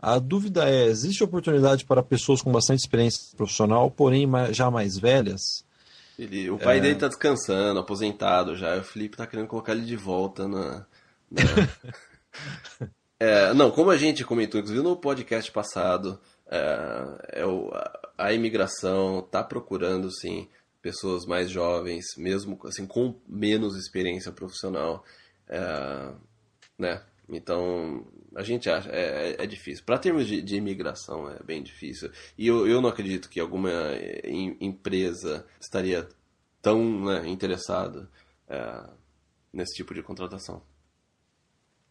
A 0.01 0.19
dúvida 0.19 0.69
é: 0.69 0.87
existe 0.87 1.23
oportunidade 1.23 1.85
para 1.85 2.03
pessoas 2.03 2.41
com 2.41 2.51
bastante 2.51 2.81
experiência 2.81 3.37
profissional, 3.37 3.91
porém 3.91 4.27
já 4.51 4.71
mais 4.71 4.99
velhas? 4.99 5.65
Ele, 6.19 6.51
o 6.51 6.59
pai 6.59 6.79
é... 6.79 6.81
dele 6.81 6.95
tá 6.97 7.09
descansando, 7.09 7.81
aposentado 7.81 8.57
já. 8.57 8.79
O 8.79 8.85
Felipe 8.85 9.17
tá 9.17 9.27
querendo 9.27 9.47
colocar 9.47 9.73
ele 9.73 9.85
de 9.85 9.97
volta 9.97 10.49
na. 10.49 10.87
na... 11.31 11.41
é, 13.21 13.53
não, 13.53 13.71
como 13.71 13.91
a 13.91 13.97
gente 13.97 14.25
comentou, 14.25 14.61
inclusive 14.61 14.83
no 14.83 14.97
podcast 14.97 15.51
passado, 15.53 16.19
é, 16.51 17.41
é 17.41 17.47
o, 17.47 17.71
a 18.17 18.33
imigração 18.33 19.23
tá 19.31 19.45
procurando, 19.45 20.11
sim, 20.11 20.49
pessoas 20.83 21.27
mais 21.27 21.51
jovens, 21.51 22.05
mesmo 22.17 22.59
assim, 22.65 22.87
com 22.87 23.21
menos 23.29 23.77
experiência 23.77 24.33
profissional. 24.33 25.05
É, 25.49 26.13
né? 26.79 27.03
Então, 27.29 28.07
a 28.35 28.43
gente 28.43 28.69
acha, 28.69 28.91
é, 28.91 29.31
é, 29.31 29.45
é 29.45 29.47
difícil. 29.47 29.85
Para 29.85 29.99
termos 29.99 30.27
de, 30.27 30.43
de, 30.43 30.57
imigração, 30.57 31.31
é 31.31 31.43
bem 31.43 31.63
difícil. 31.63 32.11
E 32.37 32.47
eu, 32.47 32.67
eu 32.67 32.81
não 32.81 32.89
acredito 32.89 33.29
que 33.29 33.39
alguma 33.39 33.71
eh, 33.71 34.23
empresa 34.61 35.47
estaria 35.61 36.09
tão 36.61 37.05
né, 37.05 37.29
interessada 37.29 38.11
é, 38.49 38.91
nesse 39.53 39.75
tipo 39.77 39.95
de 39.95 40.03
contratação. 40.03 40.63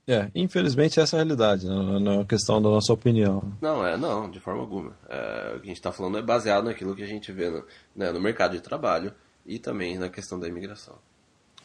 É, 0.09 0.31
infelizmente 0.33 0.99
essa 0.99 1.17
é 1.17 1.19
a 1.19 1.23
realidade, 1.23 1.67
né? 1.67 1.75
não 1.75 2.11
é 2.11 2.15
uma 2.15 2.25
questão 2.25 2.59
da 2.59 2.67
nossa 2.67 2.91
opinião. 2.91 3.53
Não, 3.61 3.85
é, 3.85 3.95
não, 3.95 4.27
de 4.27 4.39
forma 4.39 4.61
alguma. 4.61 4.97
É, 5.07 5.53
o 5.55 5.59
que 5.59 5.65
a 5.65 5.67
gente 5.67 5.77
está 5.77 5.91
falando 5.91 6.17
é 6.17 6.21
baseado 6.23 6.65
naquilo 6.65 6.95
que 6.95 7.03
a 7.03 7.07
gente 7.07 7.31
vê 7.31 7.47
no, 7.51 7.63
né, 7.95 8.11
no 8.11 8.19
mercado 8.19 8.53
de 8.53 8.59
trabalho 8.59 9.13
e 9.45 9.59
também 9.59 9.99
na 9.99 10.09
questão 10.09 10.39
da 10.39 10.47
imigração. 10.47 10.95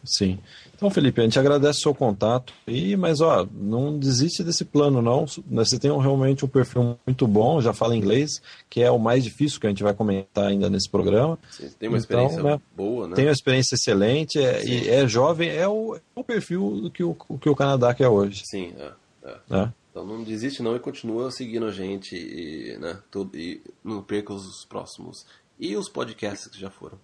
Sim. 0.04 0.38
Então, 0.74 0.90
Felipe, 0.90 1.20
a 1.20 1.24
gente 1.24 1.38
agradece 1.38 1.78
o 1.78 1.82
seu 1.82 1.94
contato. 1.94 2.52
E, 2.66 2.96
mas, 2.96 3.20
ó, 3.20 3.46
não 3.52 3.98
desiste 3.98 4.42
desse 4.42 4.64
plano, 4.64 5.00
não. 5.00 5.24
Você 5.50 5.78
tem 5.78 5.90
realmente 5.98 6.44
um 6.44 6.48
perfil 6.48 6.98
muito 7.06 7.26
bom, 7.26 7.60
já 7.60 7.72
fala 7.72 7.96
inglês, 7.96 8.42
que 8.68 8.82
é 8.82 8.90
o 8.90 8.98
mais 8.98 9.24
difícil 9.24 9.60
que 9.60 9.66
a 9.66 9.70
gente 9.70 9.82
vai 9.82 9.94
comentar 9.94 10.46
ainda 10.46 10.68
nesse 10.68 10.90
programa. 10.90 11.38
Sim, 11.50 11.70
tem 11.78 11.88
uma 11.88 11.96
então, 11.96 12.26
experiência 12.26 12.42
né, 12.42 12.60
boa, 12.76 13.08
né? 13.08 13.16
Tem 13.16 13.24
uma 13.24 13.32
experiência 13.32 13.74
excelente, 13.76 14.38
é, 14.38 14.64
e 14.64 14.88
é 14.88 15.06
jovem, 15.08 15.48
é 15.48 15.66
o, 15.66 15.96
é 15.96 16.00
o 16.14 16.24
perfil 16.24 16.90
que 16.92 17.02
o, 17.02 17.14
que 17.14 17.48
o 17.48 17.56
Canadá 17.56 17.94
quer 17.94 18.08
hoje. 18.08 18.42
Sim, 18.44 18.74
é. 18.76 18.92
é. 19.24 19.38
é. 19.50 19.72
Então 19.90 20.04
não 20.04 20.24
desiste 20.24 20.60
não 20.60 20.74
e 20.74 20.80
continua 20.80 21.30
seguindo 21.30 21.66
a 21.66 21.70
gente 21.70 22.16
e, 22.16 22.76
né, 22.78 22.98
tudo, 23.12 23.38
e 23.38 23.62
não 23.82 24.02
perca 24.02 24.34
os 24.34 24.64
próximos. 24.64 25.24
E 25.58 25.76
os 25.76 25.88
podcasts 25.88 26.48
que 26.48 26.60
já 26.60 26.68
foram. 26.68 26.98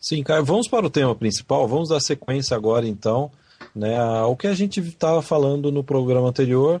Sim, 0.00 0.22
Caio, 0.22 0.44
vamos 0.44 0.68
para 0.68 0.86
o 0.86 0.90
tema 0.90 1.14
principal, 1.14 1.66
vamos 1.66 1.88
dar 1.88 2.00
sequência 2.00 2.56
agora 2.56 2.86
então, 2.86 3.30
né, 3.74 3.98
ao 3.98 4.36
que 4.36 4.46
a 4.46 4.54
gente 4.54 4.80
estava 4.80 5.20
falando 5.22 5.72
no 5.72 5.82
programa 5.82 6.28
anterior, 6.28 6.80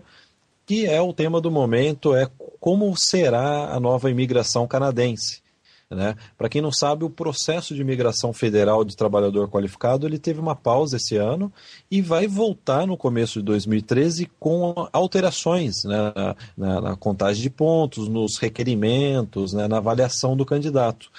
que 0.64 0.86
é 0.86 1.00
o 1.00 1.12
tema 1.12 1.40
do 1.40 1.50
momento, 1.50 2.14
é 2.14 2.30
como 2.60 2.94
será 2.96 3.72
a 3.72 3.80
nova 3.80 4.10
imigração 4.10 4.66
canadense. 4.66 5.42
Né? 5.90 6.14
Para 6.36 6.50
quem 6.50 6.60
não 6.60 6.70
sabe, 6.70 7.04
o 7.04 7.10
processo 7.10 7.74
de 7.74 7.80
imigração 7.80 8.30
federal 8.34 8.84
de 8.84 8.94
trabalhador 8.94 9.48
qualificado 9.48 10.06
ele 10.06 10.18
teve 10.18 10.38
uma 10.38 10.54
pausa 10.54 10.98
esse 10.98 11.16
ano 11.16 11.50
e 11.90 12.02
vai 12.02 12.26
voltar 12.26 12.86
no 12.86 12.94
começo 12.94 13.38
de 13.38 13.46
2013 13.46 14.30
com 14.38 14.74
alterações 14.92 15.84
né? 15.84 16.12
na, 16.14 16.36
na, 16.56 16.80
na 16.82 16.96
contagem 16.96 17.42
de 17.42 17.48
pontos, 17.48 18.06
nos 18.06 18.36
requerimentos, 18.36 19.54
né? 19.54 19.66
na 19.66 19.78
avaliação 19.78 20.36
do 20.36 20.44
candidato. 20.44 21.10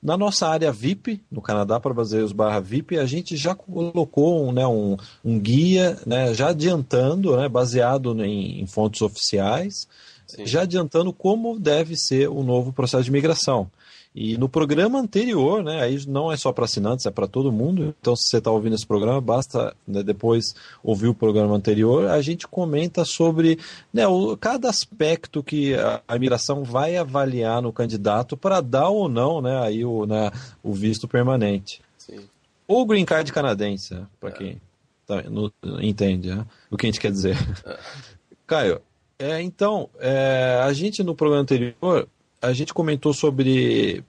Na 0.00 0.16
nossa 0.16 0.46
área 0.46 0.70
VIP, 0.70 1.20
no 1.30 1.42
Canadá 1.42 1.80
para 1.80 1.92
brasileiros 1.92 2.32
barra 2.32 2.60
VIP, 2.60 2.98
a 2.98 3.04
gente 3.04 3.36
já 3.36 3.54
colocou 3.54 4.46
um, 4.46 4.52
né, 4.52 4.64
um, 4.66 4.96
um 5.24 5.38
guia, 5.38 5.98
né, 6.06 6.32
já 6.34 6.50
adiantando, 6.50 7.36
né, 7.36 7.48
baseado 7.48 8.14
em, 8.24 8.60
em 8.60 8.66
fontes 8.66 9.02
oficiais, 9.02 9.88
Sim. 10.26 10.46
já 10.46 10.62
adiantando 10.62 11.12
como 11.12 11.58
deve 11.58 11.96
ser 11.96 12.28
o 12.28 12.44
novo 12.44 12.72
processo 12.72 13.04
de 13.04 13.10
migração. 13.10 13.68
E 14.14 14.36
no 14.36 14.48
programa 14.48 14.98
anterior, 14.98 15.62
né, 15.62 15.80
aí 15.82 16.04
não 16.06 16.32
é 16.32 16.36
só 16.36 16.52
para 16.52 16.64
assinantes, 16.64 17.06
é 17.06 17.10
para 17.10 17.28
todo 17.28 17.52
mundo. 17.52 17.94
Então, 18.00 18.16
se 18.16 18.28
você 18.28 18.38
está 18.38 18.50
ouvindo 18.50 18.74
esse 18.74 18.86
programa, 18.86 19.20
basta 19.20 19.76
né, 19.86 20.02
depois 20.02 20.54
ouvir 20.82 21.08
o 21.08 21.14
programa 21.14 21.54
anterior. 21.54 22.08
A 22.08 22.20
gente 22.20 22.48
comenta 22.48 23.04
sobre 23.04 23.58
né, 23.92 24.06
o, 24.08 24.36
cada 24.36 24.68
aspecto 24.68 25.42
que 25.42 25.74
a, 25.74 26.02
a 26.08 26.16
imigração 26.16 26.64
vai 26.64 26.96
avaliar 26.96 27.62
no 27.62 27.72
candidato 27.72 28.36
para 28.36 28.60
dar 28.60 28.88
ou 28.88 29.08
não 29.08 29.40
né, 29.40 29.60
aí 29.60 29.84
o, 29.84 30.04
né, 30.04 30.30
o 30.62 30.72
visto 30.72 31.06
permanente. 31.06 31.80
Sim. 31.96 32.20
Ou 32.66 32.84
green 32.86 33.04
card 33.04 33.32
canadense, 33.32 33.94
né, 33.94 34.06
para 34.18 34.30
é. 34.30 34.32
quem 34.32 34.60
tá, 35.06 35.22
entende 35.80 36.34
né, 36.34 36.44
o 36.70 36.76
que 36.76 36.86
a 36.86 36.88
gente 36.88 37.00
quer 37.00 37.12
dizer. 37.12 37.36
É. 37.64 37.78
Caio, 38.46 38.80
é, 39.18 39.40
então, 39.42 39.90
é, 39.98 40.60
a 40.62 40.72
gente 40.72 41.02
no 41.02 41.14
programa 41.14 41.42
anterior 41.42 42.08
a 42.40 42.52
gente 42.52 42.72
comentou 42.72 43.12
sobre 43.12 44.04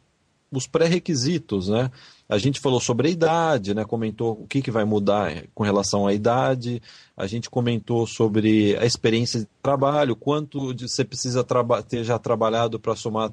os 0.51 0.67
pré-requisitos, 0.67 1.69
né? 1.69 1.91
A 2.27 2.37
gente 2.37 2.59
falou 2.59 2.79
sobre 2.79 3.07
a 3.07 3.11
idade, 3.11 3.73
né? 3.73 3.85
Comentou 3.85 4.31
o 4.33 4.47
que, 4.47 4.61
que 4.61 4.71
vai 4.71 4.83
mudar 4.83 5.43
com 5.53 5.63
relação 5.63 6.07
à 6.07 6.13
idade. 6.13 6.81
A 7.15 7.27
gente 7.27 7.49
comentou 7.49 8.05
sobre 8.07 8.75
a 8.77 8.85
experiência 8.85 9.41
de 9.41 9.47
trabalho, 9.61 10.15
quanto 10.15 10.73
de, 10.73 10.87
você 10.87 11.03
precisa 11.03 11.45
ter 11.87 12.03
já 12.03 12.17
trabalhado 12.17 12.79
para 12.79 12.95
somar 12.95 13.31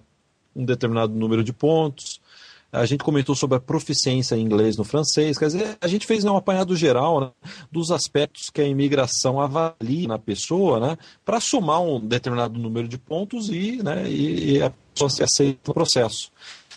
um 0.55 0.65
determinado 0.65 1.15
número 1.15 1.45
de 1.45 1.53
pontos. 1.53 2.21
A 2.77 2.87
gente 2.87 3.03
comentou 3.03 3.35
sobre 3.35 3.57
a 3.57 3.61
proficiência 3.61 4.37
em 4.37 4.43
inglês 4.43 4.77
no 4.77 4.85
francês. 4.85 5.39
Quer 5.39 5.47
dizer, 5.47 5.79
a 5.81 5.89
gente 5.89 6.07
fez 6.07 6.23
né, 6.23 6.31
um 6.31 6.37
apanhado 6.37 6.77
geral 6.77 7.21
né, 7.21 7.31
dos 7.71 7.91
aspectos 7.91 8.51
que 8.51 8.61
a 8.61 8.67
imigração 8.67 9.41
avalia 9.41 10.07
na 10.07 10.19
pessoa, 10.19 10.79
né? 10.79 10.99
Para 11.25 11.41
somar 11.41 11.81
um 11.83 11.99
determinado 11.99 12.59
número 12.59 12.87
de 12.87 12.99
pontos 12.99 13.49
e, 13.49 13.83
né, 13.83 14.09
e, 14.09 14.57
e 14.57 14.63
a 14.63 14.73
pessoa 14.93 15.11
se 15.11 15.23
aceita 15.23 15.61
no 15.67 15.75
processo. 15.75 16.31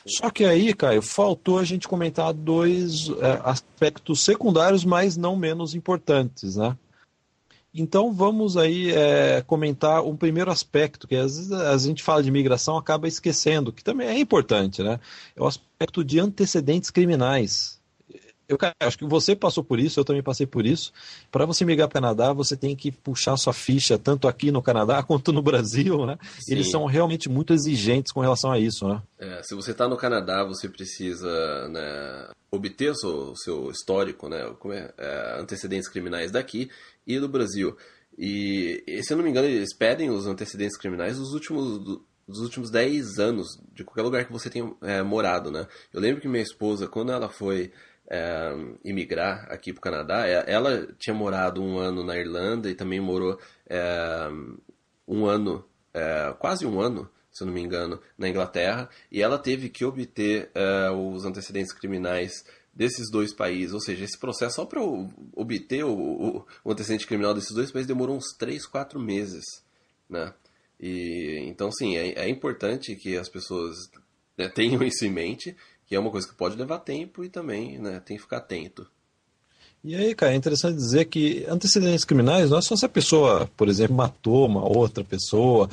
Só 0.05 0.29
que 0.29 0.45
aí, 0.45 0.73
Caio, 0.73 1.01
faltou 1.01 1.59
a 1.59 1.63
gente 1.63 1.87
comentar 1.87 2.33
dois 2.33 3.09
é, 3.19 3.41
aspectos 3.43 4.21
secundários, 4.21 4.85
mas 4.85 5.17
não 5.17 5.35
menos 5.35 5.75
importantes, 5.75 6.55
né? 6.55 6.75
Então 7.79 8.11
vamos 8.11 8.57
aí 8.57 8.91
é, 8.91 9.41
comentar 9.47 10.03
um 10.03 10.15
primeiro 10.15 10.51
aspecto, 10.51 11.07
que 11.07 11.15
às 11.15 11.37
vezes 11.37 11.51
a 11.51 11.77
gente 11.77 12.03
fala 12.03 12.21
de 12.21 12.29
migração 12.29 12.77
acaba 12.77 13.07
esquecendo, 13.07 13.71
que 13.71 13.83
também 13.83 14.07
é 14.07 14.19
importante, 14.19 14.83
né? 14.83 14.99
É 15.35 15.41
o 15.41 15.47
aspecto 15.47 16.03
de 16.03 16.19
antecedentes 16.19 16.89
criminais 16.89 17.79
eu 18.49 18.57
acho 18.79 18.97
que 18.97 19.05
você 19.05 19.35
passou 19.35 19.63
por 19.63 19.79
isso, 19.79 19.99
eu 19.99 20.03
também 20.03 20.23
passei 20.23 20.47
por 20.47 20.65
isso. 20.65 20.91
Para 21.31 21.45
você 21.45 21.63
migrar 21.63 21.87
para 21.87 21.99
o 21.99 22.01
Canadá, 22.01 22.33
você 22.33 22.57
tem 22.57 22.75
que 22.75 22.91
puxar 22.91 23.37
sua 23.37 23.53
ficha 23.53 23.95
tanto 23.95 24.27
aqui 24.27 24.51
no 24.51 24.59
Canadá 24.59 25.03
quanto 25.05 25.31
no 25.31 25.43
Brasil, 25.43 26.03
né? 26.07 26.17
Sim. 26.39 26.53
Eles 26.53 26.71
são 26.71 26.85
realmente 26.85 27.29
muito 27.29 27.53
exigentes 27.53 28.11
com 28.11 28.21
relação 28.21 28.51
a 28.51 28.57
isso, 28.57 28.87
né? 28.87 29.03
É, 29.19 29.43
se 29.43 29.53
você 29.53 29.71
está 29.71 29.87
no 29.87 29.95
Canadá, 29.95 30.43
você 30.43 30.67
precisa 30.67 31.69
né, 31.69 32.29
obter 32.49 32.89
o 32.89 32.95
seu, 32.95 33.35
seu, 33.35 33.69
histórico, 33.69 34.27
né? 34.27 34.51
Como 34.57 34.73
é, 34.73 34.91
é, 34.97 35.39
antecedentes 35.39 35.87
criminais 35.87 36.31
daqui 36.31 36.71
e 37.09 37.19
do 37.19 37.27
Brasil. 37.27 37.75
E, 38.17 38.83
se 39.01 39.11
eu 39.11 39.17
não 39.17 39.23
me 39.23 39.31
engano, 39.31 39.47
eles 39.47 39.75
pedem 39.75 40.09
os 40.09 40.27
antecedentes 40.27 40.77
criminais 40.77 41.17
dos 41.17 41.33
últimos, 41.33 41.79
dos 42.27 42.39
últimos 42.39 42.69
10 42.69 43.17
anos, 43.17 43.47
de 43.73 43.83
qualquer 43.83 44.03
lugar 44.03 44.25
que 44.25 44.31
você 44.31 44.49
tenha 44.49 44.71
é, 44.81 45.01
morado, 45.01 45.49
né? 45.49 45.67
Eu 45.91 45.99
lembro 45.99 46.21
que 46.21 46.27
minha 46.27 46.43
esposa, 46.43 46.87
quando 46.87 47.11
ela 47.11 47.29
foi 47.29 47.71
é, 48.09 48.51
imigrar 48.83 49.45
aqui 49.49 49.71
para 49.71 49.79
o 49.79 49.81
Canadá. 49.81 50.27
É, 50.27 50.43
ela 50.47 50.87
tinha 50.97 51.13
morado 51.13 51.61
um 51.61 51.77
ano 51.77 52.03
na 52.03 52.17
Irlanda 52.17 52.69
e 52.69 52.75
também 52.75 52.99
morou 52.99 53.39
é, 53.67 54.29
um 55.07 55.25
ano, 55.25 55.63
é, 55.93 56.33
quase 56.39 56.65
um 56.65 56.81
ano, 56.81 57.09
se 57.31 57.43
eu 57.43 57.47
não 57.47 57.53
me 57.53 57.61
engano, 57.61 58.01
na 58.17 58.27
Inglaterra. 58.27 58.89
E 59.11 59.21
ela 59.21 59.37
teve 59.37 59.69
que 59.69 59.85
obter 59.85 60.49
é, 60.55 60.89
os 60.89 61.23
antecedentes 61.25 61.71
criminais 61.71 62.43
desses 62.79 63.11
dois 63.11 63.33
países. 63.33 63.73
Ou 63.73 63.81
seja, 63.81 64.05
esse 64.05 64.17
processo 64.17 64.55
só 64.55 64.65
para 64.65 64.81
obter 65.35 65.83
o, 65.83 66.45
o, 66.63 66.71
antecedente 66.71 67.05
criminal 67.05 67.33
desses 67.33 67.53
dois 67.53 67.71
países 67.71 67.87
demorou 67.87 68.15
uns 68.15 68.33
3, 68.37 68.65
4 68.65 68.97
meses. 68.97 69.43
Né? 70.09 70.33
E, 70.79 71.43
então, 71.45 71.69
sim, 71.69 71.97
é, 71.97 72.23
é 72.23 72.29
importante 72.29 72.95
que 72.95 73.17
as 73.17 73.27
pessoas 73.27 73.75
né, 74.37 74.47
tenham 74.47 74.81
isso 74.81 75.05
em 75.05 75.11
mente 75.11 75.55
que 75.85 75.95
é 75.95 75.99
uma 75.99 76.11
coisa 76.11 76.27
que 76.27 76.35
pode 76.35 76.55
levar 76.55 76.77
tempo 76.79 77.23
e 77.23 77.29
também 77.29 77.79
né, 77.79 77.99
tem 78.05 78.15
que 78.15 78.21
ficar 78.21 78.37
atento. 78.37 78.85
E 79.83 79.95
aí, 79.95 80.13
cara, 80.13 80.33
é 80.33 80.35
interessante 80.35 80.75
dizer 80.75 81.05
que 81.05 81.45
antecedentes 81.49 82.05
criminais 82.05 82.51
não 82.51 82.59
é 82.59 82.61
só 82.61 82.75
se 82.75 82.85
a 82.85 82.89
pessoa, 82.89 83.49
por 83.57 83.67
exemplo, 83.67 83.95
matou 83.95 84.45
uma 84.45 84.63
outra 84.63 85.03
pessoa 85.03 85.67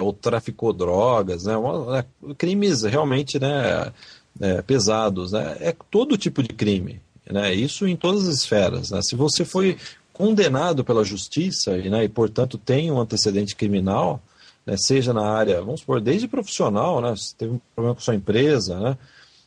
ou 0.00 0.12
traficou 0.12 0.72
drogas, 0.72 1.44
né? 1.44 1.54
Né 1.54 2.34
crimes 2.34 2.82
realmente 2.82 3.38
né, 3.38 3.92
é, 4.40 4.62
pesados, 4.62 5.32
né? 5.32 5.56
É 5.60 5.74
todo 5.90 6.16
tipo 6.16 6.42
de 6.42 6.50
crime, 6.50 7.00
né? 7.28 7.54
Isso 7.54 7.86
em 7.86 7.96
todas 7.96 8.28
as 8.28 8.36
esferas. 8.36 8.90
Né? 8.90 9.00
Se 9.02 9.14
você 9.14 9.44
foi 9.44 9.76
condenado 10.12 10.84
pela 10.84 11.04
justiça 11.04 11.76
e, 11.78 11.88
né, 11.88 12.04
e 12.04 12.08
portanto, 12.08 12.58
tem 12.58 12.90
um 12.90 13.00
antecedente 13.00 13.56
criminal, 13.56 14.22
né, 14.64 14.76
seja 14.76 15.12
na 15.12 15.26
área, 15.26 15.60
vamos 15.60 15.80
supor, 15.80 16.00
desde 16.00 16.28
profissional, 16.28 17.00
né? 17.00 17.14
Se 17.16 17.34
teve 17.34 17.54
um 17.54 17.60
problema 17.74 17.94
com 17.94 18.00
sua 18.00 18.14
empresa, 18.14 18.78
né? 18.78 18.98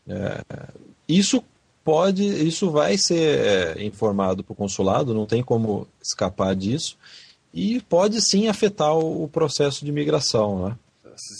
É, 0.07 0.43
isso 1.07 1.43
pode, 1.83 2.25
isso 2.25 2.71
vai 2.71 2.97
ser 2.97 3.77
é, 3.77 3.83
informado 3.85 4.43
para 4.43 4.53
o 4.53 4.55
consulado, 4.55 5.13
não 5.13 5.25
tem 5.25 5.43
como 5.43 5.87
escapar 6.01 6.55
disso, 6.55 6.97
e 7.53 7.79
pode 7.81 8.21
sim 8.21 8.47
afetar 8.47 8.93
o, 8.93 9.23
o 9.23 9.27
processo 9.29 9.85
de 9.85 9.91
migração, 9.91 10.67
né? 10.67 10.75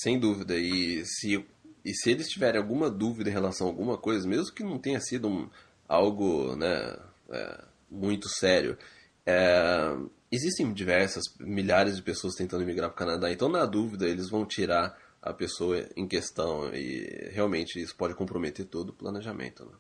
Sem 0.02 0.18
dúvida, 0.18 0.56
e 0.56 1.04
se 1.06 1.44
e 1.86 1.94
se 1.94 2.10
eles 2.10 2.28
tiverem 2.28 2.60
alguma 2.60 2.90
dúvida 2.90 3.30
em 3.30 3.34
relação 3.34 3.68
a 3.68 3.70
alguma 3.70 3.96
coisa, 3.96 4.28
mesmo 4.28 4.52
que 4.52 4.64
não 4.64 4.80
tenha 4.80 5.00
sido 5.00 5.28
um, 5.28 5.48
algo 5.88 6.56
né, 6.56 6.98
é, 7.30 7.64
muito 7.92 8.28
sério, 8.28 8.76
é, 9.24 9.96
existem 10.32 10.74
diversas, 10.74 11.24
milhares 11.40 11.96
de 11.96 12.02
pessoas 12.02 12.34
tentando 12.34 12.66
migrar 12.66 12.90
para 12.90 12.96
o 12.96 12.98
Canadá, 12.98 13.32
então 13.32 13.48
na 13.48 13.66
dúvida 13.68 14.08
eles 14.08 14.30
vão 14.32 14.44
tirar 14.46 14.98
a 15.22 15.32
pessoa 15.32 15.88
em 15.96 16.08
questão 16.08 16.74
e 16.74 17.30
realmente 17.32 17.80
isso 17.80 17.96
pode 17.96 18.16
comprometer 18.16 18.66
todo 18.66 18.90
o 18.90 18.94
planejamento. 18.94 19.64
Né? 19.64 19.72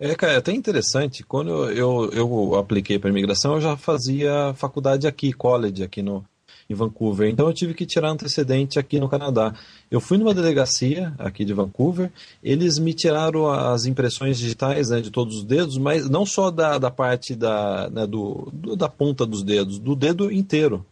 É, 0.00 0.14
cara, 0.16 0.32
é 0.32 0.36
até 0.36 0.52
interessante. 0.52 1.22
Quando 1.22 1.70
eu, 1.70 2.10
eu 2.12 2.56
apliquei 2.56 2.98
para 2.98 3.10
imigração, 3.10 3.54
eu 3.54 3.60
já 3.60 3.76
fazia 3.76 4.52
faculdade 4.54 5.06
aqui, 5.06 5.32
college, 5.32 5.82
aqui 5.82 6.02
no, 6.02 6.24
em 6.68 6.74
Vancouver. 6.74 7.28
Então 7.28 7.46
eu 7.46 7.52
tive 7.52 7.74
que 7.74 7.86
tirar 7.86 8.10
antecedente 8.10 8.78
aqui 8.78 8.98
no 8.98 9.08
Canadá. 9.08 9.54
Eu 9.90 10.00
fui 10.00 10.18
numa 10.18 10.34
delegacia 10.34 11.14
aqui 11.18 11.44
de 11.44 11.52
Vancouver, 11.52 12.10
eles 12.42 12.78
me 12.78 12.94
tiraram 12.94 13.50
as 13.50 13.86
impressões 13.86 14.38
digitais 14.38 14.90
né, 14.90 15.00
de 15.00 15.10
todos 15.10 15.38
os 15.38 15.44
dedos, 15.44 15.78
mas 15.78 16.08
não 16.08 16.24
só 16.24 16.50
da, 16.50 16.78
da 16.78 16.90
parte 16.90 17.34
da, 17.34 17.88
né, 17.90 18.06
do, 18.06 18.48
do, 18.52 18.76
da 18.76 18.88
ponta 18.88 19.26
dos 19.26 19.42
dedos, 19.42 19.78
do 19.78 19.94
dedo 19.94 20.32
inteiro. 20.32 20.84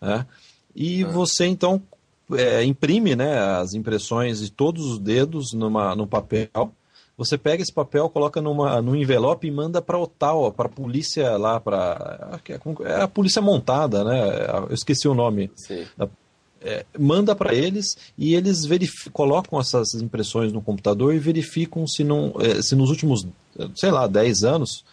Né? 0.00 0.26
E 0.74 1.04
ah. 1.04 1.08
você 1.08 1.46
então 1.46 1.82
é, 2.32 2.64
imprime 2.64 3.14
né, 3.14 3.38
as 3.38 3.74
impressões 3.74 4.40
de 4.40 4.50
todos 4.50 4.84
os 4.86 4.98
dedos 4.98 5.52
numa, 5.52 5.94
no 5.94 6.06
papel 6.06 6.72
você 7.16 7.38
pega 7.38 7.62
esse 7.62 7.72
papel, 7.72 8.10
coloca 8.10 8.42
numa, 8.42 8.80
num 8.82 8.94
envelope 8.94 9.46
e 9.46 9.50
manda 9.50 9.80
para 9.80 9.98
Ottawa, 9.98 10.52
para 10.52 10.66
a 10.66 10.70
polícia 10.70 11.36
lá, 11.36 11.58
para. 11.58 12.40
É, 12.48 12.90
é 12.90 13.02
a 13.02 13.08
polícia 13.08 13.40
montada, 13.40 14.04
né? 14.04 14.46
Eu 14.68 14.74
esqueci 14.74 15.08
o 15.08 15.14
nome. 15.14 15.50
Da, 15.96 16.08
é, 16.60 16.84
manda 16.98 17.34
para 17.34 17.54
eles 17.54 17.96
e 18.18 18.34
eles 18.34 18.66
colocam 19.12 19.60
essas 19.60 19.94
impressões 19.94 20.52
no 20.52 20.60
computador 20.60 21.14
e 21.14 21.18
verificam 21.18 21.86
se, 21.86 22.02
não, 22.02 22.34
é, 22.40 22.60
se 22.60 22.74
nos 22.74 22.90
últimos, 22.90 23.26
sei 23.74 23.90
lá, 23.90 24.06
10 24.06 24.42
anos, 24.44 24.84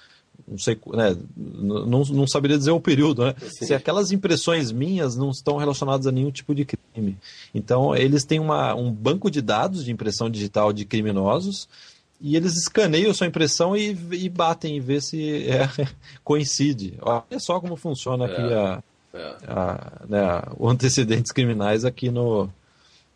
não 0.47 0.57
sei, 0.57 0.78
né, 0.93 1.17
não, 1.36 2.03
não 2.03 2.28
saberia 2.28 2.57
dizer 2.57 2.71
o 2.71 2.80
período, 2.80 3.26
né? 3.26 3.36
Se 3.47 3.74
aquelas 3.74 4.11
impressões 4.11 4.71
minhas 4.71 5.15
não 5.15 5.32
estão 5.32 5.57
relacionadas 5.57 6.05
a 6.05 6.11
nenhum 6.11 6.32
tipo 6.32 6.53
de 6.53 6.65
crime. 6.65 7.17
Então, 7.53 7.95
eles 7.95 8.24
têm 8.24 8.39
uma, 8.39 8.76
um 8.76 8.91
banco 8.91 9.32
de 9.32 9.41
dados 9.41 9.84
de 9.84 9.91
impressão 9.91 10.30
digital 10.30 10.71
de 10.71 10.86
criminosos 10.86 11.67
e 12.24 12.38
eles 12.38 12.55
escaneiam 12.55 13.13
sua 13.13 13.28
impressão 13.28 13.76
e, 13.76 13.89
e 14.13 14.30
batem 14.30 14.78
e 14.78 14.80
vê 14.80 15.01
se 15.01 15.45
é, 15.45 15.67
coincide. 16.24 16.97
Olha 17.01 17.38
só 17.38 17.59
como 17.59 17.76
funciona 17.76 18.26
aqui 18.26 18.41
é, 18.41 18.55
a, 18.55 18.84
é. 19.13 19.38
a, 19.45 20.01
né, 20.07 20.41
os 20.57 20.71
antecedentes 20.71 21.34
criminais 21.34 21.84
aqui 21.84 22.09
no, 22.09 22.49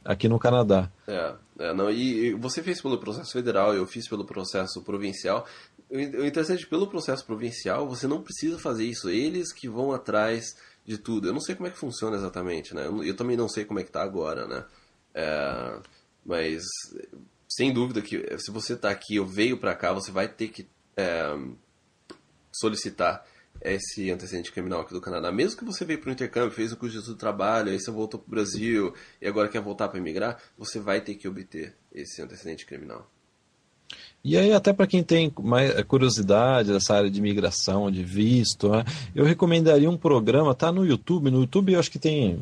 aqui 0.03 0.27
no 0.27 0.37
Canadá. 0.37 0.91
É, 1.07 1.33
é, 1.57 1.73
não, 1.73 1.89
e, 1.89 2.27
e, 2.27 2.33
você 2.33 2.61
fez 2.61 2.81
pelo 2.81 2.97
processo 2.97 3.31
federal, 3.31 3.73
eu 3.73 3.87
fiz 3.87 4.09
pelo 4.09 4.25
processo 4.25 4.81
provincial. 4.81 5.47
O 5.89 6.25
interessante 6.25 6.65
é 6.65 6.67
pelo 6.67 6.87
processo 6.87 7.25
provincial, 7.25 7.87
você 7.87 8.07
não 8.07 8.21
precisa 8.21 8.59
fazer 8.59 8.83
isso. 8.83 9.09
Eles 9.09 9.53
que 9.53 9.69
vão 9.69 9.93
atrás 9.93 10.57
de 10.85 10.97
tudo. 10.97 11.29
Eu 11.29 11.33
não 11.33 11.39
sei 11.39 11.55
como 11.55 11.69
é 11.69 11.71
que 11.71 11.77
funciona 11.77 12.17
exatamente, 12.17 12.75
né? 12.75 12.85
Eu, 12.85 13.01
eu 13.05 13.15
também 13.15 13.37
não 13.37 13.47
sei 13.47 13.63
como 13.63 13.79
é 13.79 13.83
que 13.85 13.91
tá 13.91 14.03
agora, 14.03 14.45
né? 14.45 14.65
É, 15.13 15.79
mas 16.25 16.65
sem 17.57 17.73
dúvida 17.73 18.03
que 18.03 18.17
eh, 18.17 18.37
se 18.37 18.51
você 18.51 18.73
está 18.73 18.91
aqui 18.91 19.19
ou 19.19 19.25
veio 19.25 19.57
para 19.57 19.73
cá, 19.73 19.91
você 19.91 20.11
vai 20.11 20.27
ter 20.27 20.49
que 20.49 20.67
é, 20.95 21.35
solicitar 22.51 23.25
esse 23.59 24.11
antecedente 24.11 24.51
criminal 24.51 24.81
aqui 24.81 24.93
do 24.93 25.01
Canadá. 25.01 25.31
Mesmo 25.31 25.57
que 25.57 25.65
você 25.65 25.83
veio 25.83 25.99
para 25.99 26.09
o 26.09 26.13
intercâmbio, 26.13 26.51
fez 26.51 26.71
o 26.71 26.77
curso 26.77 27.01
de 27.01 27.15
trabalho, 27.15 27.71
aí 27.71 27.79
você 27.79 27.89
voltou 27.89 28.19
para 28.19 28.27
o 28.27 28.29
Brasil 28.29 28.93
e 29.19 29.27
agora 29.27 29.49
quer 29.49 29.59
voltar 29.59 29.87
para 29.87 29.97
emigrar, 29.97 30.37
você 30.55 30.79
vai 30.79 31.01
ter 31.01 31.15
que 31.15 31.27
obter 31.27 31.75
esse 31.91 32.21
antecedente 32.21 32.63
criminal. 32.63 33.09
E 34.23 34.37
aí, 34.37 34.53
até 34.53 34.71
para 34.71 34.85
quem 34.85 35.01
tem 35.01 35.33
mais 35.39 35.71
eh, 35.71 35.81
curiosidade 35.81 36.71
dessa 36.71 36.93
área 36.93 37.09
de 37.09 37.17
imigração, 37.17 37.89
de 37.89 38.03
visto, 38.03 38.69
né, 38.69 38.83
eu 39.15 39.25
recomendaria 39.25 39.89
um 39.89 39.97
programa, 39.97 40.53
tá 40.53 40.71
no 40.71 40.85
YouTube. 40.85 41.31
No 41.31 41.39
YouTube 41.39 41.73
eu 41.73 41.79
acho 41.79 41.89
que 41.89 41.97
tem 41.97 42.37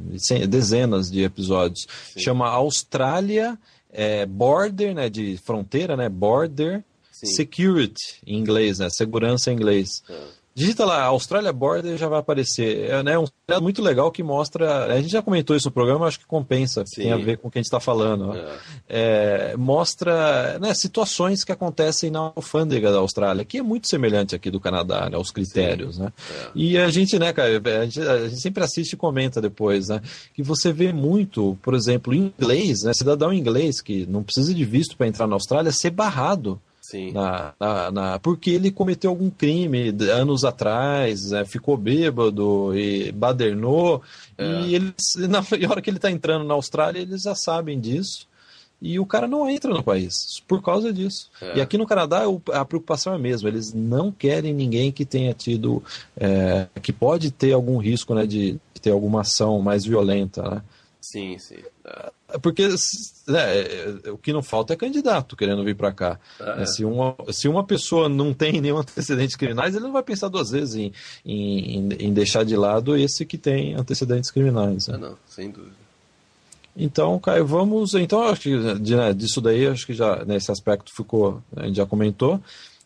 dezenas 0.49 1.09
de 1.09 1.24
episódios. 1.24 1.88
Sim. 2.11 2.20
Chama 2.20 2.49
Austrália 2.49 3.57
é, 3.96 4.26
border, 4.26 4.93
né, 4.93 5.10
de 5.10 5.38
fronteira, 5.38 5.96
né, 5.96 6.10
border 6.10 6.84
Sim. 7.12 7.28
security 7.28 8.22
em 8.28 8.38
inglês, 8.38 8.80
né, 8.80 8.89
segurança 8.89 9.52
em 9.52 9.56
inglês. 9.56 10.04
É. 10.10 10.45
Digita 10.58 10.86
lá, 10.86 11.03
Austrália 11.03 11.51
Border 11.51 11.97
já 11.97 12.08
vai 12.08 12.18
aparecer. 12.18 12.89
É 12.89 13.03
né, 13.03 13.20
um 13.20 13.26
seriado 13.26 13.62
muito 13.62 13.82
legal 13.82 14.10
que 14.10 14.24
mostra. 14.24 14.86
A 14.86 15.01
gente 15.01 15.12
já 15.12 15.22
comentou 15.22 15.53
isso 15.53 15.68
no 15.68 15.74
programa, 15.74 16.08
acho 16.08 16.18
que 16.18 16.26
compensa, 16.26 16.82
Sim. 16.86 17.01
tem 17.01 17.12
a 17.12 17.18
ver 17.18 17.38
com 17.38 17.49
o 17.49 17.51
que 17.51 17.58
a 17.58 17.62
gente 17.62 17.68
está 17.68 17.82
falando. 17.82 18.34
É. 18.34 18.58
É, 18.88 19.58
mostra 19.58 20.58
né, 20.60 20.74
situações 20.74 21.43
que 21.43 21.51
acontecem 21.51 22.10
na 22.10 22.32
alfândega 22.34 22.89
da 22.89 22.99
Austrália, 22.99 23.43
que 23.43 23.58
é 23.58 23.62
muito 23.62 23.89
semelhante 23.89 24.34
aqui 24.34 24.49
do 24.49 24.62
Canadá, 24.62 25.10
né, 25.10 25.18
os 25.18 25.30
critérios. 25.30 25.97
Né? 25.97 26.14
É. 26.32 26.49
E 26.56 26.78
a 26.78 26.89
gente, 26.89 27.20
né, 27.20 27.34
cara, 27.34 27.49
a 27.49 27.84
gente, 27.84 27.99
a 27.99 28.30
gente, 28.30 28.39
sempre 28.39 28.64
assiste 28.64 28.93
e 28.93 28.97
comenta 28.97 29.41
depois, 29.41 29.89
né? 29.89 30.01
Que 30.34 30.41
você 30.41 30.72
vê 30.72 30.93
muito, 30.93 31.58
por 31.62 31.74
exemplo, 31.74 32.14
em 32.14 32.34
inglês, 32.39 32.84
né, 32.84 32.93
cidadão 32.93 33.34
inglês 33.34 33.82
que 33.82 34.06
não 34.06 34.24
precisa 34.24 34.53
de 34.53 34.64
visto 34.64 34.95
para 34.95 35.08
entrar 35.08 35.28
na 35.28 35.36
Austrália, 35.36 35.74
ser 35.74 35.89
barrado 35.89 36.62
Sim. 36.86 37.14
Na, 37.14 37.56
na, 37.60 37.92
na, 37.92 38.20
porque 38.20 38.52
ele 38.52 38.70
cometeu 38.70 39.10
algum 39.10 39.28
crime 39.28 39.90
anos 40.12 40.46
atrás, 40.46 41.32
é, 41.32 41.44
ficou 41.44 41.76
bêbado 41.76 42.78
e 42.78 43.12
badernou. 43.12 44.04
É. 44.38 44.62
E 44.62 44.76
eles, 44.76 45.16
na, 45.28 45.40
hora 45.68 45.82
que 45.82 45.90
ele 45.90 45.98
está 45.98 46.12
entrando 46.12 46.46
na 46.46 46.54
Austrália, 46.54 47.00
eles 47.00 47.24
já 47.24 47.34
sabem 47.34 47.80
disso. 47.80 48.28
E 48.80 49.00
o 49.00 49.06
cara 49.06 49.28
não 49.28 49.50
entra 49.50 49.74
no 49.74 49.82
país 49.82 50.44
por 50.48 50.62
causa 50.62 50.94
disso. 50.94 51.32
É. 51.42 51.58
E 51.58 51.62
aqui 51.62 51.76
no 51.76 51.88
Canadá 51.88 52.26
a 52.54 52.64
preocupação 52.64 53.14
é 53.14 53.16
a 53.16 53.20
mesma. 53.20 53.50
Eles 53.50 53.74
não 53.74 54.12
querem 54.12 54.54
ninguém 54.54 54.92
que 54.92 55.06
tenha 55.06 55.34
tido, 55.34 55.82
é, 56.16 56.68
que 56.84 56.94
pode 56.94 57.32
ter 57.32 57.54
algum 57.54 57.80
risco 57.80 58.14
né, 58.14 58.28
de, 58.28 58.60
de 58.74 58.82
ter 58.82 58.92
alguma 58.92 59.22
ação 59.22 59.60
mais 59.60 59.86
violenta. 59.86 60.44
Né? 60.44 60.62
Sim, 61.02 61.36
sim. 61.40 61.64
É. 62.36 62.38
é 62.38 62.40
porque 62.40 62.68
né, 63.28 63.60
é, 64.06 64.12
o 64.12 64.18
que 64.18 64.34
não 64.34 64.44
falta 64.44 64.74
é 64.74 64.76
candidato 64.76 65.36
querendo 65.36 65.64
vir 65.64 65.76
para 65.76 65.92
cá. 65.92 66.20
Ah, 66.40 66.62
é. 66.62 66.66
se, 66.66 66.86
uma, 66.86 67.16
se 67.32 67.48
uma 67.48 67.64
pessoa 67.64 68.08
não 68.08 68.34
tem 68.34 68.62
nenhum 68.62 68.78
antecedentes 68.80 69.36
criminais, 69.36 69.76
ele 69.76 69.84
não 69.84 69.94
vai 69.94 70.04
pensar 70.04 70.28
duas 70.28 70.52
vezes 70.52 70.76
em, 70.76 70.94
em, 71.26 71.90
em 72.00 72.14
deixar 72.14 72.44
de 72.44 72.56
lado 72.56 72.96
esse 72.98 73.26
que 73.26 73.38
tem 73.38 73.74
antecedentes 73.76 74.32
criminais. 74.32 74.88
Né? 74.88 74.96
Ah, 74.96 74.98
não, 74.98 75.18
sem 75.28 75.50
dúvida. 75.50 75.86
Então, 76.78 77.18
Caio, 77.20 77.46
vamos. 77.46 77.94
Então, 77.94 78.24
acho 78.24 78.42
que 78.42 78.58
né, 78.58 79.14
disso 79.14 79.40
daí, 79.40 79.66
acho 79.66 79.86
que 79.86 79.94
já 79.94 80.26
nesse 80.26 80.52
aspecto 80.52 80.94
ficou, 80.94 81.42
a 81.56 81.66
gente 81.66 81.78
já 81.78 81.86
comentou. 81.86 82.42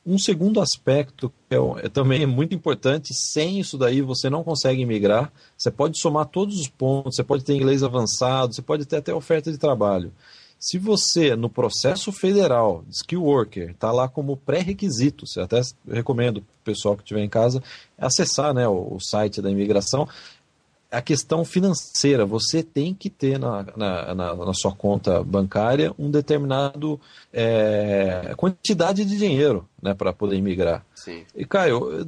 Um 0.05 0.17
segundo 0.17 0.61
aspecto 0.61 1.31
que 1.49 1.55
é, 1.55 1.85
é, 1.85 1.89
também 1.89 2.25
muito 2.25 2.55
importante, 2.55 3.13
sem 3.13 3.59
isso 3.59 3.77
daí 3.77 4.01
você 4.01 4.29
não 4.29 4.43
consegue 4.43 4.85
migrar. 4.85 5.31
Você 5.57 5.69
pode 5.69 5.99
somar 5.99 6.25
todos 6.25 6.59
os 6.59 6.67
pontos, 6.67 7.15
você 7.15 7.23
pode 7.23 7.43
ter 7.43 7.53
inglês 7.53 7.83
avançado, 7.83 8.53
você 8.53 8.61
pode 8.61 8.85
ter 8.85 8.97
até 8.97 9.13
oferta 9.13 9.51
de 9.51 9.57
trabalho. 9.57 10.11
Se 10.59 10.77
você, 10.77 11.37
no 11.37 11.49
processo 11.49 12.11
federal, 12.11 12.83
skill 12.89 13.23
worker, 13.23 13.71
está 13.71 13.93
lá 13.93 14.09
como 14.09 14.35
pré-requisito, 14.35 15.23
até 15.39 15.61
recomendo 15.89 16.39
o 16.39 16.43
pessoal 16.65 16.97
que 16.97 17.03
estiver 17.03 17.23
em 17.23 17.29
casa 17.29 17.63
acessar 17.97 18.53
né, 18.53 18.67
o, 18.67 18.95
o 18.95 18.99
site 18.99 19.41
da 19.41 19.49
imigração, 19.49 20.05
a 20.91 21.01
questão 21.01 21.45
financeira. 21.45 22.25
Você 22.25 22.63
tem 22.63 22.93
que 22.93 23.09
ter 23.09 23.39
na, 23.39 23.65
na, 23.75 24.15
na, 24.15 24.35
na 24.35 24.53
sua 24.53 24.73
conta 24.73 25.23
bancária 25.23 25.93
um 25.97 26.09
determinado 26.09 26.99
é, 27.31 28.33
quantidade 28.35 29.05
de 29.05 29.17
dinheiro 29.17 29.67
né, 29.81 29.93
para 29.93 30.11
poder 30.11 30.35
imigrar. 30.35 30.85
Sim. 30.95 31.25
E 31.35 31.45
Caio, 31.45 32.05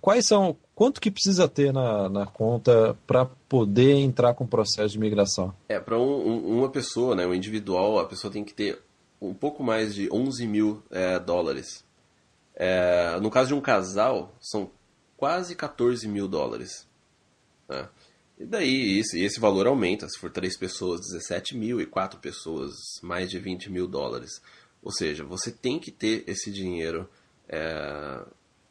quais 0.00 0.26
são 0.26 0.56
quanto 0.74 1.00
que 1.00 1.10
precisa 1.10 1.48
ter 1.48 1.72
na, 1.72 2.08
na 2.08 2.26
conta 2.26 2.96
para 3.06 3.26
poder 3.48 3.94
entrar 3.94 4.34
com 4.34 4.44
o 4.44 4.48
processo 4.48 4.90
de 4.90 4.98
imigração? 4.98 5.54
É 5.68 5.78
para 5.78 5.98
um, 5.98 6.28
um, 6.28 6.58
uma 6.58 6.68
pessoa, 6.68 7.14
né, 7.14 7.26
um 7.26 7.34
individual, 7.34 7.98
a 7.98 8.06
pessoa 8.06 8.32
tem 8.32 8.44
que 8.44 8.52
ter 8.52 8.80
um 9.20 9.32
pouco 9.32 9.62
mais 9.62 9.94
de 9.94 10.08
11 10.12 10.46
mil 10.46 10.82
é, 10.90 11.18
dólares. 11.18 11.84
É, 12.54 13.18
no 13.20 13.30
caso 13.30 13.48
de 13.48 13.54
um 13.54 13.60
casal, 13.60 14.34
são 14.40 14.70
quase 15.16 15.54
14 15.54 16.06
mil 16.08 16.28
dólares. 16.28 16.86
Né? 17.68 17.88
E 18.38 18.44
daí 18.44 18.98
esse, 18.98 19.22
esse 19.22 19.40
valor 19.40 19.66
aumenta, 19.66 20.08
se 20.08 20.18
for 20.18 20.30
três 20.30 20.56
pessoas, 20.56 21.00
17 21.00 21.56
mil, 21.56 21.80
e 21.80 21.86
quatro 21.86 22.20
pessoas, 22.20 22.74
mais 23.02 23.30
de 23.30 23.38
20 23.38 23.70
mil 23.70 23.86
dólares. 23.86 24.42
Ou 24.82 24.92
seja, 24.92 25.24
você 25.24 25.50
tem 25.50 25.78
que 25.78 25.90
ter 25.90 26.22
esse 26.26 26.50
dinheiro 26.50 27.08
é, 27.48 28.24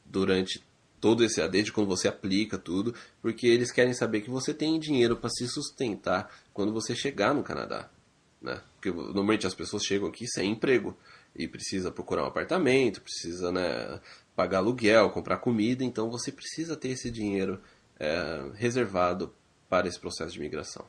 durante 0.05 0.63
todo 1.01 1.23
esse 1.23 1.45
desde 1.47 1.71
quando 1.71 1.87
você 1.87 2.07
aplica 2.07 2.57
tudo, 2.57 2.93
porque 3.21 3.47
eles 3.47 3.71
querem 3.71 3.93
saber 3.93 4.21
que 4.21 4.29
você 4.29 4.53
tem 4.53 4.79
dinheiro 4.79 5.15
para 5.15 5.29
se 5.29 5.47
sustentar 5.47 6.31
quando 6.53 6.73
você 6.73 6.95
chegar 6.95 7.33
no 7.33 7.43
Canadá, 7.43 7.89
né? 8.41 8.61
Porque 8.75 8.91
normalmente 8.91 9.45
as 9.45 9.53
pessoas 9.53 9.83
chegam 9.83 10.07
aqui 10.07 10.25
sem 10.27 10.51
emprego 10.51 10.97
e 11.35 11.47
precisa 11.47 11.91
procurar 11.91 12.23
um 12.23 12.27
apartamento, 12.27 13.01
precisa 13.01 13.51
né, 13.51 13.99
pagar 14.35 14.59
aluguel, 14.59 15.09
comprar 15.09 15.37
comida, 15.37 15.83
então 15.83 16.09
você 16.09 16.31
precisa 16.31 16.75
ter 16.75 16.89
esse 16.89 17.11
dinheiro 17.11 17.61
é, 17.99 18.49
reservado 18.55 19.33
para 19.69 19.87
esse 19.87 19.99
processo 19.99 20.33
de 20.33 20.39
migração. 20.39 20.85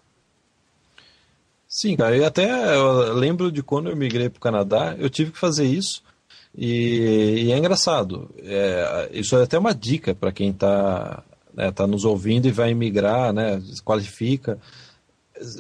Sim, 1.69 1.97
cara, 1.97 2.17
e 2.17 2.25
até 2.25 2.77
eu 2.77 3.13
lembro 3.15 3.51
de 3.51 3.63
quando 3.63 3.91
eu 3.91 3.97
migrei 3.97 4.31
para 4.31 4.39
o 4.39 4.41
Canadá, 4.41 4.95
eu 4.99 5.11
tive 5.11 5.33
que 5.33 5.39
fazer 5.39 5.67
isso 5.67 6.03
e, 6.57 7.45
e 7.47 7.53
é 7.53 7.59
engraçado. 7.59 8.31
É, 8.39 9.11
isso 9.13 9.37
é 9.37 9.43
até 9.43 9.59
uma 9.59 9.75
dica 9.75 10.15
para 10.15 10.33
quem 10.33 10.51
está 10.51 11.23
né, 11.53 11.71
tá 11.73 11.87
nos 11.87 12.05
ouvindo 12.05 12.47
e 12.47 12.53
vai 12.53 12.73
migrar, 12.73 13.33
né, 13.33 13.61
qualifica. 13.85 14.59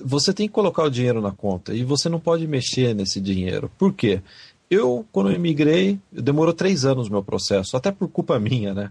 Você 0.04 0.32
tem 0.32 0.46
que 0.46 0.54
colocar 0.54 0.84
o 0.84 0.90
dinheiro 0.90 1.20
na 1.20 1.32
conta 1.32 1.74
e 1.74 1.84
você 1.84 2.08
não 2.08 2.20
pode 2.20 2.46
mexer 2.46 2.94
nesse 2.94 3.20
dinheiro. 3.20 3.70
Por 3.76 3.92
quê? 3.92 4.22
Eu, 4.70 5.06
quando 5.12 5.30
eu 5.30 5.36
imigrei, 5.36 5.98
demorou 6.10 6.54
três 6.54 6.84
anos 6.84 7.08
o 7.08 7.12
meu 7.12 7.22
processo, 7.22 7.76
até 7.76 7.92
por 7.92 8.08
culpa 8.08 8.38
minha, 8.38 8.74
né? 8.74 8.90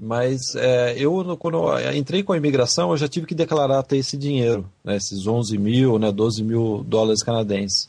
Mas 0.00 0.54
é, 0.56 0.94
eu, 0.96 1.36
quando 1.38 1.78
eu 1.78 1.94
entrei 1.94 2.22
com 2.22 2.32
a 2.32 2.36
imigração, 2.36 2.90
eu 2.90 2.96
já 2.96 3.08
tive 3.08 3.26
que 3.26 3.34
declarar 3.34 3.82
ter 3.82 3.98
esse 3.98 4.16
dinheiro, 4.16 4.68
né, 4.82 4.96
esses 4.96 5.26
11 5.26 5.56
mil, 5.58 5.98
né, 5.98 6.10
12 6.10 6.42
mil 6.42 6.84
dólares 6.86 7.22
canadenses. 7.22 7.88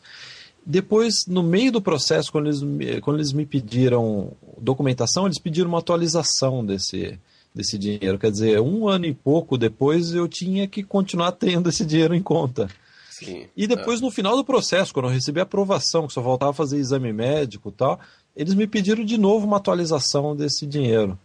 Depois, 0.65 1.25
no 1.27 1.43
meio 1.43 1.71
do 1.71 1.81
processo, 1.81 2.31
quando 2.31 2.47
eles, 2.47 3.01
quando 3.01 3.17
eles 3.17 3.33
me 3.33 3.45
pediram 3.45 4.31
documentação, 4.57 5.25
eles 5.25 5.39
pediram 5.39 5.69
uma 5.69 5.79
atualização 5.79 6.65
desse, 6.65 7.19
desse 7.53 7.77
dinheiro. 7.77 8.17
Quer 8.17 8.31
dizer, 8.31 8.61
um 8.61 8.87
ano 8.87 9.05
e 9.05 9.13
pouco 9.13 9.57
depois 9.57 10.13
eu 10.13 10.27
tinha 10.27 10.67
que 10.67 10.83
continuar 10.83 11.33
tendo 11.33 11.69
esse 11.69 11.85
dinheiro 11.85 12.15
em 12.15 12.21
conta. 12.21 12.69
Sim, 13.09 13.45
e 13.55 13.67
depois, 13.67 14.01
é. 14.01 14.03
no 14.03 14.11
final 14.11 14.35
do 14.35 14.43
processo, 14.43 14.93
quando 14.93 15.07
eu 15.07 15.11
recebi 15.11 15.39
a 15.39 15.43
aprovação, 15.43 16.07
que 16.07 16.13
só 16.13 16.21
voltava 16.21 16.51
a 16.51 16.55
fazer 16.55 16.77
exame 16.77 17.11
médico 17.13 17.69
e 17.69 17.71
tal, 17.71 17.99
eles 18.35 18.53
me 18.53 18.65
pediram 18.65 19.03
de 19.03 19.17
novo 19.17 19.45
uma 19.45 19.57
atualização 19.57 20.35
desse 20.35 20.65
dinheiro. 20.65 21.17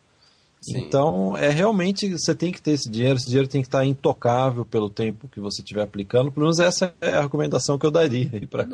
Sim. 0.61 0.79
Então, 0.79 1.37
é 1.37 1.51
realmente 1.51 2.11
você 2.11 2.35
tem 2.35 2.51
que 2.51 2.61
ter 2.61 2.73
esse 2.73 2.91
dinheiro, 2.91 3.17
esse 3.17 3.27
dinheiro 3.27 3.49
tem 3.49 3.63
que 3.63 3.69
estar 3.69 3.85
intocável 3.85 4.65
pelo 4.65 4.91
tempo 4.91 5.29
que 5.29 5.41
você 5.41 5.63
estiver 5.63 5.83
aplicando. 5.83 6.33
Pelo 6.33 6.47
menos 6.47 6.59
essa 6.59 6.95
é 7.01 7.15
a 7.15 7.23
recomendação 7.23 7.79
que 7.79 7.87
eu 7.87 7.91
daria 7.91 8.31
para 8.51 8.67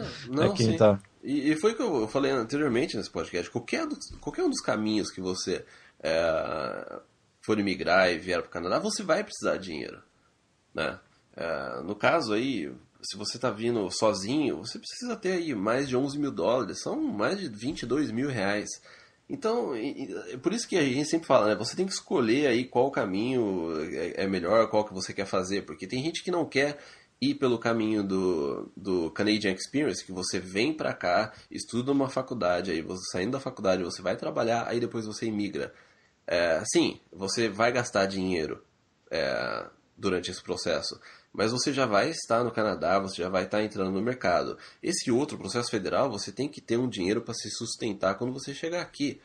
quem 0.55 0.73
está. 0.73 0.99
E, 1.23 1.53
e, 1.53 1.57
foi 1.57 1.73
o 1.73 1.77
que 1.77 1.83
eu 1.83 2.09
falei 2.09 2.31
anteriormente 2.31 2.97
nesse 2.97 3.11
podcast. 3.11 3.51
Qualquer, 3.51 3.87
qualquer 4.21 4.45
um 4.45 4.51
dos 4.51 4.61
caminhos 4.61 5.11
que 5.11 5.21
você 5.21 5.65
é, 6.03 7.01
for 7.41 7.59
imigrar 7.59 8.11
e 8.11 8.19
vier 8.19 8.41
para 8.41 8.49
o 8.49 8.53
Canadá, 8.53 8.79
você 8.79 9.03
vai 9.03 9.25
precisar 9.25 9.57
de 9.57 9.69
dinheiro. 9.69 10.03
Né? 10.75 10.99
É, 11.37 11.83
no 11.83 11.95
caso 11.95 12.33
aí, 12.33 12.73
se 13.03 13.17
você 13.17 13.37
está 13.37 13.51
vindo 13.51 13.89
sozinho, 13.91 14.59
você 14.59 14.79
precisa 14.79 15.17
ter 15.17 15.33
aí 15.33 15.55
mais 15.55 15.89
de 15.89 15.97
11 15.97 16.19
mil 16.19 16.31
dólares, 16.31 16.83
são 16.83 17.01
mais 17.01 17.39
de 17.39 17.49
22 17.49 18.11
mil 18.11 18.29
reais. 18.29 18.69
Então, 19.29 19.75
é 19.75 20.37
por 20.37 20.53
isso 20.53 20.69
que 20.69 20.77
a 20.77 20.83
gente 20.83 21.09
sempre 21.09 21.27
fala, 21.27 21.49
né? 21.49 21.55
Você 21.57 21.75
tem 21.75 21.87
que 21.87 21.93
escolher 21.93 22.47
aí 22.47 22.65
qual 22.65 22.91
caminho 22.91 23.73
é, 23.91 24.25
é 24.25 24.27
melhor, 24.27 24.69
qual 24.69 24.85
que 24.85 24.93
você 24.93 25.15
quer 25.15 25.27
fazer, 25.27 25.63
porque 25.63 25.87
tem 25.87 26.03
gente 26.03 26.23
que 26.23 26.31
não 26.31 26.45
quer 26.45 26.79
ir 27.21 27.35
pelo 27.37 27.59
caminho 27.59 28.03
do, 28.03 28.71
do 28.77 29.11
Canadian 29.11 29.53
Experience, 29.53 30.05
que 30.05 30.13
você 30.13 30.39
vem 30.39 30.75
para 30.75 30.93
cá, 30.93 31.33
estuda 31.51 31.93
uma 31.93 32.11
faculdade, 32.11 32.71
aí 32.71 32.83
você 32.83 33.03
saindo 33.11 33.33
da 33.33 33.41
faculdade, 33.41 33.83
você 33.83 34.03
vai 34.03 34.17
trabalhar, 34.17 34.69
aí 34.69 34.79
depois 34.79 35.07
você 35.07 35.27
imigra. 35.27 35.73
É, 36.27 36.63
sim, 36.67 37.01
você 37.11 37.49
vai 37.49 37.73
gastar 37.73 38.07
dinheiro 38.07 38.63
é, 39.11 39.67
durante 39.97 40.31
esse 40.31 40.43
processo, 40.43 41.01
mas 41.35 41.51
você 41.51 41.73
já 41.73 41.85
vai 41.85 42.11
estar 42.11 42.45
no 42.45 42.53
Canadá, 42.53 43.01
você 43.01 43.21
já 43.21 43.29
vai 43.29 43.45
estar 43.45 43.63
entrando 43.63 43.91
no 43.91 44.01
mercado. 44.01 44.57
Esse 44.81 45.11
outro 45.11 45.37
processo 45.37 45.69
federal, 45.69 46.09
você 46.09 46.31
tem 46.31 46.49
que 46.49 46.61
ter 46.61 46.79
um 46.79 46.89
dinheiro 46.89 47.21
para 47.21 47.35
se 47.35 47.51
sustentar 47.51 48.15
quando 48.15 48.33
você 48.33 48.55
chegar 48.55 48.81
aqui. 48.81 49.21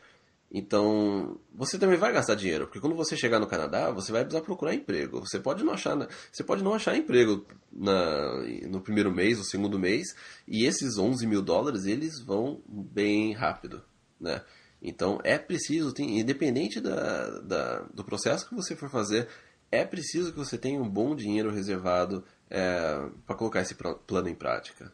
Então, 0.52 1.38
você 1.54 1.78
também 1.78 1.96
vai 1.96 2.12
gastar 2.12 2.34
dinheiro, 2.34 2.66
porque 2.66 2.80
quando 2.80 2.96
você 2.96 3.16
chegar 3.16 3.38
no 3.38 3.46
Canadá, 3.46 3.92
você 3.92 4.10
vai 4.10 4.24
precisar 4.24 4.44
procurar 4.44 4.74
emprego. 4.74 5.20
Você 5.20 5.38
pode 5.38 5.62
não 5.62 5.72
achar, 5.72 5.96
você 6.32 6.42
pode 6.42 6.64
não 6.64 6.74
achar 6.74 6.96
emprego 6.96 7.46
na, 7.72 8.42
no 8.68 8.80
primeiro 8.80 9.14
mês, 9.14 9.38
no 9.38 9.44
segundo 9.44 9.78
mês, 9.78 10.08
e 10.48 10.64
esses 10.66 10.98
11 10.98 11.24
mil 11.28 11.40
dólares, 11.40 11.84
eles 11.84 12.20
vão 12.20 12.60
bem 12.66 13.32
rápido, 13.32 13.84
né? 14.20 14.42
Então, 14.82 15.20
é 15.22 15.38
preciso, 15.38 15.92
tem, 15.92 16.18
independente 16.18 16.80
da, 16.80 17.38
da, 17.40 17.80
do 17.94 18.02
processo 18.02 18.48
que 18.48 18.54
você 18.54 18.74
for 18.74 18.90
fazer, 18.90 19.28
é 19.70 19.84
preciso 19.84 20.32
que 20.32 20.38
você 20.38 20.58
tenha 20.58 20.80
um 20.80 20.88
bom 20.88 21.14
dinheiro 21.14 21.50
reservado 21.52 22.24
é, 22.50 23.00
para 23.26 23.36
colocar 23.36 23.60
esse 23.60 23.74
plano 23.74 24.28
em 24.28 24.34
prática. 24.34 24.92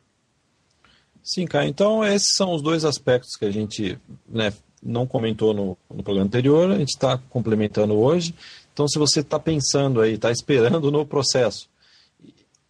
Sim, 1.22 1.46
cara. 1.46 1.66
Então, 1.66 2.04
esses 2.04 2.34
são 2.34 2.54
os 2.54 2.62
dois 2.62 2.84
aspectos 2.84 3.36
que 3.36 3.44
a 3.44 3.50
gente 3.50 3.98
né, 4.28 4.52
não 4.82 5.06
comentou 5.06 5.52
no, 5.52 5.76
no 5.90 6.02
programa 6.02 6.26
anterior, 6.26 6.70
a 6.70 6.78
gente 6.78 6.90
está 6.90 7.18
complementando 7.30 7.94
hoje. 7.94 8.34
Então, 8.72 8.86
se 8.86 8.98
você 8.98 9.20
está 9.20 9.38
pensando 9.38 10.00
aí, 10.00 10.14
está 10.14 10.30
esperando 10.30 10.90
no 10.90 11.04
processo, 11.04 11.68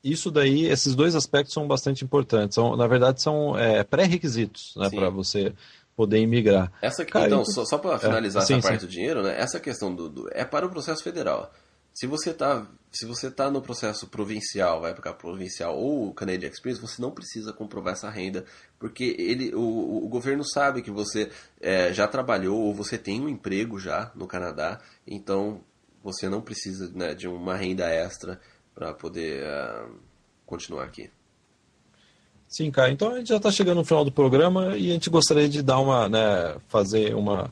isso 0.02 0.30
daí, 0.30 0.66
esses 0.66 0.94
dois 0.94 1.16
aspectos 1.16 1.52
são 1.52 1.66
bastante 1.66 2.04
importantes. 2.04 2.54
São, 2.54 2.76
na 2.76 2.86
verdade, 2.86 3.20
são 3.20 3.58
é, 3.58 3.82
pré-requisitos 3.82 4.72
né, 4.76 4.88
para 4.88 5.10
você 5.10 5.52
poder 5.96 6.20
imigrar. 6.20 6.70
Essa, 6.80 7.04
Cara, 7.04 7.26
então, 7.26 7.44
só, 7.44 7.64
só 7.64 7.76
para 7.76 7.98
finalizar 7.98 8.42
é, 8.42 8.44
essa 8.44 8.54
sim, 8.54 8.60
parte 8.60 8.80
sim. 8.80 8.86
do 8.86 8.90
dinheiro, 8.90 9.22
né, 9.22 9.34
essa 9.38 9.58
questão 9.58 9.94
do, 9.94 10.08
do, 10.08 10.28
é 10.32 10.44
para 10.44 10.64
o 10.64 10.70
processo 10.70 11.02
federal. 11.02 11.50
Se 11.96 12.06
você 12.06 12.28
está 12.30 12.66
se 12.92 13.06
você 13.06 13.30
tá 13.30 13.50
no 13.50 13.62
processo 13.62 14.06
provincial, 14.06 14.82
vai 14.82 14.94
para 14.94 15.12
provincial 15.14 15.78
ou 15.78 16.12
Canadian 16.12 16.48
Experience, 16.48 16.80
você 16.80 17.00
não 17.00 17.10
precisa 17.10 17.52
comprovar 17.52 17.94
essa 17.94 18.08
renda, 18.08 18.44
porque 18.78 19.16
ele, 19.18 19.54
o, 19.54 20.04
o 20.04 20.08
governo 20.08 20.42
sabe 20.44 20.82
que 20.82 20.90
você 20.90 21.30
é, 21.60 21.92
já 21.92 22.06
trabalhou 22.06 22.58
ou 22.58 22.74
você 22.74 22.96
tem 22.96 23.20
um 23.20 23.28
emprego 23.28 23.78
já 23.78 24.10
no 24.14 24.26
Canadá, 24.26 24.80
então 25.06 25.60
você 26.02 26.28
não 26.28 26.40
precisa 26.42 26.90
né, 26.94 27.14
de 27.14 27.28
uma 27.28 27.56
renda 27.56 27.86
extra 27.86 28.40
para 28.74 28.92
poder 28.94 29.42
uh, 29.44 29.94
continuar 30.46 30.84
aqui. 30.84 31.10
Sim, 32.48 32.70
cara. 32.70 32.90
Então 32.90 33.12
a 33.12 33.18
gente 33.18 33.28
já 33.28 33.36
está 33.36 33.50
chegando 33.50 33.78
no 33.78 33.84
final 33.84 34.04
do 34.04 34.12
programa 34.12 34.76
e 34.76 34.90
a 34.90 34.92
gente 34.92 35.10
gostaria 35.10 35.48
de 35.48 35.62
dar 35.62 35.80
uma, 35.80 36.08
né, 36.08 36.56
fazer 36.68 37.14
uma 37.14 37.50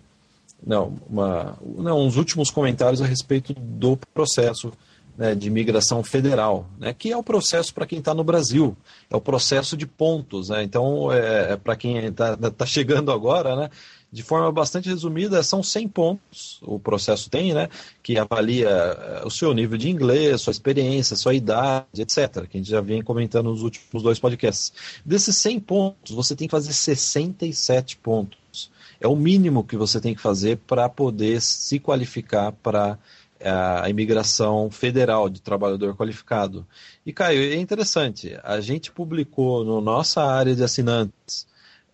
não, 0.66 0.96
uma, 1.08 1.58
não, 1.62 2.00
uns 2.00 2.16
últimos 2.16 2.50
comentários 2.50 3.02
a 3.02 3.06
respeito 3.06 3.52
do 3.52 3.98
processo 4.12 4.72
né, 5.16 5.34
de 5.34 5.46
imigração 5.46 6.02
federal, 6.02 6.66
né, 6.78 6.92
que 6.92 7.12
é 7.12 7.16
o 7.16 7.22
processo 7.22 7.72
para 7.72 7.86
quem 7.86 7.98
está 7.98 8.12
no 8.14 8.24
Brasil, 8.24 8.76
é 9.08 9.16
o 9.16 9.20
processo 9.20 9.76
de 9.76 9.86
pontos. 9.86 10.48
Né, 10.48 10.62
então, 10.62 11.12
é, 11.12 11.52
é 11.52 11.56
para 11.56 11.76
quem 11.76 11.98
está 12.06 12.36
tá 12.36 12.66
chegando 12.66 13.12
agora, 13.12 13.54
né, 13.54 13.70
de 14.10 14.22
forma 14.22 14.50
bastante 14.50 14.88
resumida, 14.88 15.42
são 15.42 15.62
100 15.62 15.88
pontos 15.88 16.60
o 16.62 16.78
processo 16.78 17.28
tem, 17.28 17.52
né, 17.52 17.68
que 18.02 18.16
avalia 18.16 18.68
é, 18.68 19.22
o 19.24 19.30
seu 19.30 19.52
nível 19.52 19.76
de 19.76 19.90
inglês, 19.90 20.40
sua 20.40 20.52
experiência, 20.52 21.16
sua 21.16 21.34
idade, 21.34 21.86
etc., 21.98 22.46
que 22.48 22.56
a 22.56 22.60
gente 22.60 22.70
já 22.70 22.80
vem 22.80 23.02
comentando 23.02 23.50
nos 23.50 23.62
últimos 23.62 24.02
dois 24.02 24.18
podcasts. 24.18 24.72
Desses 25.04 25.36
100 25.36 25.60
pontos, 25.60 26.14
você 26.14 26.34
tem 26.34 26.48
que 26.48 26.52
fazer 26.52 26.72
67 26.72 27.96
pontos 27.98 28.43
é 29.04 29.08
o 29.08 29.14
mínimo 29.14 29.62
que 29.62 29.76
você 29.76 30.00
tem 30.00 30.14
que 30.14 30.20
fazer 30.20 30.56
para 30.66 30.88
poder 30.88 31.40
se 31.42 31.78
qualificar 31.78 32.52
para 32.52 32.98
é, 33.38 33.50
a 33.50 33.88
imigração 33.90 34.70
federal 34.70 35.28
de 35.28 35.42
trabalhador 35.42 35.94
qualificado. 35.94 36.66
E, 37.04 37.12
Caio, 37.12 37.52
é 37.52 37.56
interessante, 37.56 38.34
a 38.42 38.60
gente 38.62 38.90
publicou 38.90 39.62
no 39.62 39.82
nossa 39.82 40.22
área 40.24 40.54
de 40.54 40.64
assinantes 40.64 41.46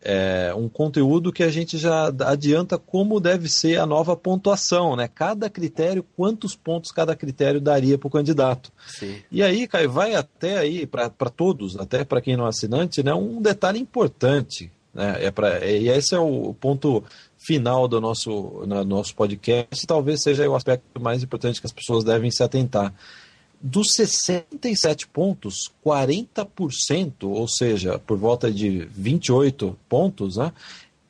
é, 0.02 0.54
um 0.56 0.68
conteúdo 0.68 1.32
que 1.32 1.42
a 1.42 1.50
gente 1.50 1.76
já 1.76 2.12
adianta 2.24 2.78
como 2.78 3.18
deve 3.18 3.48
ser 3.48 3.78
a 3.78 3.84
nova 3.84 4.16
pontuação, 4.16 4.94
né? 4.94 5.08
Cada 5.12 5.50
critério, 5.50 6.06
quantos 6.16 6.54
pontos 6.54 6.92
cada 6.92 7.16
critério 7.16 7.60
daria 7.60 7.98
para 7.98 8.06
o 8.06 8.10
candidato. 8.10 8.72
Sim. 8.86 9.16
E 9.32 9.42
aí, 9.42 9.66
Caio, 9.66 9.90
vai 9.90 10.14
até 10.14 10.58
aí, 10.58 10.86
para 10.86 11.10
todos, 11.10 11.76
até 11.76 12.04
para 12.04 12.20
quem 12.20 12.36
não 12.36 12.46
é 12.46 12.48
assinante, 12.50 13.02
né, 13.02 13.12
um 13.12 13.42
detalhe 13.42 13.78
importante 13.80 14.70
né? 14.94 15.24
É 15.24 15.30
pra, 15.30 15.64
e 15.66 15.88
esse 15.88 16.14
é 16.14 16.18
o 16.18 16.54
ponto 16.54 17.02
final 17.38 17.88
do 17.88 18.00
nosso, 18.00 18.62
no 18.66 18.84
nosso 18.84 19.14
podcast, 19.14 19.86
talvez 19.86 20.22
seja 20.22 20.48
o 20.48 20.54
aspecto 20.54 21.00
mais 21.00 21.22
importante 21.22 21.60
que 21.60 21.66
as 21.66 21.72
pessoas 21.72 22.04
devem 22.04 22.30
se 22.30 22.42
atentar. 22.42 22.92
Dos 23.62 23.92
67 23.94 25.06
pontos, 25.08 25.70
40%, 25.84 27.12
ou 27.24 27.46
seja, 27.46 27.98
por 27.98 28.16
volta 28.16 28.50
de 28.50 28.86
28 28.92 29.76
pontos, 29.88 30.36
né, 30.36 30.52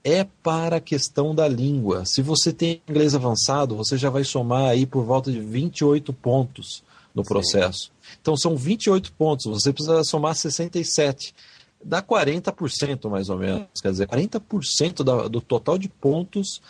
é 0.02 0.24
para 0.42 0.76
a 0.76 0.80
questão 0.80 1.34
da 1.34 1.46
língua. 1.46 2.04
Se 2.06 2.22
você 2.22 2.52
tem 2.52 2.80
inglês 2.88 3.14
avançado, 3.14 3.76
você 3.76 3.96
já 3.96 4.10
vai 4.10 4.24
somar 4.24 4.70
aí 4.70 4.86
por 4.86 5.04
volta 5.04 5.30
de 5.30 5.40
28 5.40 6.12
pontos 6.12 6.82
no 7.14 7.22
processo. 7.22 7.84
Sim. 7.84 8.16
Então 8.20 8.36
são 8.36 8.56
28 8.56 9.12
pontos, 9.12 9.46
você 9.46 9.72
precisa 9.72 10.02
somar 10.04 10.34
67 10.34 11.34
dá 11.82 12.02
40% 12.02 13.08
mais 13.08 13.28
ou 13.28 13.38
menos. 13.38 13.66
Quer 13.80 13.90
dizer, 13.90 14.06
40% 14.08 15.02
da, 15.02 15.28
do 15.28 15.40
total 15.40 15.78
de 15.78 15.88
pontos 15.88 16.60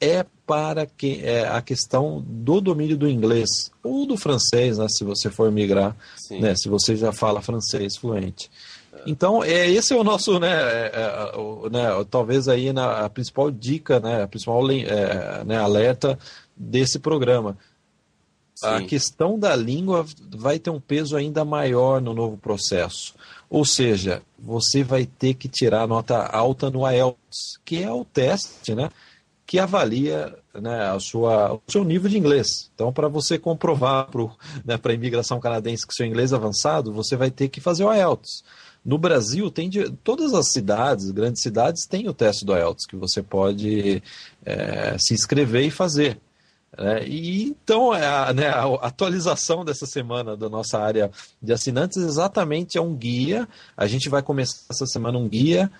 é 0.00 0.24
para 0.46 0.86
que, 0.86 1.20
é 1.24 1.48
a 1.48 1.62
questão 1.62 2.22
do 2.26 2.60
domínio 2.60 2.96
do 2.96 3.08
inglês 3.08 3.70
ou 3.82 4.06
do 4.06 4.16
francês, 4.16 4.78
né, 4.78 4.86
se 4.88 5.04
você 5.04 5.30
for 5.30 5.50
migrar, 5.50 5.96
né, 6.30 6.54
se 6.54 6.68
você 6.68 6.94
já 6.96 7.12
fala 7.12 7.40
francês 7.40 7.96
fluente. 7.96 8.50
Então, 9.06 9.42
é, 9.42 9.68
esse 9.70 9.92
é 9.92 9.96
o 9.96 10.04
nosso, 10.04 10.38
né, 10.38 10.52
é, 10.52 10.90
é, 10.94 11.36
o, 11.38 11.68
né 11.70 11.88
talvez 12.10 12.48
aí 12.48 12.72
na, 12.72 13.04
a 13.04 13.10
principal 13.10 13.50
dica, 13.50 13.98
né, 14.00 14.22
a 14.22 14.28
principal 14.28 14.60
é, 14.70 15.44
né, 15.44 15.56
alerta 15.56 16.18
desse 16.56 16.98
programa. 16.98 17.56
Sim. 18.54 18.66
A 18.66 18.82
questão 18.82 19.38
da 19.38 19.54
língua 19.54 20.06
vai 20.34 20.58
ter 20.58 20.70
um 20.70 20.80
peso 20.80 21.14
ainda 21.14 21.44
maior 21.44 22.00
no 22.00 22.14
novo 22.14 22.38
processo. 22.38 23.14
Ou 23.48 23.64
seja, 23.64 24.22
você 24.38 24.82
vai 24.82 25.06
ter 25.06 25.34
que 25.34 25.48
tirar 25.48 25.86
nota 25.86 26.16
alta 26.26 26.70
no 26.70 26.88
IELTS, 26.88 27.58
que 27.64 27.82
é 27.82 27.90
o 27.90 28.04
teste, 28.04 28.74
né? 28.74 28.90
Que 29.46 29.58
avalia 29.58 30.34
né, 30.54 30.90
a 30.90 30.98
sua, 30.98 31.54
o 31.54 31.62
seu 31.68 31.84
nível 31.84 32.10
de 32.10 32.18
inglês. 32.18 32.70
Então, 32.74 32.92
para 32.92 33.06
você 33.06 33.38
comprovar 33.38 34.08
para 34.10 34.24
né, 34.64 34.80
a 34.82 34.92
imigração 34.92 35.38
canadense 35.38 35.86
que 35.86 35.94
seu 35.94 36.04
inglês 36.04 36.32
é 36.32 36.36
avançado, 36.36 36.92
você 36.92 37.16
vai 37.16 37.30
ter 37.30 37.48
que 37.48 37.60
fazer 37.60 37.84
o 37.84 37.92
IELTS. 37.92 38.42
No 38.84 38.98
Brasil, 38.98 39.50
tem 39.50 39.68
de, 39.68 39.90
todas 40.04 40.32
as 40.32 40.52
cidades, 40.52 41.10
grandes 41.10 41.42
cidades, 41.42 41.86
têm 41.86 42.08
o 42.08 42.14
teste 42.14 42.44
do 42.44 42.56
IELTS, 42.56 42.86
que 42.86 42.96
você 42.96 43.22
pode 43.22 44.02
é, 44.44 44.96
se 44.98 45.14
inscrever 45.14 45.66
e 45.66 45.70
fazer. 45.70 46.20
É, 46.76 47.06
e 47.06 47.44
então 47.44 47.92
a, 47.92 48.32
né, 48.32 48.48
a, 48.48 48.64
atualização 48.86 49.64
dessa 49.64 49.86
semana 49.86 50.36
da 50.36 50.48
nossa 50.48 50.78
área 50.78 51.10
de 51.40 51.52
assinantes 51.52 51.96
exatamente 51.96 52.76
é 52.76 52.80
um 52.80 52.94
guia. 52.94 53.48
A 53.76 53.86
gente 53.86 54.08
vai 54.08 54.22
começar 54.22 54.62
essa 54.70 54.86
semana 54.86 55.18
um 55.18 55.28
guia 55.28 55.70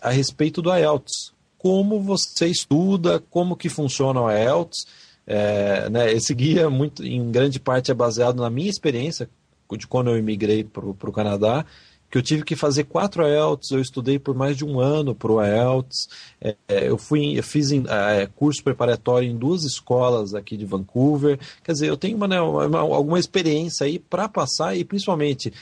a 0.00 0.10
respeito 0.10 0.62
do 0.62 0.74
IELTS. 0.74 1.32
Como 1.58 2.00
você 2.00 2.46
estuda, 2.46 3.20
como 3.30 3.56
que 3.56 3.68
funciona 3.68 4.20
o 4.20 4.30
IELTS. 4.30 4.86
É, 5.26 5.90
né, 5.90 6.12
esse 6.12 6.32
guia, 6.32 6.70
muito, 6.70 7.04
em 7.04 7.30
grande 7.32 7.58
parte, 7.58 7.90
é 7.90 7.94
baseado 7.94 8.40
na 8.40 8.48
minha 8.48 8.70
experiência 8.70 9.28
de 9.76 9.86
quando 9.86 10.10
eu 10.10 10.18
imigrei 10.18 10.62
para 10.62 10.86
o 10.86 11.12
Canadá 11.12 11.66
que 12.10 12.16
eu 12.16 12.22
tive 12.22 12.44
que 12.44 12.54
fazer 12.54 12.84
quatro 12.84 13.26
IELTS, 13.26 13.70
eu 13.70 13.80
estudei 13.80 14.18
por 14.18 14.34
mais 14.34 14.56
de 14.56 14.64
um 14.64 14.80
ano 14.80 15.14
para 15.14 15.32
o 15.32 15.42
IELTS, 15.42 16.08
é, 16.40 16.56
é, 16.68 16.88
eu, 16.88 16.96
fui, 16.96 17.38
eu 17.38 17.42
fiz 17.42 17.72
é, 17.72 18.26
curso 18.36 18.62
preparatório 18.62 19.28
em 19.28 19.36
duas 19.36 19.64
escolas 19.64 20.34
aqui 20.34 20.56
de 20.56 20.64
Vancouver, 20.64 21.38
quer 21.64 21.72
dizer, 21.72 21.88
eu 21.88 21.96
tenho 21.96 22.16
uma, 22.16 22.28
né, 22.28 22.40
uma 22.40 22.80
alguma 22.80 23.18
experiência 23.18 23.86
aí 23.86 23.98
para 23.98 24.28
passar 24.28 24.76
e 24.76 24.84
principalmente 24.84 25.52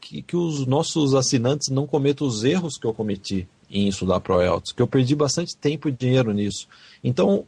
que, 0.00 0.22
que, 0.22 0.36
os 0.36 0.66
nossos 0.66 1.14
assinantes 1.14 1.68
não 1.68 1.86
cometam 1.86 2.26
os 2.26 2.44
erros 2.44 2.76
que 2.76 2.86
eu 2.86 2.92
cometi 2.92 3.48
em 3.70 3.88
estudar 3.88 4.20
para 4.20 4.36
o 4.36 4.42
IELTS, 4.42 4.72
que 4.72 4.82
eu 4.82 4.86
perdi 4.86 5.14
bastante 5.16 5.56
tempo 5.56 5.88
e 5.88 5.92
dinheiro 5.92 6.32
nisso. 6.32 6.68
Então, 7.02 7.44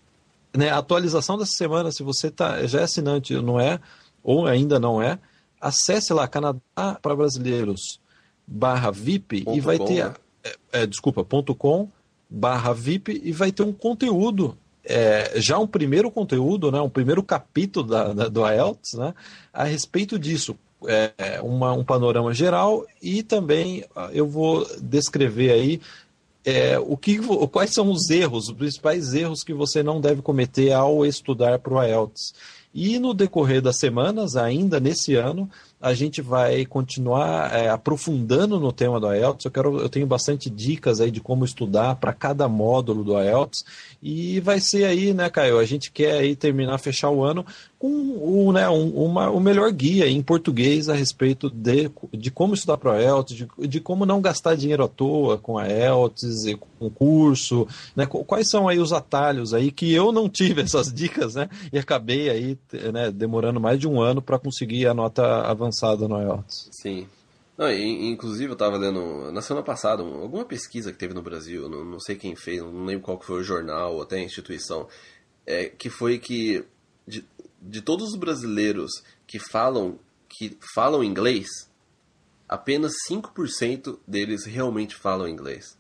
né, 0.57 0.71
a 0.71 0.79
atualização 0.79 1.37
dessa 1.37 1.53
semana, 1.53 1.93
se 1.93 2.03
você 2.03 2.31
tá, 2.31 2.67
já 2.67 2.81
é 2.81 2.85
assinante, 2.85 3.35
não 3.35 3.61
é, 3.61 3.79
ou 4.25 4.47
ainda 4.47 4.81
não 4.81 5.01
é, 5.01 5.19
acesse 5.61 6.13
lá 6.13 6.27
Canadá 6.27 6.61
para 7.03 7.15
Brasileiros 7.15 8.01
barra 8.47 8.91
VIP 8.91 9.43
ponto 9.43 9.57
e 9.57 9.61
vai 9.61 9.79
com, 9.79 9.85
ter. 9.85 10.05
Né? 10.05 10.15
É, 10.45 10.83
é, 10.83 10.87
desculpa, 10.87 11.25
ponto 11.25 11.55
com 11.55 11.89
barra 12.29 12.73
VIP 12.73 13.21
e 13.25 13.33
vai 13.33 13.51
ter 13.51 13.63
um 13.63 13.73
conteúdo. 13.73 14.57
É, 14.85 15.33
já 15.41 15.59
um 15.59 15.67
primeiro 15.67 16.11
conteúdo, 16.13 16.71
né, 16.71 16.81
um 16.81 16.89
primeiro 16.89 17.21
capítulo 17.21 17.89
da, 17.89 18.13
da 18.13 18.29
do 18.29 18.49
IELTS, 18.49 18.95
né, 18.95 19.15
a 19.53 19.65
respeito 19.65 20.17
disso, 20.17 20.57
é, 20.87 21.41
uma, 21.43 21.73
um 21.73 21.83
panorama 21.83 22.33
geral 22.33 22.87
e 23.03 23.23
também 23.25 23.85
eu 24.13 24.29
vou 24.29 24.65
descrever 24.81 25.51
aí 25.51 25.81
é, 26.47 26.79
o 26.79 26.97
que, 26.97 27.19
quais 27.51 27.75
são 27.75 27.91
os 27.91 28.09
erros, 28.09 28.49
os 28.49 28.55
principais 28.55 29.13
erros 29.13 29.43
que 29.43 29.53
você 29.53 29.83
não 29.83 30.01
deve 30.01 30.23
cometer 30.23 30.71
ao 30.73 31.05
estudar 31.05 31.59
para 31.59 31.75
o 31.75 31.83
IELTS. 31.83 32.33
E 32.73 33.01
no 33.01 33.13
decorrer 33.13 33.61
das 33.61 33.79
semanas, 33.79 34.37
ainda 34.37 34.79
nesse 34.79 35.17
ano, 35.17 35.51
a 35.87 35.95
gente 35.95 36.21
vai 36.21 36.67
continuar 36.67 37.55
é, 37.55 37.69
aprofundando 37.69 38.59
no 38.59 38.73
tema 38.73 38.99
do 38.99 39.13
IELTS. 39.15 39.45
Eu, 39.45 39.51
quero, 39.53 39.79
eu 39.79 39.89
tenho 39.89 40.05
bastante 40.05 40.51
dicas 40.51 41.01
aí 41.01 41.13
de 41.13 41.21
como 41.21 41.45
estudar 41.45 41.95
para 41.95 42.13
cada 42.13 42.49
módulo 42.49 43.05
do 43.05 43.17
IELTS. 43.17 43.65
E 44.03 44.41
vai 44.41 44.59
ser 44.59 44.85
aí, 44.85 45.15
né, 45.15 45.31
Caio? 45.31 45.61
A 45.61 45.65
gente 45.65 45.93
quer 45.93 46.19
aí 46.19 46.35
terminar, 46.35 46.79
fechar 46.79 47.11
o 47.11 47.23
ano 47.23 47.47
com 47.79 47.89
o, 47.89 48.53
né, 48.53 48.69
um, 48.69 48.89
uma, 48.89 49.31
o 49.31 49.39
melhor 49.39 49.71
guia 49.71 50.09
em 50.09 50.23
português 50.23 50.89
a 50.89 50.95
respeito 50.95 51.51
de, 51.51 51.91
de 52.13 52.31
como 52.31 52.55
estudar 52.55 52.79
para 52.79 52.93
o 52.93 53.01
IELTS, 53.01 53.35
de, 53.35 53.49
de 53.69 53.81
como 53.81 54.07
não 54.07 54.21
gastar 54.21 54.57
dinheiro 54.57 54.83
à 54.83 54.89
toa 54.89 55.39
com 55.39 55.59
a 55.59 55.69
IELTS, 55.69 56.47
e 56.47 56.57
com 56.57 56.91
curso, 56.91 57.69
né? 57.95 58.07
Quais 58.07 58.49
são 58.49 58.67
aí 58.69 58.79
os 58.79 58.93
atalhos 58.93 59.55
aí 59.55 59.71
que 59.71 59.93
eu 59.93 60.11
não 60.11 60.29
tive 60.29 60.63
essas 60.63 60.93
dicas, 60.93 61.35
né? 61.35 61.49
E 61.73 61.79
acabei 61.79 62.29
aí 62.29 62.59
né, 62.93 63.11
demorando 63.13 63.61
mais 63.61 63.79
de 63.79 63.87
um 63.87 64.01
ano 64.01 64.21
para 64.21 64.39
conseguir 64.39 64.87
a 64.87 64.95
nota 64.95 65.43
avançada 65.43 65.76
no 66.09 66.21
IELTS. 66.21 66.69
Sim. 66.73 67.09
Não, 67.57 67.73
inclusive 67.73 68.51
eu 68.51 68.55
estava 68.55 68.77
lendo 68.77 69.33
na 69.33 69.41
semana 69.41 69.65
passada 69.65 70.03
alguma 70.03 70.45
pesquisa 70.45 70.93
que 70.93 70.99
teve 70.99 71.15
no 71.15 71.23
Brasil, 71.23 71.69
não, 71.69 71.85
não 71.85 71.99
sei 71.99 72.15
quem 72.15 72.37
fez, 72.37 72.61
não 72.61 72.85
lembro 72.85 73.05
qual 73.05 73.21
foi 73.21 73.41
o 73.41 73.45
jornal 73.45 73.95
ou 73.95 74.03
até 74.03 74.17
a 74.17 74.23
instituição, 74.23 74.87
é, 75.47 75.67
que 75.71 75.89
foi 75.89 76.19
que 76.19 76.65
de, 77.09 77.25
de 77.63 77.81
todos 77.81 78.11
os 78.11 78.17
brasileiros 78.17 78.91
que 79.27 79.39
falam 79.39 79.99
que 80.29 80.59
falam 80.75 81.03
inglês, 81.03 81.49
apenas 82.47 82.93
5% 83.11 83.99
deles 84.07 84.45
realmente 84.45 84.95
falam 84.95 85.27
inglês. 85.27 85.79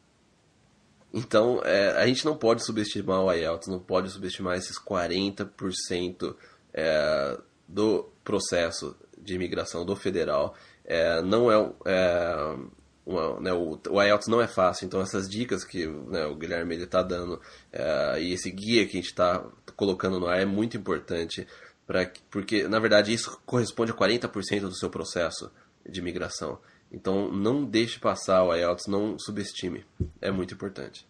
Então, 1.12 1.60
é, 1.64 1.90
a 2.00 2.06
gente 2.06 2.24
não 2.24 2.36
pode 2.36 2.64
subestimar 2.64 3.20
o 3.20 3.32
IELTS, 3.32 3.68
não 3.68 3.78
pode 3.78 4.10
subestimar 4.10 4.56
esses 4.56 4.78
40% 4.78 6.36
é, 6.72 7.38
do 7.68 8.08
processo 8.22 8.96
de 9.26 9.34
imigração 9.34 9.84
do 9.84 9.94
federal 9.94 10.54
é, 10.84 11.20
não 11.20 11.50
é, 11.50 11.72
é 11.84 12.56
uma, 13.04 13.40
né, 13.40 13.52
o, 13.52 13.78
o 13.90 14.02
IELTS 14.02 14.28
não 14.28 14.40
é 14.40 14.48
fácil, 14.48 14.86
então 14.86 15.00
essas 15.00 15.28
dicas 15.28 15.64
que 15.64 15.86
né, 15.86 16.26
o 16.26 16.34
Guilherme 16.34 16.76
está 16.76 17.02
dando 17.02 17.40
é, 17.72 18.20
e 18.20 18.32
esse 18.32 18.50
guia 18.50 18.86
que 18.86 18.96
a 18.96 19.00
gente 19.00 19.10
está 19.10 19.44
colocando 19.76 20.18
no 20.18 20.26
ar 20.26 20.40
é 20.40 20.44
muito 20.44 20.76
importante, 20.76 21.46
pra, 21.86 22.10
porque 22.30 22.66
na 22.66 22.78
verdade 22.78 23.12
isso 23.12 23.38
corresponde 23.44 23.92
a 23.92 23.94
40% 23.94 24.60
do 24.60 24.74
seu 24.74 24.88
processo 24.88 25.50
de 25.88 26.00
imigração. 26.00 26.58
Então 26.90 27.30
não 27.30 27.64
deixe 27.64 27.98
passar 27.98 28.44
o 28.44 28.54
IELTS, 28.54 28.86
não 28.86 29.18
subestime, 29.18 29.84
é 30.20 30.30
muito 30.30 30.54
importante. 30.54 31.06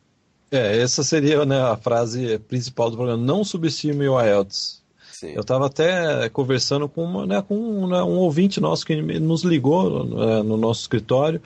É, 0.51 0.79
essa 0.79 1.03
seria 1.03 1.45
né, 1.45 1.61
a 1.61 1.77
frase 1.77 2.39
principal 2.41 2.91
do 2.91 2.97
programa, 2.97 3.23
não 3.23 3.43
subestime 3.43 4.09
o 4.09 4.21
IELTS. 4.21 4.85
Sim. 5.19 5.29
Eu 5.29 5.41
estava 5.41 5.65
até 5.67 6.29
conversando 6.29 6.91
com, 6.91 7.03
uma, 7.03 7.27
né, 7.27 7.41
com 7.41 7.57
um, 7.57 7.87
né, 7.87 8.03
um, 8.03 8.19
ouvinte 8.19 8.61
nosso 8.61 8.85
que 8.85 9.01
nos 9.19 9.45
ligou 9.45 10.05
né, 10.05 10.43
no 10.43 10.59
nosso 10.59 10.83
escritório 10.83 11.41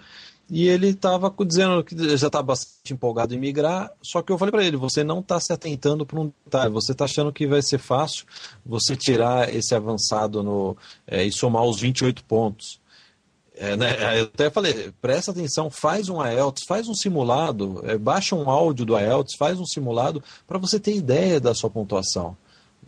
e 0.51 0.66
ele 0.66 0.89
estava 0.89 1.33
dizendo 1.47 1.85
que 1.85 1.95
já 2.16 2.27
está 2.27 2.43
bastante 2.43 2.93
empolgado 2.93 3.33
em 3.33 3.39
migrar, 3.39 3.93
só 4.03 4.23
que 4.23 4.33
eu 4.33 4.39
falei 4.39 4.51
para 4.51 4.64
ele, 4.64 4.77
você 4.77 5.05
não 5.05 5.21
está 5.21 5.39
se 5.39 5.53
atentando 5.53 6.05
para 6.05 6.18
um 6.18 6.33
detalhe, 6.45 6.73
você 6.73 6.91
está 6.91 7.05
achando 7.05 7.33
que 7.33 7.47
vai 7.47 7.62
ser 7.62 7.79
fácil 7.79 8.27
você 8.66 8.97
tirar 8.97 9.55
esse 9.55 9.73
avançado 9.73 10.43
no, 10.43 10.77
é, 11.07 11.23
e 11.23 11.31
somar 11.31 11.62
os 11.62 11.79
28 11.79 12.25
pontos. 12.25 12.81
É, 13.55 13.77
né, 13.77 14.18
eu 14.18 14.25
até 14.25 14.51
falei, 14.51 14.93
presta 15.01 15.31
atenção, 15.31 15.71
faz 15.71 16.09
um 16.09 16.21
IELTS, 16.21 16.64
faz 16.66 16.89
um 16.89 16.95
simulado, 16.95 17.81
é, 17.85 17.97
baixa 17.97 18.35
um 18.35 18.51
áudio 18.51 18.85
do 18.85 18.99
IELTS, 18.99 19.37
faz 19.37 19.61
um 19.61 19.66
simulado 19.66 20.21
para 20.49 20.59
você 20.59 20.81
ter 20.81 20.97
ideia 20.97 21.39
da 21.39 21.55
sua 21.55 21.71
pontuação 21.71 22.37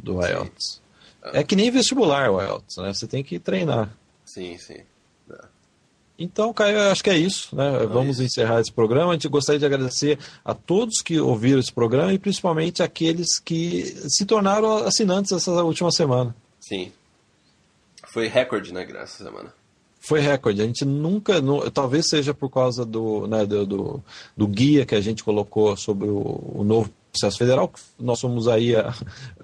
do. 0.03 0.21
IELTS. 0.21 0.83
É 1.33 1.45
que 1.45 1.55
nem 1.55 1.71
vestibular 1.71 2.31
o 2.31 2.41
IELTS, 2.41 2.77
né? 2.79 2.93
Você 2.93 3.07
tem 3.07 3.23
que 3.23 3.39
treinar. 3.39 3.97
Sim, 4.25 4.59
sim. 4.59 4.81
É. 5.31 5.45
Então, 6.19 6.53
Caio, 6.53 6.79
acho 6.91 7.03
que 7.03 7.11
é 7.11 7.17
isso. 7.17 7.55
Né? 7.55 7.87
Vamos 7.87 8.19
isso. 8.19 8.25
encerrar 8.25 8.61
esse 8.61 8.73
programa. 8.73 9.11
A 9.11 9.15
gente 9.15 9.29
gostaria 9.29 9.59
de 9.59 9.67
agradecer 9.67 10.19
a 10.45 10.55
todos 10.55 11.01
que 11.01 11.21
ouviram 11.21 11.61
esse 11.61 11.73
programa 11.73 12.13
e 12.13 12.19
principalmente 12.19 12.83
aqueles 12.83 13.39
que 13.39 13.85
se 14.09 14.25
tornaram 14.27 14.79
assinantes 14.79 15.33
essa 15.33 15.51
última 15.63 15.91
semana. 15.91 16.35
Sim. 16.61 16.93
Foi 18.13 18.29
recorde, 18.29 18.75
né, 18.75 18.87
essa 19.01 19.25
semana. 19.25 19.53
Foi 19.99 20.21
recorde. 20.21 20.61
A 20.61 20.67
gente 20.67 20.85
nunca, 20.85 21.35
talvez 21.73 22.09
seja 22.09 22.35
por 22.35 22.51
causa 22.51 22.85
do, 22.85 23.27
né, 23.27 23.47
do, 23.47 23.65
do, 23.65 24.05
do, 24.37 24.47
guia 24.49 24.85
que 24.85 24.95
a 24.95 25.01
gente 25.01 25.23
colocou 25.25 25.77
sobre 25.77 26.09
o, 26.09 26.53
o 26.55 26.65
novo 26.65 26.91
processo 27.13 27.39
federal. 27.39 27.71
Nós 27.99 28.19
somos 28.19 28.49
aí, 28.49 28.75
a, 28.75 28.95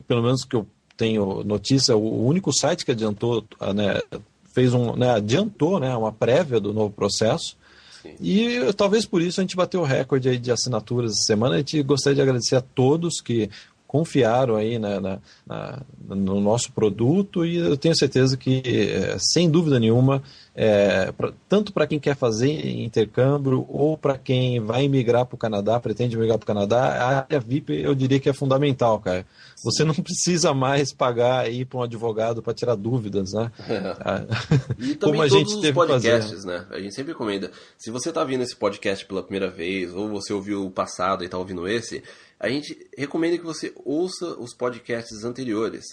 pelo 0.09 0.23
menos 0.23 0.45
que 0.45 0.57
eu 0.57 0.67
tenho 0.97 1.45
notícia, 1.45 1.97
o 1.97 2.27
único 2.27 2.53
site 2.53 2.85
que 2.85 2.91
adiantou, 2.91 3.45
né, 3.75 4.01
fez 4.53 4.75
um, 4.75 4.97
né, 4.97 5.11
adiantou 5.11 5.79
né, 5.79 5.95
uma 5.97 6.11
prévia 6.11 6.59
do 6.59 6.73
novo 6.73 6.93
processo. 6.93 7.57
Sim. 8.03 8.15
E 8.21 8.73
talvez 8.77 9.07
por 9.07 9.23
isso 9.23 9.41
a 9.41 9.43
gente 9.45 9.57
bateu 9.57 9.81
o 9.81 9.85
recorde 9.85 10.29
aí 10.29 10.39
de 10.39 10.51
assinaturas 10.51 11.13
essa 11.13 11.27
semana. 11.27 11.55
A 11.55 11.59
gente 11.59 11.81
gostaria 11.83 12.17
de 12.17 12.23
agradecer 12.23 12.57
a 12.57 12.61
todos 12.61 13.21
que 13.21 13.49
confiaram 13.87 14.55
aí 14.57 14.79
na, 14.79 15.01
na, 15.01 15.19
na, 15.47 15.83
no 16.09 16.41
nosso 16.41 16.71
produto 16.73 17.45
e 17.47 17.57
eu 17.57 17.77
tenho 17.77 17.97
certeza 17.97 18.37
que, 18.37 18.63
é, 18.65 19.17
sem 19.19 19.51
dúvida 19.51 19.81
nenhuma, 19.81 20.23
é, 20.61 21.13
pra, 21.13 21.33
tanto 21.49 21.73
para 21.73 21.87
quem 21.87 22.01
quer 22.01 22.17
fazer 22.17 22.51
intercâmbio 22.51 23.65
ou 23.69 23.97
para 23.97 24.19
quem 24.19 24.59
vai 24.59 24.89
migrar 24.89 25.25
para 25.25 25.37
o 25.37 25.39
Canadá, 25.39 25.79
pretende 25.79 26.17
migrar 26.17 26.37
para 26.37 26.43
o 26.43 26.47
Canadá, 26.49 26.81
a 26.81 27.19
área 27.19 27.39
VIP 27.39 27.81
eu 27.81 27.95
diria 27.95 28.19
que 28.19 28.29
é 28.29 28.33
fundamental, 28.33 28.99
cara. 28.99 29.25
Você 29.63 29.85
não 29.85 29.95
precisa 29.95 30.53
mais 30.53 30.93
pagar 30.93 31.45
aí 31.45 31.65
para 31.65 31.79
um 31.79 31.83
advogado 31.85 32.43
para 32.43 32.53
tirar 32.53 32.75
dúvidas, 32.75 33.33
né? 33.33 33.53
e 34.77 34.97
também 34.99 35.21
Como 35.21 35.23
a 35.23 35.29
todos 35.29 35.53
gente 35.53 35.65
os 35.65 35.71
podcasts, 35.71 36.45
né? 36.45 36.67
A 36.71 36.81
gente 36.81 36.93
sempre 36.93 37.13
recomenda. 37.13 37.53
Se 37.77 37.93
você 37.93 38.09
está 38.09 38.25
vindo 38.25 38.43
esse 38.43 38.57
podcast 38.57 39.07
pela 39.07 39.23
primeira 39.23 39.49
vez 39.49 39.95
ou 39.95 40.09
você 40.09 40.33
ouviu 40.33 40.67
o 40.67 40.73
passado 40.73 41.23
e 41.23 41.27
está 41.27 41.39
ouvindo 41.39 41.69
esse, 41.69 42.03
a 42.41 42.49
gente 42.49 42.77
recomenda 42.97 43.39
que 43.39 43.45
você 43.45 43.73
ouça 43.85 44.27
os 44.41 44.53
podcasts 44.57 45.23
anteriores. 45.23 45.85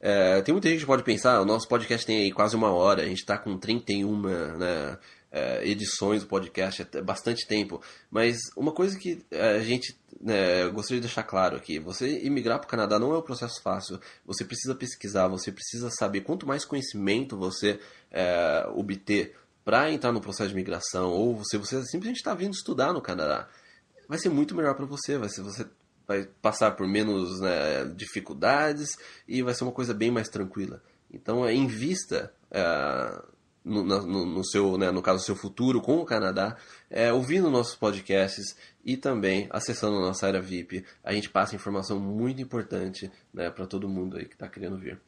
É, 0.00 0.40
tem 0.40 0.52
muita 0.54 0.68
gente 0.68 0.80
que 0.80 0.86
pode 0.86 1.02
pensar, 1.02 1.40
o 1.40 1.44
nosso 1.44 1.68
podcast 1.68 2.06
tem 2.06 2.22
aí 2.22 2.32
quase 2.32 2.56
uma 2.56 2.72
hora, 2.72 3.02
a 3.02 3.06
gente 3.06 3.18
está 3.18 3.36
com 3.36 3.58
31 3.58 4.22
né, 4.56 4.98
é, 5.30 5.68
edições 5.68 6.22
do 6.22 6.28
podcast, 6.28 6.88
é 6.94 7.02
bastante 7.02 7.46
tempo. 7.46 7.82
Mas 8.10 8.38
uma 8.56 8.72
coisa 8.72 8.98
que 8.98 9.22
é, 9.30 9.56
a 9.56 9.60
gente 9.60 9.94
né, 10.20 10.68
gostaria 10.68 11.00
de 11.00 11.06
deixar 11.06 11.22
claro 11.22 11.56
aqui: 11.56 11.78
você 11.78 12.24
imigrar 12.24 12.58
para 12.58 12.66
o 12.66 12.70
Canadá 12.70 12.98
não 12.98 13.12
é 13.14 13.18
um 13.18 13.22
processo 13.22 13.60
fácil. 13.62 14.00
Você 14.24 14.44
precisa 14.44 14.74
pesquisar, 14.74 15.28
você 15.28 15.52
precisa 15.52 15.90
saber. 15.90 16.22
Quanto 16.22 16.46
mais 16.46 16.64
conhecimento 16.64 17.36
você 17.36 17.78
é, 18.10 18.66
obter 18.74 19.36
para 19.64 19.92
entrar 19.92 20.12
no 20.12 20.20
processo 20.20 20.48
de 20.48 20.56
migração, 20.56 21.10
ou 21.10 21.44
se 21.44 21.58
você, 21.58 21.78
você 21.78 21.84
simplesmente 21.84 22.16
está 22.16 22.34
vindo 22.34 22.54
estudar 22.54 22.92
no 22.92 23.02
Canadá, 23.02 23.48
vai 24.08 24.18
ser 24.18 24.30
muito 24.30 24.54
melhor 24.54 24.74
para 24.74 24.86
você. 24.86 25.18
Vai 25.18 25.28
ser, 25.28 25.42
você 25.42 25.66
vai 26.10 26.26
passar 26.42 26.72
por 26.72 26.88
menos 26.88 27.38
né, 27.38 27.84
dificuldades 27.94 28.98
e 29.28 29.42
vai 29.42 29.54
ser 29.54 29.62
uma 29.62 29.72
coisa 29.72 29.94
bem 29.94 30.10
mais 30.10 30.28
tranquila. 30.28 30.82
Então, 31.08 31.46
é, 31.46 31.54
invista 31.54 32.34
é, 32.50 33.22
no, 33.64 33.84
no, 33.84 34.26
no, 34.26 34.44
seu, 34.44 34.76
né, 34.76 34.90
no 34.90 35.02
caso, 35.02 35.24
seu 35.24 35.36
futuro 35.36 35.80
com 35.80 35.98
o 35.98 36.04
Canadá, 36.04 36.56
é, 36.90 37.12
ouvindo 37.12 37.48
nossos 37.48 37.76
podcasts 37.76 38.56
e 38.84 38.96
também 38.96 39.46
acessando 39.50 39.98
a 39.98 40.00
nossa 40.00 40.26
área 40.26 40.42
VIP. 40.42 40.84
A 41.04 41.12
gente 41.12 41.30
passa 41.30 41.54
informação 41.54 42.00
muito 42.00 42.42
importante 42.42 43.08
né, 43.32 43.48
para 43.48 43.64
todo 43.64 43.88
mundo 43.88 44.16
aí 44.16 44.24
que 44.24 44.34
está 44.34 44.48
querendo 44.48 44.76
vir. 44.78 45.00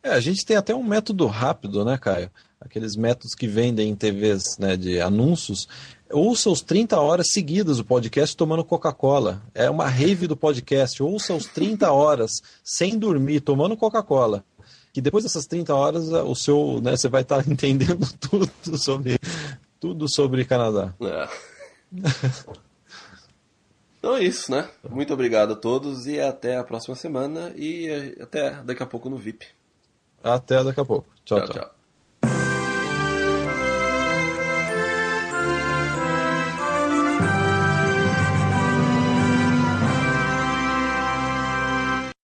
É, 0.00 0.10
a 0.10 0.20
gente 0.20 0.46
tem 0.46 0.56
até 0.56 0.72
um 0.72 0.84
método 0.84 1.26
rápido, 1.26 1.84
né, 1.84 1.98
Caio? 1.98 2.30
Aqueles 2.60 2.94
métodos 2.94 3.34
que 3.34 3.48
vendem 3.48 3.88
em 3.88 3.96
TVs 3.96 4.58
né, 4.60 4.76
de 4.76 5.00
anúncios. 5.00 5.66
Ouça 6.10 6.48
os 6.50 6.60
30 6.60 7.00
horas 7.00 7.26
seguidas 7.32 7.78
o 7.78 7.84
podcast 7.84 8.36
tomando 8.36 8.64
Coca-Cola. 8.64 9.42
É 9.54 9.68
uma 9.68 9.88
rave 9.88 10.26
do 10.26 10.36
podcast. 10.36 11.02
Ouça 11.02 11.34
os 11.34 11.46
30 11.46 11.90
horas 11.92 12.30
sem 12.62 12.98
dormir, 12.98 13.40
tomando 13.40 13.76
Coca-Cola. 13.76 14.44
Que 14.92 15.00
depois 15.00 15.24
dessas 15.24 15.46
30 15.46 15.74
horas 15.74 16.08
o 16.08 16.34
seu, 16.34 16.80
né, 16.80 16.96
você 16.96 17.08
vai 17.08 17.22
estar 17.22 17.46
entendendo 17.48 18.06
tudo 18.18 18.50
sobre 18.78 19.18
tudo 19.80 20.08
sobre 20.08 20.44
Canadá. 20.44 20.94
É. 21.00 21.28
então 23.98 24.16
é 24.16 24.24
isso, 24.24 24.50
né? 24.50 24.68
Muito 24.88 25.12
obrigado 25.12 25.52
a 25.52 25.56
todos 25.56 26.06
e 26.06 26.20
até 26.20 26.56
a 26.56 26.64
próxima 26.64 26.94
semana 26.94 27.52
e 27.56 28.16
até 28.20 28.62
daqui 28.62 28.82
a 28.82 28.86
pouco 28.86 29.10
no 29.10 29.16
VIP. 29.16 29.46
Até 30.22 30.62
daqui 30.64 30.80
a 30.80 30.84
pouco. 30.84 31.08
tchau. 31.24 31.40
tchau. 31.40 31.48
tchau. 31.54 31.75